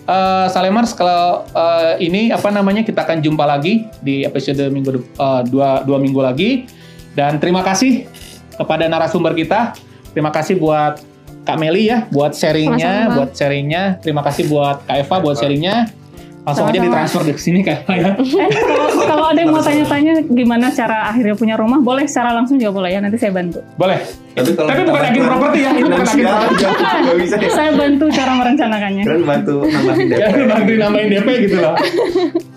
eh, 0.07 0.47
Salemers 0.51 0.91
kalau 0.95 1.47
eh, 1.47 2.03
ini 2.03 2.29
apa 2.29 2.49
namanya 2.51 2.83
kita 2.83 3.03
akan 3.03 3.23
jumpa 3.23 3.43
lagi 3.47 3.87
di 4.03 4.23
episode 4.23 4.69
minggu 4.71 4.99
eh, 4.99 5.41
dua 5.47 5.83
dua 5.83 5.97
minggu 5.99 6.19
lagi 6.19 6.67
dan 7.13 7.37
terima 7.37 7.61
kasih 7.61 8.07
kepada 8.57 8.85
narasumber 8.85 9.33
kita. 9.33 9.73
Terima 10.13 10.29
kasih 10.29 10.61
buat 10.61 11.01
Kak 11.43 11.57
Meli 11.57 11.89
ya 11.89 12.05
buat 12.13 12.37
sharingnya, 12.37 13.11
buat 13.17 13.31
sharingnya. 13.33 13.97
Terima 13.99 14.21
kasih 14.21 14.47
buat 14.47 14.85
Kak 14.85 14.95
Eva 15.03 15.15
buat 15.19 15.35
sharingnya. 15.41 16.02
Langsung 16.43 16.67
aja 16.67 16.75
ditransfer 16.75 17.23
di 17.23 17.33
sini 17.39 17.59
Kak 17.63 17.87
Eva 17.87 17.93
ya. 18.03 18.11
Eh, 18.19 18.49
kalau, 18.51 18.87
kalau 19.07 19.25
ada 19.31 19.39
yang 19.39 19.55
mau 19.55 19.63
tanya-tanya 19.63 20.27
gimana 20.27 20.67
cara 20.75 21.07
akhirnya 21.07 21.39
punya 21.39 21.55
rumah, 21.55 21.79
boleh 21.79 22.03
secara 22.03 22.35
langsung 22.35 22.59
juga 22.59 22.83
boleh 22.83 22.89
ya. 22.91 22.99
Nanti 22.99 23.15
saya 23.15 23.31
bantu. 23.31 23.63
Boleh. 23.79 24.03
Tapi, 24.33 24.51
kalau 24.51 24.67
Tapi 24.67 24.81
bukan 24.83 25.01
agen 25.07 25.23
properti 25.23 25.57
ya, 25.63 25.69
ini 25.71 25.81
bukan 25.87 26.03
agen 26.03 26.25
properti. 26.27 26.63
ya. 27.47 27.49
Saya 27.55 27.71
bantu 27.71 28.05
cara 28.11 28.31
merencanakannya. 28.35 29.03
Kalian 29.07 29.23
bantu 29.23 29.55
nambahin 29.63 30.05
DP. 30.11 30.19
Ya, 30.23 30.27
bantuin 30.51 30.79
nambahin 30.83 31.07
DP 31.15 31.27
gitu 31.47 31.57
loh. 31.63 31.75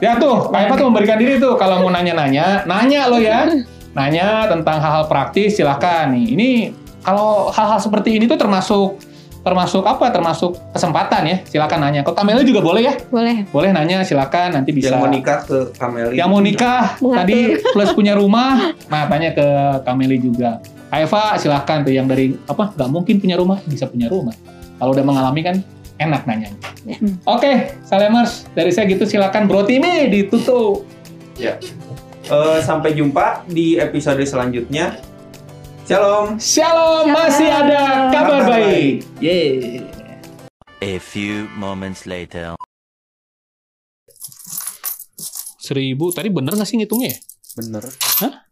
Ya 0.03 0.13
tuh, 0.19 0.37
Kak 0.51 0.61
Eva 0.67 0.75
tuh 0.75 0.87
memberikan 0.91 1.19
diri 1.23 1.35
tuh 1.39 1.55
kalau 1.55 1.87
mau 1.87 1.91
nanya-nanya, 1.95 2.67
nanya 2.67 3.07
lo 3.07 3.23
ya. 3.23 3.47
Nanya 3.95 4.51
tentang 4.51 4.83
hal-hal 4.83 5.07
praktis 5.09 5.57
silahkan 5.57 6.11
nih. 6.11 6.35
Ini 6.35 6.49
kalau 7.07 7.55
hal-hal 7.55 7.79
seperti 7.79 8.19
ini 8.19 8.27
tuh 8.27 8.35
termasuk 8.35 8.99
termasuk 9.47 9.87
apa? 9.87 10.11
Termasuk 10.11 10.59
kesempatan 10.75 11.23
ya. 11.23 11.37
Silakan 11.47 11.79
nanya. 11.87 12.03
Kalau 12.03 12.19
Kameli 12.19 12.43
juga 12.43 12.67
boleh 12.67 12.83
ya. 12.83 12.95
Boleh. 13.07 13.47
Boleh 13.55 13.71
nanya 13.71 14.03
silakan 14.03 14.59
nanti 14.59 14.75
bisa. 14.75 14.91
Yang 14.91 14.99
mau 14.99 15.11
nikah 15.15 15.39
ke 15.47 15.59
Kameli. 15.79 16.15
Yang 16.19 16.29
mau 16.35 16.41
nikah 16.43 16.83
Mengatur. 16.99 17.17
tadi 17.23 17.39
plus 17.71 17.91
punya 17.95 18.19
rumah, 18.19 18.75
nah 18.91 19.07
tanya 19.07 19.31
ke 19.31 19.47
Kameli 19.87 20.19
juga. 20.19 20.59
Eva 20.91 21.39
silahkan 21.39 21.87
tuh 21.87 21.95
yang 21.95 22.11
dari 22.11 22.35
apa 22.47 22.75
nggak 22.75 22.91
mungkin 22.91 23.23
punya 23.23 23.39
rumah 23.39 23.63
bisa 23.71 23.87
punya 23.87 24.11
rumah. 24.11 24.35
Kalau 24.83 24.91
udah 24.91 25.05
mengalami 25.07 25.41
kan 25.47 25.57
enak 26.03 26.27
nanyanya. 26.27 26.59
Ya. 26.85 26.99
Oke, 27.25 27.73
Salemers 27.87 28.45
dari 28.53 28.75
saya 28.75 28.91
gitu 28.91 29.07
silakan 29.07 29.47
Bro 29.47 29.65
Timi 29.65 30.11
ditutup. 30.11 30.85
Eh, 32.27 32.59
sampai 32.67 32.91
jumpa 32.99 33.47
di 33.47 33.79
episode 33.79 34.21
selanjutnya. 34.27 34.99
Shalom. 35.87 36.35
Shalom, 36.43 37.15
masih 37.15 37.47
ada 37.47 38.11
kabar 38.11 38.43
Kabar 38.43 38.59
baik. 38.59 39.07
Yeay. 39.23 39.87
A 40.83 40.99
few 40.99 41.47
moments 41.55 42.11
later. 42.11 42.59
Seribu, 45.63 46.11
tadi 46.11 46.27
bener 46.35 46.59
nggak 46.59 46.67
sih 46.67 46.75
ngitungnya 46.75 47.15
ya? 47.15 47.19
Bener. 47.63 47.87
Hah? 48.19 48.51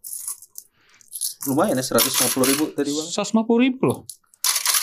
Lumayan 1.50 1.74
ya 1.74 1.82
150 1.82 2.38
ribu 2.38 2.70
tadi 2.70 2.94
bang. 2.94 3.08
150 3.10 3.66
ribu 3.66 3.82
loh. 3.82 4.06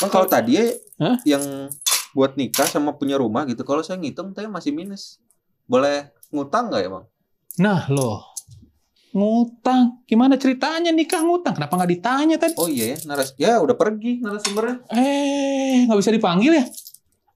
Bang 0.03 0.11
kalau 0.11 0.27
tadi 0.27 0.59
ya 0.59 0.75
Hah? 0.99 1.23
yang 1.23 1.71
buat 2.11 2.35
nikah 2.35 2.67
sama 2.67 2.99
punya 2.99 3.15
rumah 3.15 3.47
gitu. 3.47 3.63
Kalau 3.63 3.79
saya 3.79 3.95
ngitung 3.95 4.35
saya 4.35 4.51
masih 4.51 4.75
minus. 4.75 5.23
Boleh 5.71 6.11
ngutang 6.35 6.67
nggak 6.67 6.83
ya 6.83 6.89
bang? 6.99 7.05
Nah 7.63 7.87
loh, 7.87 8.30
ngutang. 9.11 10.01
Gimana 10.03 10.35
ceritanya 10.35 10.89
nikah 10.89 11.19
ngutang? 11.19 11.53
Kenapa 11.53 11.73
nggak 11.73 11.91
ditanya 11.91 12.35
tadi? 12.35 12.55
Oh 12.55 12.65
iya 12.65 12.95
ya, 12.95 12.97
naras 13.05 13.29
ya 13.35 13.57
udah 13.57 13.73
pergi 13.73 14.19
narasumbernya. 14.19 14.87
Eh, 14.89 15.85
nggak 15.85 15.99
bisa 15.99 16.09
dipanggil 16.09 16.51
ya? 16.53 16.65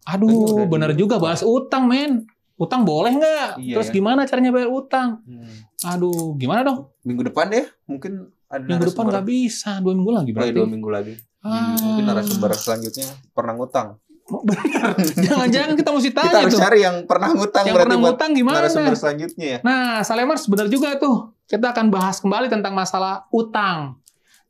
Aduh, 0.08 0.30
udah 0.56 0.66
bener 0.66 0.90
di- 0.92 1.00
juga 1.00 1.18
bahas 1.18 1.42
utang, 1.42 1.86
men. 1.86 2.24
Utang 2.56 2.84
boleh 2.84 3.12
nggak? 3.12 3.60
Iya, 3.60 3.76
Terus 3.76 3.90
ya. 3.90 3.94
gimana 3.94 4.24
caranya 4.24 4.50
bayar 4.50 4.70
utang? 4.70 5.20
Hmm. 5.22 5.92
Aduh, 5.92 6.34
gimana 6.36 6.64
dong? 6.64 6.88
Minggu 7.02 7.26
depan 7.26 7.50
deh 7.50 7.68
mungkin 7.84 8.32
ada 8.46 8.64
Minggu 8.64 8.88
depan 8.88 9.04
nggak 9.06 9.26
bisa, 9.26 9.84
dua 9.84 9.92
minggu 9.92 10.14
lagi 10.14 10.30
Oh, 10.30 10.34
iya, 10.34 10.40
berarti. 10.40 10.56
dua 10.56 10.68
minggu 10.68 10.90
lagi. 10.90 11.14
Ah. 11.42 11.76
Mungkin 11.76 12.04
narasumber 12.06 12.52
selanjutnya 12.54 13.06
pernah 13.30 13.54
ngutang. 13.54 14.00
Bener. 14.26 14.98
Jangan-jangan 15.28 15.76
kita 15.76 15.90
mesti 15.92 16.10
tanya 16.10 16.26
Kita 16.26 16.40
harus 16.40 16.54
tuh. 16.54 16.62
cari 16.64 16.80
yang 16.80 16.98
pernah 17.04 17.30
ngutang 17.30 17.62
Yang 17.62 17.76
berarti 17.76 17.86
pernah 17.86 17.98
ngutang 18.02 18.30
gimana? 18.34 18.56
narasumber 18.58 18.94
selanjutnya 18.96 19.46
ya. 19.46 19.60
Nah, 19.62 20.02
Salemers 20.02 20.44
benar 20.48 20.66
juga 20.66 20.96
tuh. 20.96 21.35
Kita 21.46 21.72
akan 21.74 21.94
bahas 21.94 22.18
kembali 22.18 22.50
tentang 22.50 22.74
masalah 22.74 23.30
utang. 23.30 24.02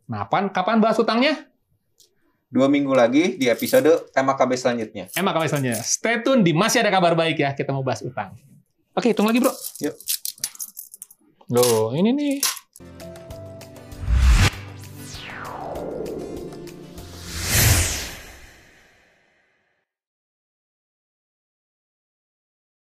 Nah, 0.07 0.23
kapan, 0.23 0.47
kapan 0.47 0.77
bahas 0.79 0.95
utangnya? 0.95 1.35
Dua 2.47 2.71
minggu 2.71 2.95
lagi 2.95 3.35
di 3.35 3.51
episode 3.51 4.07
MAKB 4.15 4.51
selanjutnya. 4.55 5.11
Emang 5.11 5.35
kapan 5.35 5.49
selanjutnya? 5.51 5.83
Stay 5.83 6.23
tune 6.23 6.39
di 6.39 6.55
Masih 6.55 6.79
Ada 6.79 6.95
Kabar 6.95 7.11
Baik 7.11 7.35
ya. 7.41 7.51
Kita 7.51 7.75
mau 7.75 7.83
bahas 7.83 7.99
utang. 7.99 8.39
Oke, 8.95 9.11
hitung 9.11 9.27
lagi 9.27 9.43
bro. 9.43 9.51
Yuk. 9.83 9.95
Loh, 11.51 11.91
ini 11.91 12.15
nih 12.15 12.33